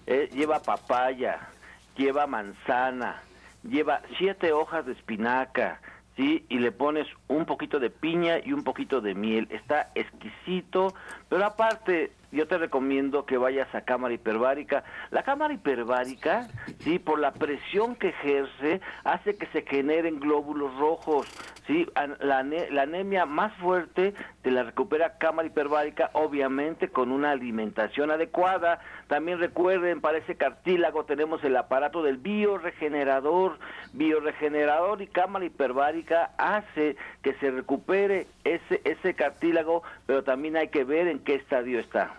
Eh, 0.08 0.30
lleva 0.34 0.62
papaya, 0.62 1.50
lleva 1.98 2.28
manzana, 2.28 3.22
lleva 3.64 4.02
siete 4.18 4.54
hojas 4.54 4.86
de 4.86 4.94
espinaca, 4.94 5.82
¿sí? 6.16 6.46
Y 6.48 6.60
le 6.60 6.72
pones 6.72 7.08
un 7.28 7.46
poquito 7.46 7.80
de 7.80 7.90
piña 7.90 8.40
y 8.44 8.54
un 8.54 8.64
poquito 8.64 9.02
de 9.02 9.16
miel. 9.16 9.48
Está 9.52 9.92
exquisito, 9.96 10.94
pero 11.32 11.46
aparte 11.46 12.12
yo 12.34 12.46
te 12.46 12.58
recomiendo 12.58 13.26
que 13.26 13.38
vayas 13.38 13.74
a 13.74 13.82
cámara 13.82 14.14
hiperbárica. 14.14 14.84
La 15.12 15.24
cámara 15.24 15.54
hiperbárica, 15.54 16.48
sí, 16.80 17.00
por 17.00 17.20
la 17.20 17.32
presión 17.32 17.96
que 17.96 18.10
ejerce, 18.10 18.82
hace 19.06 19.38
que 19.38 19.46
se 19.48 19.62
generen 19.64 20.20
glóbulos 20.20 20.76
rojos, 20.78 21.28
sí. 21.68 21.88
La, 22.20 22.44
la 22.44 22.82
anemia 22.82 23.26
más 23.26 23.54
fuerte 23.58 24.14
te 24.42 24.52
la 24.52 24.64
recupera 24.64 25.18
cámara 25.18 25.48
hiperbárica, 25.48 26.10
obviamente 26.14 26.90
con 26.90 27.12
una 27.12 27.32
alimentación 27.32 28.12
adecuada. 28.12 28.80
También 29.08 29.40
recuerden, 29.40 30.00
para 30.00 30.18
ese 30.18 30.36
cartílago 30.36 31.04
tenemos 31.06 31.44
el 31.44 31.58
aparato 31.58 32.02
del 32.02 32.18
bioregenerador. 32.18 33.60
Bioregenerador 33.94 35.02
y 35.02 35.08
cámara 35.08 35.46
hiperbárica 35.46 36.32
hace 36.38 36.96
que 37.22 37.34
se 37.36 37.52
recupere 37.52 38.28
ese, 38.46 38.82
ese 38.86 39.14
cartílago, 39.14 39.84
pero 40.12 40.26
también 40.26 40.58
hay 40.58 40.68
que 40.68 40.84
ver 40.84 41.08
en 41.08 41.20
qué 41.20 41.36
estadio 41.36 41.80
está. 41.80 42.14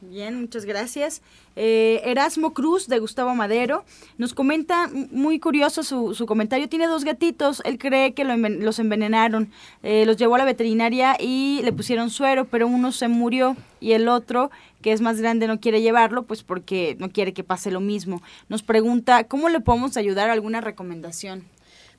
Bien, 0.00 0.40
muchas 0.40 0.64
gracias. 0.64 1.22
Eh, 1.54 2.00
Erasmo 2.04 2.52
Cruz 2.52 2.88
de 2.88 2.98
Gustavo 2.98 3.36
Madero 3.36 3.84
nos 4.18 4.34
comenta, 4.34 4.90
muy 5.12 5.38
curioso 5.38 5.84
su, 5.84 6.12
su 6.16 6.26
comentario, 6.26 6.68
tiene 6.68 6.88
dos 6.88 7.04
gatitos, 7.04 7.62
él 7.64 7.78
cree 7.78 8.14
que 8.14 8.24
los 8.24 8.80
envenenaron, 8.80 9.52
eh, 9.84 10.04
los 10.06 10.16
llevó 10.16 10.34
a 10.34 10.38
la 10.38 10.44
veterinaria 10.44 11.16
y 11.20 11.60
le 11.62 11.72
pusieron 11.72 12.10
suero, 12.10 12.46
pero 12.46 12.66
uno 12.66 12.90
se 12.90 13.06
murió 13.06 13.56
y 13.78 13.92
el 13.92 14.08
otro, 14.08 14.50
que 14.82 14.90
es 14.90 15.00
más 15.00 15.20
grande, 15.20 15.46
no 15.46 15.60
quiere 15.60 15.82
llevarlo, 15.82 16.24
pues 16.24 16.42
porque 16.42 16.96
no 16.98 17.10
quiere 17.10 17.32
que 17.32 17.44
pase 17.44 17.70
lo 17.70 17.78
mismo. 17.78 18.22
Nos 18.48 18.64
pregunta, 18.64 19.22
¿cómo 19.22 19.50
le 19.50 19.60
podemos 19.60 19.96
ayudar? 19.96 20.30
¿Alguna 20.30 20.60
recomendación? 20.60 21.44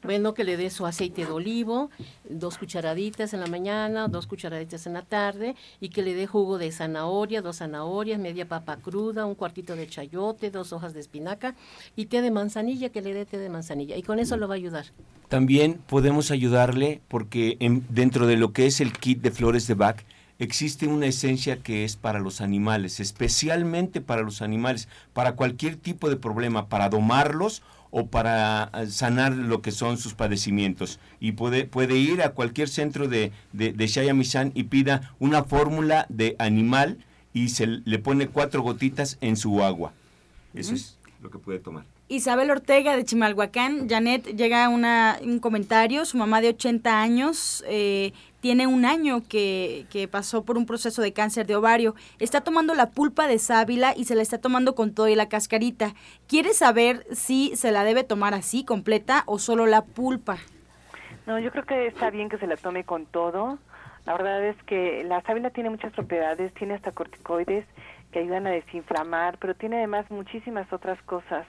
Bueno, 0.03 0.33
que 0.33 0.43
le 0.43 0.57
dé 0.57 0.69
su 0.69 0.85
aceite 0.85 1.25
de 1.25 1.31
olivo, 1.31 1.89
dos 2.29 2.57
cucharaditas 2.57 3.33
en 3.33 3.39
la 3.39 3.47
mañana, 3.47 4.07
dos 4.07 4.27
cucharaditas 4.27 4.85
en 4.87 4.93
la 4.93 5.01
tarde, 5.01 5.55
y 5.81 5.89
que 5.89 6.01
le 6.01 6.13
dé 6.13 6.27
jugo 6.27 6.57
de 6.57 6.71
zanahoria, 6.71 7.41
dos 7.41 7.57
zanahorias, 7.57 8.19
media 8.19 8.47
papa 8.47 8.77
cruda, 8.77 9.25
un 9.25 9.35
cuartito 9.35 9.75
de 9.75 9.87
chayote, 9.87 10.51
dos 10.51 10.73
hojas 10.73 10.93
de 10.93 10.99
espinaca 10.99 11.55
y 11.95 12.05
té 12.05 12.21
de 12.21 12.31
manzanilla, 12.31 12.89
que 12.89 13.01
le 13.01 13.13
dé 13.13 13.25
té 13.25 13.37
de 13.37 13.49
manzanilla. 13.49 13.97
Y 13.97 14.03
con 14.03 14.19
eso 14.19 14.37
lo 14.37 14.47
va 14.47 14.53
a 14.53 14.57
ayudar. 14.57 14.85
También 15.29 15.81
podemos 15.87 16.31
ayudarle 16.31 17.01
porque 17.07 17.57
dentro 17.89 18.27
de 18.27 18.37
lo 18.37 18.53
que 18.53 18.65
es 18.65 18.79
el 18.79 18.93
kit 18.93 19.21
de 19.21 19.31
flores 19.31 19.67
de 19.67 19.73
Bach, 19.73 19.97
existe 20.39 20.87
una 20.87 21.07
esencia 21.07 21.57
que 21.57 21.83
es 21.83 21.95
para 21.95 22.19
los 22.19 22.41
animales, 22.41 22.99
especialmente 22.99 24.01
para 24.01 24.21
los 24.21 24.41
animales, 24.41 24.87
para 25.13 25.35
cualquier 25.35 25.75
tipo 25.75 26.09
de 26.09 26.15
problema, 26.15 26.69
para 26.69 26.89
domarlos 26.89 27.63
o 27.89 28.07
para 28.07 28.71
eh, 28.73 28.87
sanar 28.87 29.33
lo 29.33 29.61
que 29.61 29.71
son 29.71 29.97
sus 29.97 30.13
padecimientos. 30.13 30.99
Y 31.19 31.33
puede, 31.33 31.65
puede 31.65 31.97
ir 31.97 32.21
a 32.21 32.31
cualquier 32.31 32.69
centro 32.69 33.07
de, 33.07 33.31
de, 33.53 33.73
de 33.73 34.51
y 34.53 34.63
pida 34.63 35.13
una 35.19 35.43
fórmula 35.43 36.05
de 36.09 36.35
animal 36.39 36.97
y 37.33 37.49
se 37.49 37.67
le 37.67 37.99
pone 37.99 38.27
cuatro 38.27 38.61
gotitas 38.61 39.17
en 39.21 39.35
su 39.35 39.63
agua. 39.63 39.93
Eso 40.53 40.73
es 40.73 40.97
lo 41.21 41.29
que 41.29 41.37
puede 41.37 41.59
tomar. 41.59 41.85
Isabel 42.09 42.49
Ortega 42.51 42.95
de 42.95 43.03
Chimalhuacán, 43.03 43.89
Janet, 43.89 44.25
llega 44.35 44.69
una, 44.69 45.19
un 45.21 45.39
comentario, 45.39 46.05
su 46.05 46.17
mamá 46.17 46.39
de 46.39 46.49
80 46.49 47.01
años 47.01 47.65
eh, 47.67 48.13
tiene 48.47 48.65
un 48.65 48.85
año 48.85 49.23
que, 49.27 49.87
que, 49.89 50.07
pasó 50.07 50.45
por 50.45 50.57
un 50.57 50.65
proceso 50.65 51.01
de 51.01 51.11
cáncer 51.11 51.45
de 51.47 51.57
ovario, 51.57 51.95
está 52.17 52.39
tomando 52.39 52.75
la 52.75 52.91
pulpa 52.91 53.27
de 53.27 53.39
sábila 53.39 53.93
y 53.93 54.05
se 54.05 54.15
la 54.15 54.21
está 54.21 54.37
tomando 54.37 54.73
con 54.73 54.93
todo 54.95 55.09
y 55.09 55.15
la 55.15 55.27
cascarita. 55.27 55.95
Quiere 56.29 56.53
saber 56.53 57.05
si 57.11 57.53
se 57.57 57.73
la 57.73 57.83
debe 57.83 58.05
tomar 58.05 58.33
así, 58.33 58.63
completa, 58.63 59.23
o 59.25 59.37
solo 59.37 59.65
la 59.65 59.83
pulpa. 59.83 60.37
No, 61.25 61.37
yo 61.39 61.51
creo 61.51 61.65
que 61.65 61.87
está 61.87 62.09
bien 62.09 62.29
que 62.29 62.37
se 62.37 62.47
la 62.47 62.55
tome 62.55 62.85
con 62.85 63.05
todo. 63.05 63.59
La 64.05 64.13
verdad 64.13 64.41
es 64.45 64.55
que 64.63 65.03
la 65.03 65.21
sábila 65.23 65.49
tiene 65.49 65.69
muchas 65.69 65.91
propiedades, 65.91 66.53
tiene 66.53 66.75
hasta 66.75 66.93
corticoides 66.93 67.65
que 68.13 68.19
ayudan 68.19 68.47
a 68.47 68.51
desinflamar, 68.51 69.39
pero 69.39 69.55
tiene 69.55 69.75
además 69.79 70.09
muchísimas 70.09 70.71
otras 70.71 71.01
cosas 71.01 71.45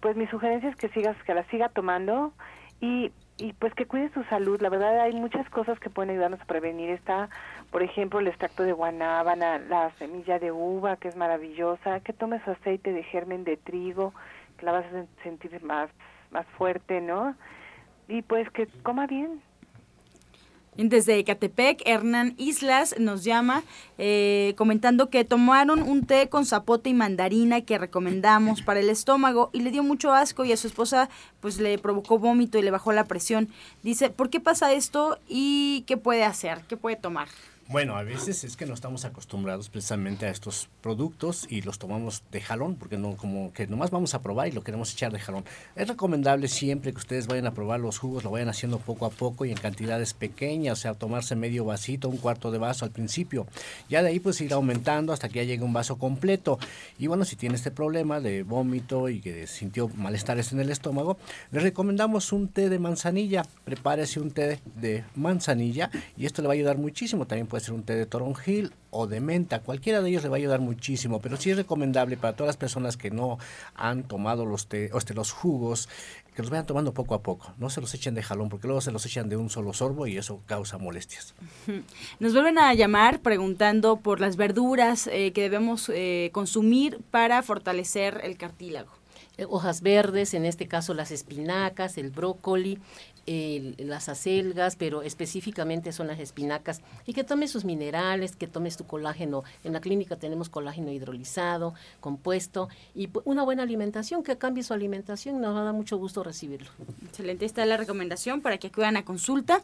pues 0.00 0.16
mi 0.16 0.26
sugerencia 0.26 0.68
es 0.68 0.76
que 0.76 0.90
sigas, 0.90 1.16
que 1.24 1.32
la 1.32 1.44
siga 1.44 1.70
tomando 1.70 2.34
y, 2.78 3.10
y 3.36 3.52
pues 3.54 3.74
que 3.74 3.86
cuide 3.86 4.10
su 4.14 4.22
salud. 4.24 4.60
La 4.60 4.68
verdad 4.68 5.00
hay 5.00 5.12
muchas 5.12 5.48
cosas 5.50 5.78
que 5.80 5.90
pueden 5.90 6.10
ayudarnos 6.10 6.40
a 6.40 6.44
prevenir. 6.44 6.90
Está, 6.90 7.28
por 7.70 7.82
ejemplo, 7.82 8.20
el 8.20 8.28
extracto 8.28 8.62
de 8.62 8.72
guanábana, 8.72 9.58
la 9.58 9.90
semilla 9.98 10.38
de 10.38 10.52
uva, 10.52 10.96
que 10.96 11.08
es 11.08 11.16
maravillosa, 11.16 12.00
que 12.00 12.12
tome 12.12 12.42
su 12.44 12.50
aceite 12.50 12.92
de 12.92 13.02
germen 13.02 13.44
de 13.44 13.56
trigo, 13.56 14.14
que 14.56 14.66
la 14.66 14.72
vas 14.72 14.84
a 14.86 15.22
sentir 15.22 15.62
más, 15.62 15.90
más 16.30 16.46
fuerte, 16.58 17.00
¿no? 17.00 17.34
Y 18.06 18.22
pues 18.22 18.48
que 18.50 18.66
coma 18.82 19.06
bien, 19.06 19.42
desde 20.76 21.18
Ecatepec, 21.18 21.82
Hernán 21.86 22.34
Islas 22.36 22.96
nos 22.98 23.24
llama 23.24 23.62
eh, 23.98 24.54
comentando 24.56 25.08
que 25.08 25.24
tomaron 25.24 25.82
un 25.82 26.04
té 26.04 26.28
con 26.28 26.46
zapote 26.46 26.90
y 26.90 26.94
mandarina 26.94 27.60
que 27.60 27.78
recomendamos 27.78 28.62
para 28.62 28.80
el 28.80 28.90
estómago 28.90 29.50
y 29.52 29.60
le 29.60 29.70
dio 29.70 29.82
mucho 29.82 30.12
asco 30.12 30.44
y 30.44 30.52
a 30.52 30.56
su 30.56 30.66
esposa 30.66 31.08
pues 31.40 31.58
le 31.58 31.78
provocó 31.78 32.18
vómito 32.18 32.58
y 32.58 32.62
le 32.62 32.70
bajó 32.70 32.92
la 32.92 33.04
presión. 33.04 33.48
Dice, 33.82 34.10
¿por 34.10 34.30
qué 34.30 34.40
pasa 34.40 34.72
esto 34.72 35.18
y 35.28 35.84
qué 35.86 35.96
puede 35.96 36.24
hacer? 36.24 36.62
¿Qué 36.68 36.76
puede 36.76 36.96
tomar? 36.96 37.28
Bueno, 37.68 37.96
a 37.96 38.02
veces 38.02 38.44
es 38.44 38.58
que 38.58 38.66
no 38.66 38.74
estamos 38.74 39.06
acostumbrados 39.06 39.70
precisamente 39.70 40.26
a 40.26 40.28
estos 40.28 40.68
productos 40.82 41.46
y 41.48 41.62
los 41.62 41.78
tomamos 41.78 42.22
de 42.30 42.42
jalón, 42.42 42.76
porque 42.76 42.98
no 42.98 43.16
como 43.16 43.54
que 43.54 43.66
nomás 43.66 43.90
vamos 43.90 44.12
a 44.12 44.20
probar 44.20 44.48
y 44.48 44.52
lo 44.52 44.62
queremos 44.62 44.92
echar 44.92 45.12
de 45.12 45.18
jalón. 45.18 45.46
Es 45.74 45.88
recomendable 45.88 46.48
siempre 46.48 46.92
que 46.92 46.98
ustedes 46.98 47.26
vayan 47.26 47.46
a 47.46 47.54
probar 47.54 47.80
los 47.80 47.96
jugos, 47.96 48.22
lo 48.22 48.30
vayan 48.30 48.50
haciendo 48.50 48.78
poco 48.80 49.06
a 49.06 49.10
poco 49.10 49.46
y 49.46 49.50
en 49.50 49.56
cantidades 49.56 50.12
pequeñas, 50.12 50.78
o 50.78 50.82
sea, 50.82 50.92
tomarse 50.92 51.36
medio 51.36 51.64
vasito, 51.64 52.10
un 52.10 52.18
cuarto 52.18 52.50
de 52.50 52.58
vaso 52.58 52.84
al 52.84 52.90
principio. 52.90 53.46
Ya 53.88 54.02
de 54.02 54.10
ahí 54.10 54.20
pues 54.20 54.42
ir 54.42 54.52
aumentando 54.52 55.14
hasta 55.14 55.30
que 55.30 55.36
ya 55.36 55.44
llegue 55.44 55.64
un 55.64 55.72
vaso 55.72 55.96
completo. 55.96 56.58
Y 56.98 57.06
bueno, 57.06 57.24
si 57.24 57.34
tiene 57.34 57.54
este 57.54 57.70
problema 57.70 58.20
de 58.20 58.42
vómito 58.42 59.08
y 59.08 59.22
que 59.22 59.46
sintió 59.46 59.88
malestares 59.88 60.52
en 60.52 60.60
el 60.60 60.68
estómago, 60.68 61.16
les 61.50 61.62
recomendamos 61.62 62.30
un 62.30 62.48
té 62.48 62.68
de 62.68 62.78
manzanilla. 62.78 63.42
Prepárese 63.64 64.20
un 64.20 64.32
té 64.32 64.60
de 64.76 65.02
manzanilla 65.14 65.90
y 66.14 66.26
esto 66.26 66.42
le 66.42 66.48
va 66.48 66.52
a 66.52 66.56
ayudar 66.56 66.76
muchísimo. 66.76 67.26
También 67.26 67.53
puede 67.54 67.66
ser 67.66 67.74
un 67.74 67.84
té 67.84 67.94
de 67.94 68.04
toronjil 68.04 68.72
o 68.90 69.06
de 69.06 69.20
menta, 69.20 69.60
cualquiera 69.60 70.02
de 70.02 70.10
ellos 70.10 70.24
le 70.24 70.28
va 70.28 70.34
a 70.34 70.38
ayudar 70.38 70.58
muchísimo, 70.58 71.20
pero 71.20 71.36
sí 71.36 71.52
es 71.52 71.56
recomendable 71.56 72.16
para 72.16 72.34
todas 72.34 72.48
las 72.48 72.56
personas 72.56 72.96
que 72.96 73.12
no 73.12 73.38
han 73.76 74.02
tomado 74.02 74.44
los, 74.44 74.66
té, 74.66 74.90
este, 74.92 75.14
los 75.14 75.30
jugos, 75.30 75.88
que 76.34 76.42
los 76.42 76.50
vayan 76.50 76.66
tomando 76.66 76.92
poco 76.92 77.14
a 77.14 77.22
poco, 77.22 77.54
no 77.58 77.70
se 77.70 77.80
los 77.80 77.94
echen 77.94 78.16
de 78.16 78.24
jalón, 78.24 78.48
porque 78.48 78.66
luego 78.66 78.80
se 78.80 78.90
los 78.90 79.06
echan 79.06 79.28
de 79.28 79.36
un 79.36 79.50
solo 79.50 79.72
sorbo 79.72 80.08
y 80.08 80.16
eso 80.16 80.42
causa 80.46 80.78
molestias. 80.78 81.32
Nos 82.18 82.32
vuelven 82.32 82.58
a 82.58 82.74
llamar 82.74 83.20
preguntando 83.20 83.98
por 83.98 84.18
las 84.18 84.34
verduras 84.34 85.06
eh, 85.06 85.30
que 85.32 85.42
debemos 85.42 85.92
eh, 85.94 86.30
consumir 86.32 86.98
para 87.12 87.40
fortalecer 87.44 88.20
el 88.24 88.36
cartílago. 88.36 88.90
Eh, 89.36 89.46
hojas 89.48 89.80
verdes, 89.80 90.34
en 90.34 90.44
este 90.44 90.68
caso 90.68 90.94
las 90.94 91.10
espinacas, 91.10 91.98
el 91.98 92.10
brócoli, 92.10 92.78
las 93.26 94.08
acelgas, 94.08 94.76
pero 94.76 95.02
específicamente 95.02 95.92
son 95.92 96.06
las 96.06 96.20
espinacas, 96.20 96.80
y 97.06 97.12
que 97.12 97.24
tomes 97.24 97.50
sus 97.50 97.64
minerales, 97.64 98.36
que 98.36 98.46
tomes 98.46 98.76
tu 98.76 98.86
colágeno. 98.86 99.44
En 99.62 99.72
la 99.72 99.80
clínica 99.80 100.16
tenemos 100.16 100.48
colágeno 100.48 100.92
hidrolizado, 100.92 101.74
compuesto, 102.00 102.68
y 102.94 103.08
una 103.24 103.42
buena 103.42 103.62
alimentación, 103.62 104.22
que 104.22 104.36
cambie 104.36 104.62
su 104.62 104.74
alimentación, 104.74 105.40
nos 105.40 105.54
va 105.54 105.60
a 105.60 105.64
dar 105.64 105.74
mucho 105.74 105.96
gusto 105.96 106.22
recibirlo. 106.22 106.70
Excelente, 107.06 107.44
esta 107.44 107.62
es 107.62 107.68
la 107.68 107.76
recomendación 107.76 108.40
para 108.40 108.58
que 108.58 108.68
acudan 108.68 108.96
a 108.96 109.04
consulta. 109.04 109.62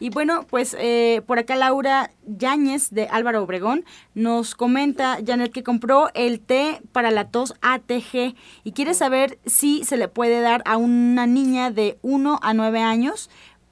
Y 0.00 0.10
bueno, 0.10 0.46
pues 0.48 0.76
eh, 0.78 1.22
por 1.26 1.38
acá 1.38 1.56
Laura 1.56 2.10
Yáñez 2.26 2.90
de 2.90 3.08
Álvaro 3.08 3.42
Obregón 3.42 3.84
nos 4.14 4.54
comenta, 4.54 5.18
Janet, 5.24 5.52
que 5.52 5.62
compró 5.62 6.10
el 6.14 6.40
té 6.40 6.80
para 6.92 7.10
la 7.10 7.28
tos 7.28 7.54
ATG 7.60 8.34
y 8.64 8.72
quiere 8.72 8.94
saber 8.94 9.38
si 9.46 9.84
se 9.84 9.96
le 9.96 10.08
puede 10.08 10.40
dar 10.40 10.62
a 10.64 10.76
una 10.76 11.26
niña 11.26 11.70
de 11.70 11.98
1 12.02 12.38
a 12.42 12.54
9 12.54 12.80
años 12.80 13.01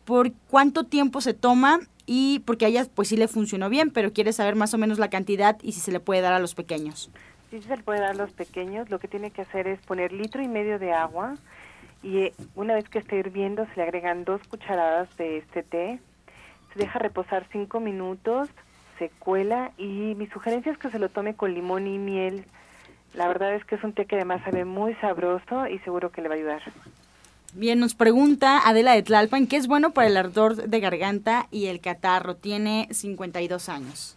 por 0.05 0.33
cuánto 0.49 0.85
tiempo 0.85 1.20
se 1.20 1.35
toma 1.35 1.81
y 2.07 2.41
porque 2.41 2.64
a 2.64 2.68
ella 2.68 2.87
pues 2.95 3.09
sí 3.09 3.16
le 3.16 3.28
funcionó 3.28 3.68
bien, 3.68 3.91
pero 3.91 4.12
quiere 4.12 4.33
saber 4.33 4.57
más 4.57 4.74
o 4.74 4.78
menos 4.78 4.99
la 4.99 5.11
cantidad 5.11 5.57
y 5.62 5.72
si 5.72 5.81
se 5.81 5.93
le 5.93 6.01
puede 6.01 6.20
dar 6.20 6.33
a 6.33 6.41
los 6.41 6.55
pequeños. 6.55 7.11
Sí, 7.51 7.62
se 7.62 7.76
le 7.76 7.83
puede 7.83 8.01
dar 8.01 8.11
a 8.11 8.14
los 8.14 8.33
pequeños. 8.33 8.91
Lo 8.91 8.99
que 8.99 9.09
tiene 9.09 9.31
que 9.31 9.43
hacer 9.43 9.66
es 9.66 9.81
poner 9.81 10.12
litro 10.12 10.43
y 10.43 10.49
medio 10.49 10.78
de 10.78 10.93
agua 10.93 11.37
y 12.03 12.18
eh, 12.18 12.35
una 12.55 12.74
vez 12.74 12.89
que 12.89 12.99
esté 12.99 13.16
hirviendo 13.16 13.66
se 13.66 13.76
le 13.76 13.83
agregan 13.83 14.24
dos 14.24 14.41
cucharadas 14.49 15.14
de 15.16 15.39
este 15.39 15.62
té. 15.62 16.01
Se 16.72 16.78
deja 16.78 16.99
reposar 16.99 17.47
cinco 17.53 17.81
minutos, 17.81 18.49
se 18.99 19.11
cuela 19.11 19.72
y 19.76 20.14
mi 20.16 20.26
sugerencia 20.28 20.72
es 20.72 20.78
que 20.78 20.91
se 20.91 20.99
lo 20.99 21.09
tome 21.09 21.35
con 21.35 21.55
limón 21.55 21.87
y 21.87 21.99
miel. 21.99 22.45
La 23.14 23.26
verdad 23.28 23.55
es 23.55 23.64
que 23.64 23.74
es 23.74 23.85
un 23.85 23.93
té 23.93 24.07
que 24.07 24.16
además 24.16 24.43
sabe 24.45 24.64
muy 24.64 24.95
sabroso 24.97 25.66
y 25.66 25.78
seguro 25.81 26.11
que 26.11 26.22
le 26.22 26.28
va 26.28 26.35
a 26.35 26.39
ayudar. 26.39 26.62
Bien, 27.53 27.80
nos 27.80 27.94
pregunta 27.94 28.61
Adela 28.68 28.92
de 28.92 29.03
Tlalpan, 29.03 29.48
¿qué 29.48 29.57
es 29.57 29.66
bueno 29.66 29.92
para 29.92 30.07
el 30.07 30.16
ardor 30.16 30.68
de 30.68 30.80
garganta 30.80 31.48
y 31.51 31.66
el 31.66 31.80
catarro? 31.80 32.36
Tiene 32.36 32.86
52 32.92 33.68
años. 33.68 34.16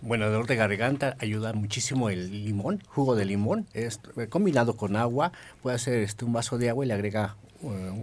Bueno, 0.00 0.24
el 0.24 0.32
dolor 0.32 0.46
de 0.46 0.56
garganta 0.56 1.14
ayuda 1.20 1.52
muchísimo 1.52 2.08
el 2.08 2.46
limón, 2.46 2.82
jugo 2.86 3.16
de 3.16 3.26
limón, 3.26 3.66
es 3.74 4.00
combinado 4.30 4.76
con 4.76 4.96
agua, 4.96 5.32
puede 5.62 5.76
hacer 5.76 6.02
este, 6.02 6.24
un 6.24 6.32
vaso 6.32 6.56
de 6.56 6.70
agua 6.70 6.86
y 6.86 6.88
le 6.88 6.94
agrega 6.94 7.36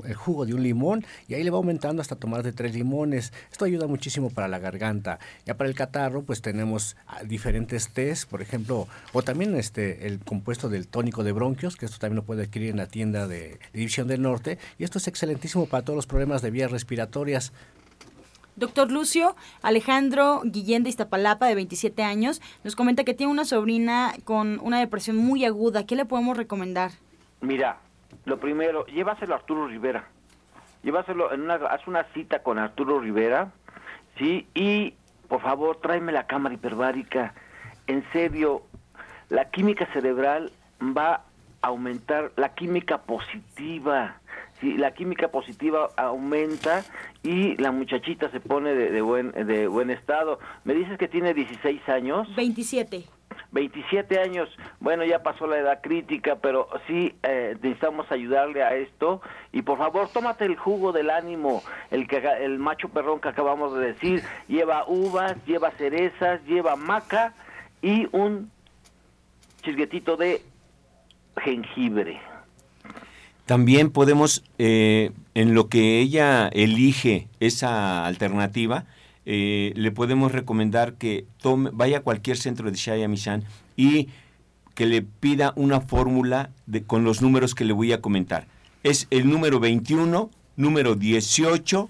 el 0.06 0.14
jugo 0.16 0.46
de 0.46 0.54
un 0.54 0.64
limón 0.64 1.06
y 1.28 1.34
ahí 1.34 1.44
le 1.44 1.50
va 1.50 1.58
aumentando 1.58 2.02
hasta 2.02 2.16
tomar 2.16 2.44
de 2.44 2.52
tres 2.52 2.74
limones. 2.76 3.34
Esto 3.52 3.66
ayuda 3.66 3.88
muchísimo 3.88 4.30
para 4.30 4.48
la 4.48 4.60
garganta. 4.60 5.20
Ya 5.46 5.56
para 5.56 5.70
el 5.70 5.76
catarro, 5.76 6.24
pues 6.24 6.42
tenemos 6.42 6.98
ah, 7.08 7.24
diferentes 7.24 7.90
tés, 7.90 8.26
por 8.26 8.42
ejemplo, 8.42 8.88
o 9.14 9.22
también 9.22 9.56
este 9.56 10.08
el 10.08 10.20
compuesto 10.20 10.70
del 10.70 10.88
tónico 10.88 11.24
de 11.24 11.32
bronquios, 11.32 11.76
que 11.78 11.86
esto 11.86 11.98
también 12.00 12.18
lo 12.18 12.24
puede 12.24 12.44
adquirir 12.44 12.72
en 12.72 12.78
la 12.78 12.88
tienda 12.88 13.28
de 13.28 13.60
División 13.74 14.08
del 14.08 14.22
Norte. 14.22 14.58
Y 14.78 14.84
esto 14.84 14.98
es 14.98 15.08
excelentísimo 15.08 15.66
para 15.68 15.84
todos 15.84 15.96
los 15.96 16.08
problemas 16.08 16.42
de 16.42 16.52
vías 16.52 16.72
respiratorias. 16.72 17.54
Doctor 18.56 18.90
Lucio, 18.90 19.36
Alejandro 19.62 20.42
Guillén 20.46 20.84
de 20.84 20.90
Iztapalapa, 20.90 21.46
de 21.48 21.56
27 21.56 22.04
años, 22.04 22.42
nos 22.64 22.76
comenta 22.76 23.04
que 23.04 23.14
tiene 23.14 23.32
una 23.32 23.44
sobrina 23.44 24.14
con 24.24 24.60
una 24.62 24.80
depresión 24.80 25.18
muy 25.18 25.44
aguda. 25.44 25.86
¿Qué 25.86 25.98
le 25.98 26.06
podemos 26.06 26.38
recomendar? 26.38 26.92
Mira, 27.42 27.80
lo 28.26 28.40
primero, 28.40 28.86
llévaselo 28.88 29.34
a 29.34 29.38
Arturo 29.38 29.68
Rivera. 29.68 30.08
Llévaselo 30.84 31.32
en 31.34 31.42
una, 31.42 31.56
haz 31.56 31.88
una 31.88 32.04
cita 32.14 32.44
con 32.44 32.60
Arturo 32.60 33.00
Rivera, 33.00 33.52
¿sí? 34.18 34.48
Y, 34.54 34.94
por 35.28 35.42
favor, 35.42 35.78
tráeme 35.82 36.12
la 36.12 36.28
cámara 36.28 36.56
hiperbárica. 36.56 37.34
En 37.88 38.04
serio, 38.12 38.64
la 39.30 39.50
química 39.50 39.88
cerebral 39.94 40.52
va 40.82 41.24
a 41.62 41.68
aumentar, 41.68 42.32
la 42.36 42.54
química 42.54 43.00
positiva. 43.00 44.20
Sí, 44.60 44.78
la 44.78 44.92
química 44.92 45.28
positiva 45.28 45.90
aumenta 45.98 46.84
y 47.24 47.58
la 47.58 47.72
muchachita 47.72 48.30
se 48.32 48.40
pone 48.40 48.74
de, 48.74 49.02
buen 49.02 49.32
de 49.32 49.68
buen 49.68 49.90
estado. 49.90 50.40
Me 50.64 50.74
dices 50.74 50.98
que 50.98 51.08
tiene 51.08 51.34
16 51.34 51.90
años. 51.90 52.34
27. 52.36 53.04
27 53.56 54.20
años, 54.20 54.50
bueno, 54.82 55.06
ya 55.06 55.24
pasó 55.24 55.48
la 55.48 55.58
edad 55.58 55.80
crítica, 55.82 56.36
pero 56.36 56.68
sí 56.88 57.16
eh, 57.24 57.56
necesitamos 57.62 58.12
ayudarle 58.12 58.62
a 58.62 58.76
esto. 58.76 59.22
Y 59.54 59.62
por 59.62 59.78
favor, 59.78 60.10
tómate 60.10 60.44
el 60.44 60.58
jugo 60.58 60.92
del 60.92 61.10
ánimo, 61.10 61.64
el, 61.90 62.06
que, 62.06 62.18
el 62.18 62.60
macho 62.60 62.90
perrón 62.90 63.22
que 63.22 63.30
acabamos 63.30 63.74
de 63.78 63.94
decir. 63.94 64.24
Lleva 64.50 64.84
uvas, 64.88 65.38
lleva 65.46 65.72
cerezas, 65.72 66.44
lleva 66.46 66.76
maca 66.76 67.34
y 67.82 68.10
un 68.12 68.52
chisguetito 69.64 70.18
de 70.18 70.42
jengibre. 71.38 72.20
También 73.46 73.90
podemos, 73.90 74.44
eh, 74.58 75.12
en 75.34 75.54
lo 75.54 75.70
que 75.70 76.02
ella 76.02 76.50
elige 76.50 77.30
esa 77.40 78.06
alternativa, 78.06 78.84
eh, 79.26 79.74
le 79.76 79.92
podemos 79.92 80.32
recomendar 80.32 80.94
que 80.94 81.26
tome, 81.42 81.70
vaya 81.74 82.00
a 82.00 82.02
cualquier 82.02 82.38
centro 82.38 82.70
de 82.70 82.78
Shaya 82.78 83.08
Mishan 83.08 83.44
y 83.76 84.10
que 84.76 84.86
le 84.86 85.02
pida 85.02 85.54
una 85.56 85.82
fórmula 85.82 86.52
con 86.86 87.04
los 87.04 87.22
números 87.22 87.56
que 87.56 87.66
le 87.66 87.74
voy 87.74 87.94
a 87.94 88.02
comentar. 88.02 88.48
Es 88.84 89.08
el 89.10 89.30
número 89.30 89.60
21, 89.60 90.30
número 90.58 90.96
18, 90.96 91.90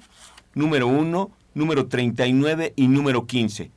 número 0.53 0.87
1, 0.87 1.31
número 1.55 1.87
39 1.87 2.73
y 2.75 2.87
número 2.87 3.25
15. 3.25 3.71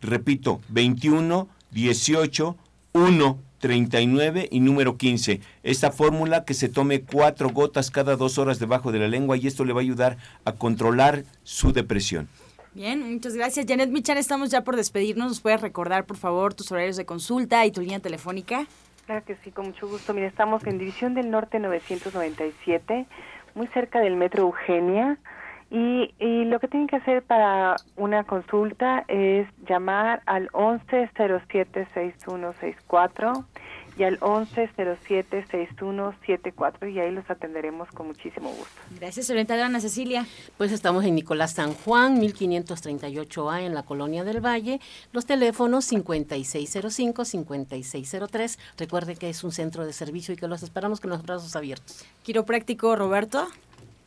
Repito, 0.00 0.60
21, 0.68 1.48
18, 1.72 2.56
1, 2.92 3.38
39 3.58 4.48
y 4.50 4.60
número 4.60 4.96
15. 4.96 5.40
Esta 5.62 5.90
fórmula 5.90 6.44
que 6.44 6.54
se 6.54 6.68
tome 6.68 7.00
cuatro 7.00 7.50
gotas 7.50 7.90
cada 7.90 8.14
dos 8.16 8.38
horas 8.38 8.58
debajo 8.58 8.92
de 8.92 8.98
la 8.98 9.08
lengua 9.08 9.36
y 9.36 9.46
esto 9.46 9.64
le 9.64 9.72
va 9.72 9.80
a 9.80 9.82
ayudar 9.82 10.18
a 10.44 10.52
controlar 10.52 11.24
su 11.42 11.72
depresión. 11.72 12.28
Bien, 12.74 13.12
muchas 13.12 13.36
gracias. 13.36 13.66
Janet 13.68 13.90
Michan, 13.90 14.18
estamos 14.18 14.50
ya 14.50 14.64
por 14.64 14.74
despedirnos. 14.74 15.28
¿Nos 15.28 15.40
puedes 15.40 15.60
recordar, 15.60 16.06
por 16.06 16.16
favor, 16.16 16.54
tus 16.54 16.72
horarios 16.72 16.96
de 16.96 17.06
consulta 17.06 17.64
y 17.64 17.70
tu 17.70 17.80
línea 17.80 18.00
telefónica? 18.00 18.66
Claro 19.06 19.24
que 19.24 19.36
sí, 19.36 19.52
con 19.52 19.66
mucho 19.66 19.86
gusto. 19.86 20.12
Mira, 20.12 20.26
estamos 20.26 20.66
en 20.66 20.78
División 20.78 21.14
del 21.14 21.30
Norte 21.30 21.60
997, 21.60 23.06
muy 23.54 23.68
cerca 23.68 24.00
del 24.00 24.16
Metro 24.16 24.42
Eugenia. 24.42 25.18
Y, 25.70 26.12
y, 26.18 26.46
lo 26.46 26.58
que 26.58 26.66
tienen 26.66 26.88
que 26.88 26.96
hacer 26.96 27.22
para 27.22 27.76
una 27.96 28.24
consulta 28.24 29.04
es 29.08 29.46
llamar 29.66 30.22
al 30.26 30.48
1107-6164 30.50 33.46
y 33.96 34.02
al 34.02 34.18
1107-6174 34.20 36.92
y 36.92 36.98
ahí 36.98 37.12
los 37.12 37.30
atenderemos 37.30 37.88
con 37.90 38.08
muchísimo 38.08 38.50
gusto. 38.50 38.66
Gracias, 38.98 39.30
orientadora 39.30 39.66
Ana 39.66 39.78
Cecilia. 39.80 40.26
Pues 40.58 40.72
estamos 40.72 41.04
en 41.04 41.14
Nicolás 41.14 41.52
San 41.52 41.74
Juan, 41.74 42.20
1538A 42.20 43.62
en 43.62 43.72
la 43.74 43.84
Colonia 43.84 44.24
del 44.24 44.44
Valle. 44.44 44.80
Los 45.12 45.26
teléfonos 45.26 45.92
5605-5603. 45.92 48.58
Recuerde 48.78 49.14
que 49.16 49.30
es 49.30 49.44
un 49.44 49.52
centro 49.52 49.86
de 49.86 49.92
servicio 49.92 50.34
y 50.34 50.36
que 50.36 50.48
los 50.48 50.64
esperamos 50.64 51.00
con 51.00 51.10
los 51.10 51.22
brazos 51.22 51.54
abiertos. 51.54 52.04
Quiropráctico 52.22 52.96
Roberto. 52.96 53.46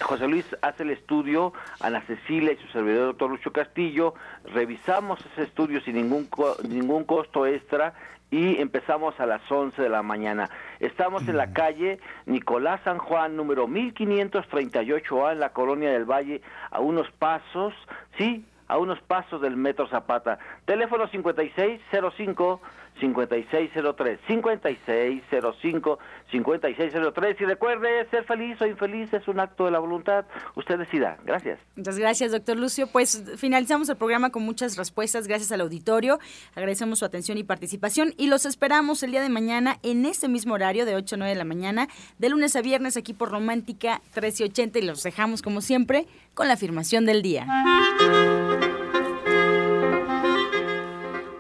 José 0.02 0.28
Luis 0.28 0.46
hace 0.62 0.84
el 0.84 0.90
estudio, 0.90 1.54
Ana 1.80 2.02
Cecilia 2.08 2.54
y 2.54 2.58
su 2.58 2.68
servidor 2.70 3.08
doctor 3.08 3.30
Lucio 3.30 3.54
Castillo, 3.54 4.16
revisamos 4.46 5.20
ese 5.34 5.44
estudio 5.44 5.82
sin 5.82 5.96
ningún, 5.96 6.28
ningún 6.68 7.04
costo 7.04 7.46
extra 7.46 7.94
y 8.34 8.60
empezamos 8.60 9.20
a 9.20 9.28
las 9.28 9.44
11 9.50 9.80
de 9.80 9.90
la 9.90 10.02
mañana. 10.02 10.50
Estamos 10.80 11.28
en 11.28 11.38
la 11.38 11.46
mm. 11.46 11.54
calle 11.54 12.00
Nicolás 12.26 12.82
San 12.84 12.98
Juan, 12.98 13.36
número 13.36 13.68
1538A, 13.68 15.34
en 15.34 15.40
la 15.40 15.50
Colonia 15.50 15.92
del 15.92 16.06
Valle, 16.06 16.42
a 16.72 16.80
unos 16.80 17.12
pasos, 17.12 17.76
sí, 18.18 18.44
a 18.68 18.80
unos 18.80 19.00
pasos 19.04 19.40
del 19.40 19.56
Metro 19.56 19.88
Zapata. 19.88 20.40
Teléfono 20.66 21.08
5605 21.10 22.60
5603 23.00 24.20
5605 24.28 26.00
5603 26.32 27.42
y 27.42 27.46
recuerde 27.46 28.08
ser 28.10 28.24
feliz 28.26 28.60
o 28.62 28.66
infeliz 28.66 29.14
es 29.14 29.28
un 29.28 29.40
acto 29.40 29.66
de 29.66 29.72
la 29.72 29.80
voluntad. 29.80 30.26
Usted 30.56 30.78
decida. 30.80 31.18
Gracias. 31.26 31.60
Muchas 31.76 31.98
gracias 31.98 32.32
doctor 32.32 32.58
Lucio. 32.58 32.88
Pues 32.88 33.24
finalizamos 33.38 33.90
el 33.90 33.98
programa 33.98 34.30
con 34.32 34.44
muchas 34.44 34.78
respuestas. 34.78 35.28
Gracias 35.28 35.52
al 35.52 35.62
auditorio. 35.62 36.20
Agradecemos 36.56 37.00
su 37.00 37.06
atención 37.06 37.38
y 37.38 37.44
participación 37.44 38.14
y 38.18 38.28
los 38.28 38.46
esperamos 38.46 39.04
el 39.04 39.12
día 39.12 39.22
de 39.22 39.30
mañana 39.30 39.78
en 39.84 40.06
este 40.06 40.28
mismo 40.28 40.54
horario 40.54 40.86
de 40.86 40.96
8 40.96 41.16
a 41.16 41.18
9 41.18 41.34
de 41.34 41.38
la 41.38 41.46
mañana 41.46 41.88
de 42.18 42.30
lunes 42.30 42.56
a 42.56 42.62
viernes 42.62 42.98
aquí 42.98 43.14
por 43.14 43.30
Romántica 43.30 44.02
1380 44.16 44.80
y 44.80 44.82
los 44.84 45.04
dejamos 45.04 45.42
como 45.42 45.62
siempre 45.62 46.08
con 46.34 46.48
la 46.48 46.54
afirmación 46.54 47.06
del 47.06 47.22
día. 47.22 47.46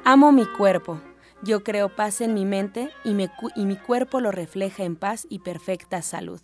Amo 0.05 0.31
mi 0.31 0.45
cuerpo 0.45 1.01
yo 1.43 1.63
creo 1.63 1.89
paz 1.89 2.21
en 2.21 2.33
mi 2.33 2.45
mente 2.45 2.89
y, 3.03 3.11
y 3.55 3.65
mi 3.65 3.75
cuerpo 3.75 4.19
lo 4.19 4.31
refleja 4.31 4.83
en 4.83 4.95
paz 4.95 5.27
y 5.29 5.39
perfecta 5.39 6.01
salud. 6.01 6.41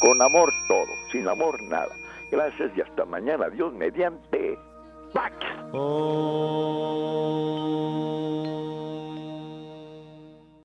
Con 0.00 0.22
amor 0.22 0.52
todo, 0.68 0.86
sin 1.10 1.26
amor 1.28 1.60
nada. 1.64 1.94
Gracias 2.30 2.70
y 2.76 2.80
hasta 2.80 3.04
mañana. 3.04 3.48
Dios 3.48 3.72
mediante. 3.72 4.58
Pax. 5.12 5.34